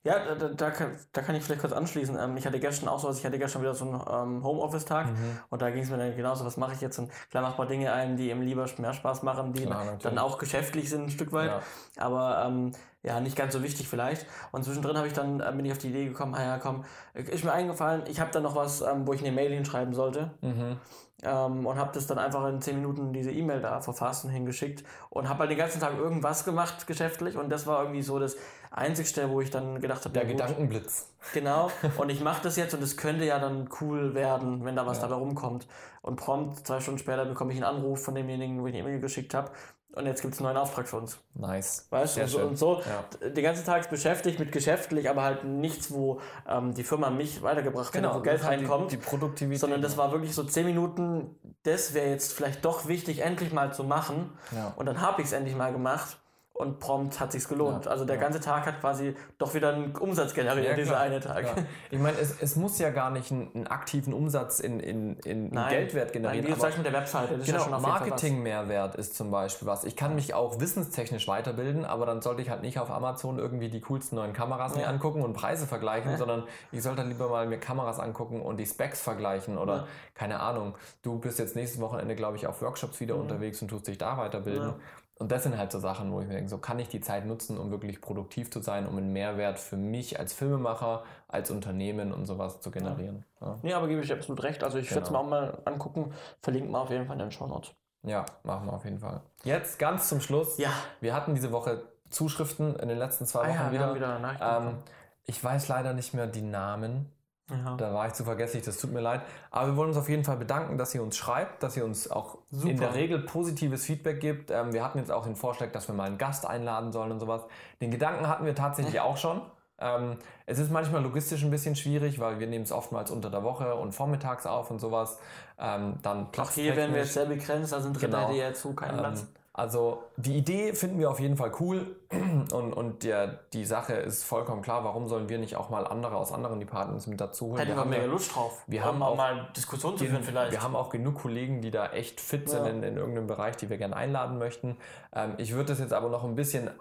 Ja, 0.04 0.34
da, 0.36 0.48
da, 0.50 0.72
kann, 0.72 0.92
da 1.12 1.22
kann 1.22 1.36
ich 1.36 1.44
vielleicht 1.44 1.62
kurz 1.62 1.74
anschließen. 1.74 2.18
Ähm, 2.20 2.38
ich 2.38 2.46
hatte 2.46 2.60
gestern 2.60 2.88
auch 2.90 3.00
so, 3.00 3.08
also 3.08 3.20
ich 3.20 3.26
hatte 3.26 3.38
gestern 3.38 3.62
wieder 3.62 3.74
so 3.74 3.86
einen 3.86 4.38
ähm, 4.38 4.44
Homeoffice-Tag 4.44 5.08
Mhm. 5.08 5.40
und 5.50 5.62
da 5.62 5.70
ging 5.72 5.84
es 5.84 5.90
mir 5.90 5.98
dann 5.98 6.16
genauso, 6.16 6.46
was 6.46 6.56
mache 6.58 6.74
ich 6.74 6.82
jetzt? 6.82 7.00
Und 7.00 7.12
klar 7.32 7.44
macht 7.44 7.58
man 7.58 7.68
Dinge 7.68 7.92
ein, 7.92 8.16
die 8.16 8.30
eben 8.30 8.42
lieber 8.42 8.66
mehr 8.78 8.94
Spaß 8.94 9.24
machen, 9.24 9.52
die 9.54 9.66
Klar, 9.66 9.98
dann 10.02 10.18
auch 10.18 10.38
geschäftlich 10.38 10.90
sind 10.90 11.04
ein 11.06 11.10
Stück 11.10 11.34
weit, 11.34 11.50
Ja. 11.50 11.62
aber 11.98 12.46
ähm, 12.48 12.72
ja, 13.02 13.20
nicht 13.20 13.36
ganz 13.36 13.54
so 13.54 13.62
wichtig 13.62 13.90
vielleicht. 13.90 14.26
Und 14.54 14.64
zwischendrin 14.64 14.96
habe 14.98 15.08
ich 15.08 15.14
dann, 15.14 15.42
äh, 15.42 15.52
bin 15.54 15.66
ich 15.66 15.74
auf 15.74 15.78
die 15.80 15.90
Idee 15.90 16.06
gekommen, 16.06 16.34
ah 16.36 16.44
ja, 16.44 16.58
komm, 16.60 16.86
ist 17.14 17.44
mir 17.44 17.52
eingefallen, 17.52 18.04
ich 18.08 18.22
habe 18.22 18.32
dann 18.32 18.44
noch 18.44 18.56
was, 18.56 18.80
ähm, 18.82 19.06
wo 19.06 19.12
ich 19.14 19.22
eine 19.22 19.34
Mail 19.34 19.52
hinschreiben 19.54 19.94
sollte. 19.94 20.32
Mhm. 20.42 20.78
ähm, 21.26 21.66
und 21.66 21.78
habe 21.78 21.92
das 21.94 22.06
dann 22.08 22.18
einfach 22.18 22.46
in 22.50 22.62
10 22.62 22.76
Minuten 22.78 23.14
diese 23.14 23.32
E-Mail 23.32 23.62
da 23.62 23.80
verfasst 23.82 24.26
und 24.26 24.32
hingeschickt 24.32 24.84
und 25.10 25.30
habe 25.30 25.40
halt 25.40 25.52
den 25.52 25.58
ganzen 25.58 25.80
Tag 25.80 25.98
irgendwas 25.98 26.44
gemacht 26.44 26.86
geschäftlich 26.88 27.38
und 27.38 27.50
das 27.50 27.66
war 27.66 27.82
irgendwie 27.82 28.02
so 28.02 28.20
das 28.20 28.36
Einzigste, 28.76 29.30
wo 29.30 29.40
ich 29.42 29.52
dann 29.52 29.80
gedacht 29.80 30.04
habe, 30.06 30.14
Der 30.14 30.24
ja 30.24 30.30
Gedankenblitz. 30.32 31.08
genau 31.34 31.70
und 31.98 32.10
ich 32.10 32.22
mache 32.22 32.42
das 32.44 32.56
jetzt 32.56 32.74
und 32.74 32.82
es 32.84 32.98
könnte 32.98 33.24
ja 33.26 33.40
dann 33.40 33.70
cool 33.82 34.16
werden, 34.16 34.66
wenn 34.66 34.76
da 34.76 34.86
was 34.88 34.98
Ja. 34.98 35.04
dabei 35.04 35.16
rumkommt 35.16 35.68
und 36.02 36.16
prompt 36.16 36.66
zwei 36.66 36.80
Stunden 36.80 37.00
später 37.00 37.26
bekomme 37.26 37.52
ich 37.54 37.58
einen 37.64 37.76
Anruf 37.78 38.04
von 38.04 38.16
demjenigen, 38.16 38.62
wo 38.62 38.68
ich 38.68 38.74
eine 38.74 38.84
E-Mail 38.84 39.00
geschickt 39.00 39.34
habe 39.36 39.52
und 39.96 40.08
jetzt 40.08 40.24
gibt 40.24 40.34
es 40.34 40.40
einen 40.40 40.48
neuen 40.48 40.58
Auftrag 40.58 40.88
für 40.88 40.98
uns. 40.98 41.20
Nice. 41.36 41.86
Weißt 41.92 42.18
du, 42.18 42.22
und 42.40 42.44
und 42.50 42.58
so 42.58 42.82
Ja. 42.82 43.30
den 43.30 43.44
ganzen 43.44 43.64
Tag 43.64 43.88
beschäftigt 43.92 44.40
mit 44.40 44.52
geschäftlich, 44.52 45.08
aber 45.08 45.22
halt 45.22 45.44
nichts, 45.44 45.94
wo 45.94 46.20
ähm, 46.50 46.74
die 46.74 46.84
Firma 46.84 47.12
mich 47.12 47.44
weitergebracht 47.44 47.94
hätte, 47.94 48.10
wo 48.12 48.22
Geld 48.22 48.40
Genau, 48.40 48.52
hat 48.52 48.58
reinkommt. 48.60 48.92
Die, 48.92 48.98
die 48.98 49.04
Produktivität. 49.04 49.60
Sondern 49.62 49.84
das 49.84 49.96
war 49.96 50.12
wirklich 50.12 50.34
so 50.34 50.44
10 50.44 50.66
Minuten, 50.66 51.36
das 51.62 51.94
wäre 51.94 52.10
jetzt 52.10 52.34
vielleicht 52.34 52.66
doch 52.66 52.88
wichtig, 52.88 53.20
endlich 53.24 53.54
mal 53.54 53.72
zu 53.72 53.84
machen. 53.84 54.32
Ja. 54.52 54.74
Und 54.78 54.88
dann 54.88 55.00
habe 55.00 55.22
ich 55.22 55.28
es 55.28 55.34
endlich 55.34 55.56
mal 55.56 55.72
gemacht 55.72 56.18
und 56.54 56.80
prompt 56.80 57.20
hat 57.20 57.32
sich's 57.32 57.48
gelohnt. 57.50 57.86
Ja, 57.86 57.92
also 57.92 58.06
der 58.06 58.16
ja. 58.18 58.22
ganze 58.22 58.40
Tag 58.40 58.68
hat 58.68 58.80
quasi 58.80 59.16
doch 59.40 59.56
wieder 59.56 59.74
einen 59.74 59.96
Umsatz 59.96 60.36
generiert, 60.36 60.68
Ja, 60.68 60.74
dieser 60.76 61.00
eine 61.00 61.20
Tag. 61.20 61.46
Ich 61.90 61.98
meine, 62.00 62.18
es, 62.20 62.40
es 62.40 62.56
muss 62.56 62.78
ja 62.78 62.92
gar 62.92 63.10
nicht 63.10 63.32
einen, 63.32 63.50
einen 63.56 63.68
aktiven 63.68 64.14
Umsatz 64.14 64.60
in, 64.60 64.80
in, 64.80 65.18
in, 65.20 65.50
in 65.50 65.68
Geldwert 65.70 66.14
generieren. 66.14 66.46
Nein, 66.46 66.56
wie 66.56 66.62
aber- 66.62 66.78
mit 66.78 66.86
der 66.86 66.94
Webseite, 66.94 67.38
das 67.38 67.48
ist 67.48 67.54
ja 67.54 67.64
Genau. 67.64 67.80
Marketing-Mehrwert 67.80 68.96
ist 68.96 69.16
zum 69.16 69.32
Beispiel 69.32 69.68
was. 69.68 69.84
Ich 69.84 69.96
kann 69.96 70.14
mich 70.14 70.36
auch 70.36 70.60
wissenstechnisch 70.60 71.28
weiterbilden, 71.28 71.86
aber 71.86 72.06
dann 72.06 72.22
sollte 72.22 72.44
ich 72.44 72.50
halt 72.52 72.62
nicht 72.62 72.78
auf 72.80 72.92
Amazon 72.92 73.40
irgendwie 73.40 73.70
die 73.70 73.82
coolsten 73.82 74.16
neuen 74.18 74.34
Kameras 74.34 74.76
mir 74.76 74.88
angucken 74.88 75.24
und 75.24 75.34
Preise 75.34 75.66
vergleichen, 75.66 76.18
sondern 76.18 76.44
ich 76.72 76.84
sollte 76.84 77.02
lieber 77.02 77.30
mal 77.30 77.48
mir 77.48 77.58
Kameras 77.58 78.00
angucken 78.00 78.42
und 78.42 78.58
die 78.58 78.66
Specs 78.68 79.02
vergleichen 79.02 79.58
oder 79.58 79.88
keine 80.14 80.40
Ahnung. 80.40 80.76
Du 81.02 81.18
bist 81.18 81.40
jetzt 81.40 81.56
nächstes 81.56 81.82
Wochenende, 81.82 82.16
glaube 82.16 82.38
ich, 82.38 82.46
auf 82.46 82.62
Workshops 82.62 83.00
wieder 83.00 83.16
unterwegs 83.16 83.60
und 83.64 83.70
tust 83.70 83.88
dich 83.88 83.98
da 83.98 84.18
weiterbilden. 84.18 84.74
Ja. 85.16 85.22
Und 85.22 85.32
das 85.32 85.44
sind 85.44 85.58
halt 85.58 85.72
so 85.72 85.80
Sachen, 85.80 86.12
wo 86.12 86.20
ich 86.22 86.28
mir 86.28 86.34
denke, 86.34 86.50
so 86.50 86.58
kann 86.58 86.80
ich 86.80 86.90
die 86.90 87.00
Zeit 87.02 87.26
nutzen, 87.26 87.58
um 87.58 87.72
wirklich 87.72 88.02
produktiv 88.02 88.50
zu 88.52 88.62
sein, 88.62 88.88
um 88.88 88.98
einen 88.98 89.14
Mehrwert 89.14 89.60
für 89.60 89.78
mich 89.78 90.20
als 90.20 90.34
Filmemacher, 90.34 91.04
als 91.28 91.52
Unternehmen 91.52 92.12
und 92.12 92.26
sowas 92.26 92.60
zu 92.62 92.72
generieren. 92.72 93.24
Ja, 93.40 93.56
Nee, 93.62 93.74
aber 93.74 93.88
gebe 93.88 94.02
ich 94.02 94.08
dir 94.08 94.16
absolut 94.16 94.42
recht. 94.44 94.64
Also 94.64 94.80
ich 94.80 94.90
werde 94.90 95.04
es 95.04 95.12
mir 95.12 95.18
Genau. 95.20 95.26
auch 95.26 95.30
mal 95.30 95.62
angucken. 95.66 96.14
Verlinken 96.42 96.72
wir 96.72 96.80
auf 96.82 96.90
jeden 96.90 97.06
Fall 97.06 97.16
in 97.16 97.20
den 97.20 97.32
Show 97.32 97.48
Notes. 97.48 97.72
ja 98.04 98.26
machen 98.44 98.66
wir 98.68 98.74
auf 98.74 98.84
jeden 98.86 99.00
Fall. 99.00 99.22
Jetzt 99.44 99.80
ganz 99.80 100.10
zum 100.10 100.20
Schluss. 100.20 100.58
Ja. 100.58 100.72
Wir 101.00 101.14
hatten 101.16 101.36
diese 101.36 101.52
Woche 101.52 101.84
Zuschriften 102.10 102.76
in 102.78 102.90
den 102.90 102.98
letzten 102.98 103.26
zwei 103.26 103.42
Ah 103.44 103.48
Wochen 103.50 103.56
ja, 103.56 103.64
wir 103.66 103.96
wieder. 103.96 104.08
haben 104.08 104.36
wieder 104.36 104.68
ähm, 104.68 104.78
ich 105.26 105.42
weiß 105.44 105.68
leider 105.70 105.94
nicht 105.94 106.14
mehr 106.14 106.28
die 106.28 106.42
Namen. 106.42 107.12
Ja. 107.50 107.76
Da 107.76 107.94
war 107.94 108.08
ich 108.08 108.14
zu 108.14 108.24
vergesslich, 108.24 108.64
das 108.64 108.78
tut 108.78 108.94
mir 108.94 109.02
leid. 109.02 109.22
Aber 109.52 109.68
wir 109.68 109.76
wollen 109.76 109.90
uns 109.90 109.98
auf 109.98 110.08
jeden 110.08 110.24
Fall 110.24 110.38
bedanken, 110.38 110.78
dass 110.78 110.96
ihr 110.96 111.04
uns 111.04 111.18
schreibt, 111.18 111.62
dass 111.62 111.76
ihr 111.76 111.84
uns 111.84 112.10
auch 112.10 112.38
Super. 112.52 112.70
in 112.72 112.80
der 112.80 112.94
Regel 112.96 113.20
positives 113.20 113.86
Feedback 113.86 114.22
gibt. 114.22 114.50
Ähm, 114.50 114.72
wir 114.74 114.84
hatten 114.84 114.98
jetzt 114.98 115.12
auch 115.12 115.26
den 115.26 115.36
Vorschlag, 115.36 115.72
dass 115.72 115.88
wir 115.88 115.96
mal 115.96 116.06
einen 116.06 116.18
Gast 116.18 116.46
einladen 116.46 116.92
sollen 116.94 117.12
und 117.12 117.20
sowas. 117.20 117.42
Den 117.82 117.92
Gedanken 117.92 118.28
hatten 118.28 118.46
wir 118.46 118.56
tatsächlich 118.56 119.00
auch 119.02 119.18
schon. 119.18 119.42
Ähm, 119.80 120.18
es 120.46 120.60
ist 120.60 120.72
manchmal 120.72 121.02
logistisch 121.04 121.44
ein 121.44 121.52
bisschen 121.52 121.76
schwierig, 121.76 122.20
weil 122.20 122.40
wir 122.40 122.48
nehmen 122.48 122.64
es 122.64 122.72
oftmals 122.72 123.12
unter 123.12 123.30
der 123.30 123.44
Woche 123.44 123.76
und 123.76 123.92
vormittags 123.94 124.46
auf 124.46 124.72
und 124.72 124.80
sowas. 124.80 125.20
Ähm, 125.60 125.96
dann 126.02 126.28
Auch 126.38 126.52
hier 126.52 126.76
werden 126.78 126.94
wir 126.94 127.02
jetzt 127.02 127.14
sehr 127.14 127.26
begrenzt, 127.26 127.74
also 127.74 127.90
ein 127.90 127.94
Dritter 127.94 128.28
Genau. 128.28 128.32
ja 128.32 128.54
so 128.54 128.74
keinen 128.74 128.98
Platz. 128.98 129.28
Also 129.56 130.04
die 130.18 130.36
Idee 130.36 130.74
finden 130.74 130.98
wir 130.98 131.12
auf 131.12 131.20
jeden 131.20 131.38
Fall 131.38 131.52
cool 131.60 131.96
und, 132.52 132.74
und 132.74 133.04
der, 133.04 133.40
die 133.54 133.66
Sache 133.66 133.94
ist 133.94 134.24
vollkommen 134.24 134.64
klar, 134.64 134.84
warum 134.84 135.08
sollen 135.08 135.30
wir 135.30 135.38
nicht 135.38 135.56
auch 135.56 135.70
mal 135.70 135.86
andere 135.86 136.16
aus 136.18 136.32
anderen 136.32 136.60
Departments 136.60 137.06
mit 137.08 137.22
dazu 137.22 137.48
holen? 137.48 137.58
Hätten 137.58 137.70
wir 137.72 137.78
haben 137.78 137.90
mega 137.92 138.04
ja- 138.04 138.10
Lust 138.10 138.36
drauf. 138.36 138.64
wir 138.68 138.84
haben 138.84 139.02
auch 139.04 139.12
auch- 139.12 139.16
mal 139.18 139.48
Diskussionen 139.56 139.98
zu 139.98 140.06
führen 140.06 140.24
vielleicht. 140.24 140.52
wir 140.52 140.64
haben 140.64 140.76
auch 140.76 140.90
genug 140.90 141.16
Kollegen, 141.22 141.62
die 141.62 141.70
da 141.72 141.88
echt 141.92 142.20
fit 142.20 142.50
sind 142.50 142.66
Ja. 142.66 142.72
in, 142.72 142.82
in 142.84 142.98
irgendeinem 142.98 143.28
Bereich, 143.28 143.56
die 143.58 143.70
wir 143.70 143.78
gerne 143.78 143.96
einladen 143.96 144.40
möchten. 144.40 144.78
Ähm, 145.14 145.36
ich 145.38 145.54
würde 145.54 145.66
das 145.70 145.80
jetzt 145.80 145.94
aber 145.94 146.10
noch 146.10 146.24
ein 146.24 146.36
bisschen 146.36 146.72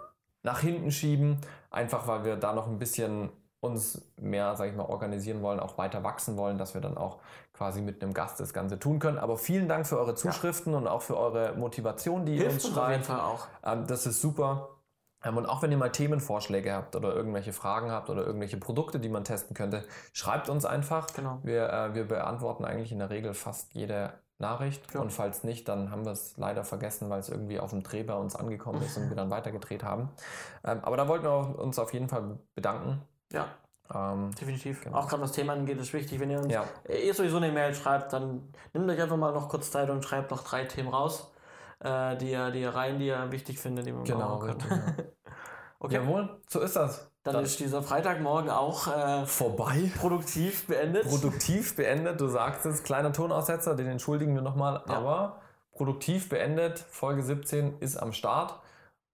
nach 0.42 0.60
hinten 0.60 0.90
schieben, 0.90 1.38
einfach 1.70 2.06
weil 2.06 2.24
wir 2.24 2.36
da 2.36 2.52
noch 2.54 2.66
ein 2.66 2.78
bisschen 2.78 3.30
uns 3.60 4.10
mehr, 4.16 4.56
sage 4.56 4.70
ich 4.70 4.76
mal, 4.76 4.86
organisieren 4.86 5.40
wollen, 5.40 5.60
auch 5.60 5.78
weiter 5.78 6.02
wachsen 6.02 6.36
wollen, 6.36 6.58
dass 6.58 6.74
wir 6.74 6.80
dann 6.80 6.96
auch 6.98 7.18
quasi 7.62 7.80
mit 7.80 8.02
einem 8.02 8.12
Gast 8.12 8.40
das 8.40 8.52
Ganze 8.52 8.76
tun 8.80 8.98
können. 8.98 9.18
Aber 9.18 9.38
vielen 9.38 9.68
Dank 9.68 9.86
für 9.86 9.96
eure 9.96 10.16
Zuschriften 10.16 10.74
und 10.74 10.88
auch 10.88 11.02
für 11.02 11.16
eure 11.16 11.54
Motivation, 11.54 12.26
die 12.26 12.36
ihr 12.36 12.46
uns 12.46 12.64
uns 12.64 12.76
auf 12.76 12.90
jeden 12.90 13.04
schreibt. 13.04 13.06
Fall 13.06 13.20
auch. 13.20 13.46
Ähm, 13.64 13.86
das 13.86 14.04
ist 14.04 14.20
super. 14.20 14.70
Ähm, 15.24 15.36
und 15.36 15.46
auch 15.46 15.62
wenn 15.62 15.70
ihr 15.70 15.78
mal 15.78 15.92
Themenvorschläge 15.92 16.72
habt 16.72 16.96
oder 16.96 17.14
irgendwelche 17.14 17.52
Fragen 17.52 17.92
habt 17.92 18.10
oder 18.10 18.26
irgendwelche 18.26 18.56
Produkte, 18.56 18.98
die 18.98 19.08
man 19.08 19.22
testen 19.22 19.54
könnte, 19.54 19.84
schreibt 20.12 20.48
uns 20.48 20.64
einfach. 20.64 21.06
Genau. 21.14 21.38
Wir, 21.44 21.72
äh, 21.72 21.94
wir 21.94 22.08
beantworten 22.08 22.64
eigentlich 22.64 22.90
in 22.90 22.98
der 22.98 23.10
Regel 23.10 23.32
fast 23.32 23.74
jede 23.74 24.12
Nachricht. 24.38 24.92
Ja. 24.92 25.00
Und 25.00 25.12
falls 25.12 25.44
nicht, 25.44 25.68
dann 25.68 25.92
haben 25.92 26.04
wir 26.04 26.10
es 26.10 26.36
leider 26.38 26.64
vergessen, 26.64 27.10
weil 27.10 27.20
es 27.20 27.28
irgendwie 27.28 27.60
auf 27.60 27.70
dem 27.70 27.84
Dreh 27.84 28.02
bei 28.02 28.14
uns 28.14 28.34
angekommen 28.34 28.82
ist 28.82 28.96
und 28.96 29.08
wir 29.08 29.14
dann 29.14 29.30
weitergedreht 29.30 29.84
haben. 29.84 30.08
Ähm, 30.64 30.80
aber 30.82 30.96
da 30.96 31.06
wollten 31.06 31.26
wir 31.26 31.60
uns 31.60 31.78
auf 31.78 31.94
jeden 31.94 32.08
Fall 32.08 32.40
bedanken. 32.56 33.02
Ja, 33.32 33.46
Ähm, 33.94 34.30
definitiv. 34.40 34.82
Genau. 34.84 34.98
Auch 34.98 35.08
gerade 35.08 35.22
was 35.22 35.32
Themen 35.32 35.50
angeht, 35.50 35.78
ist 35.78 35.92
wichtig. 35.92 36.18
Wenn 36.20 36.30
ihr 36.30 36.38
uns 36.38 36.52
ja, 36.52 36.64
ihr 36.88 37.12
sowieso 37.14 37.36
eine 37.36 37.52
Mail 37.52 37.74
schreibt, 37.74 38.12
dann 38.12 38.52
nehmt 38.72 38.90
euch 38.90 39.00
einfach 39.00 39.16
mal 39.16 39.32
noch 39.32 39.48
kurz 39.48 39.70
Zeit 39.70 39.90
und 39.90 40.04
schreibt 40.04 40.30
noch 40.30 40.42
drei 40.42 40.64
Themen 40.64 40.88
raus, 40.88 41.30
äh, 41.80 42.16
die, 42.16 42.30
ihr, 42.30 42.50
die 42.50 42.60
ihr 42.62 42.74
rein, 42.74 42.98
die 42.98 43.06
ihr 43.08 43.30
wichtig 43.30 43.58
findet, 43.58 43.86
die 43.86 43.94
wir 43.94 44.02
genau. 44.04 44.38
können. 44.38 44.60
ja. 44.68 45.04
Okay, 45.84 45.94
Jawohl, 45.96 46.28
so 46.48 46.60
ist 46.60 46.76
das. 46.76 47.10
dann, 47.24 47.42
ist 47.42 47.58
dieser 47.58 47.82
Freitagmorgen 47.82 48.50
auch 48.50 48.86
äh, 48.86 49.26
vorbei. 49.26 49.90
produktiv 49.98 50.68
beendet. 50.68 51.08
produktiv 51.08 51.74
beendet. 51.74 52.20
Du 52.20 52.28
sagst 52.28 52.64
es, 52.66 52.84
kleiner 52.84 53.12
Tonaussetzer, 53.12 53.74
den 53.74 53.88
entschuldigen 53.88 54.32
wir 54.36 54.42
nochmal, 54.42 54.84
Ja. 54.86 54.94
aber 54.94 55.40
produktiv 55.72 56.28
beendet. 56.28 56.78
Folge 56.78 57.24
17 57.24 57.78
ist 57.80 57.96
am 57.96 58.12
Start. 58.12 58.60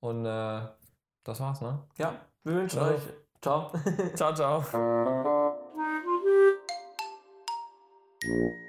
Und 0.00 0.26
äh, 0.26 0.60
das 1.24 1.40
war's, 1.40 1.62
ne? 1.62 1.78
ja, 1.96 2.16
wir 2.44 2.52
wünschen 2.56 2.80
Ja. 2.80 2.88
euch. 2.88 3.02
Ciao. 3.40 3.70
Ciao, 4.14 4.34
ciao. 4.34 4.64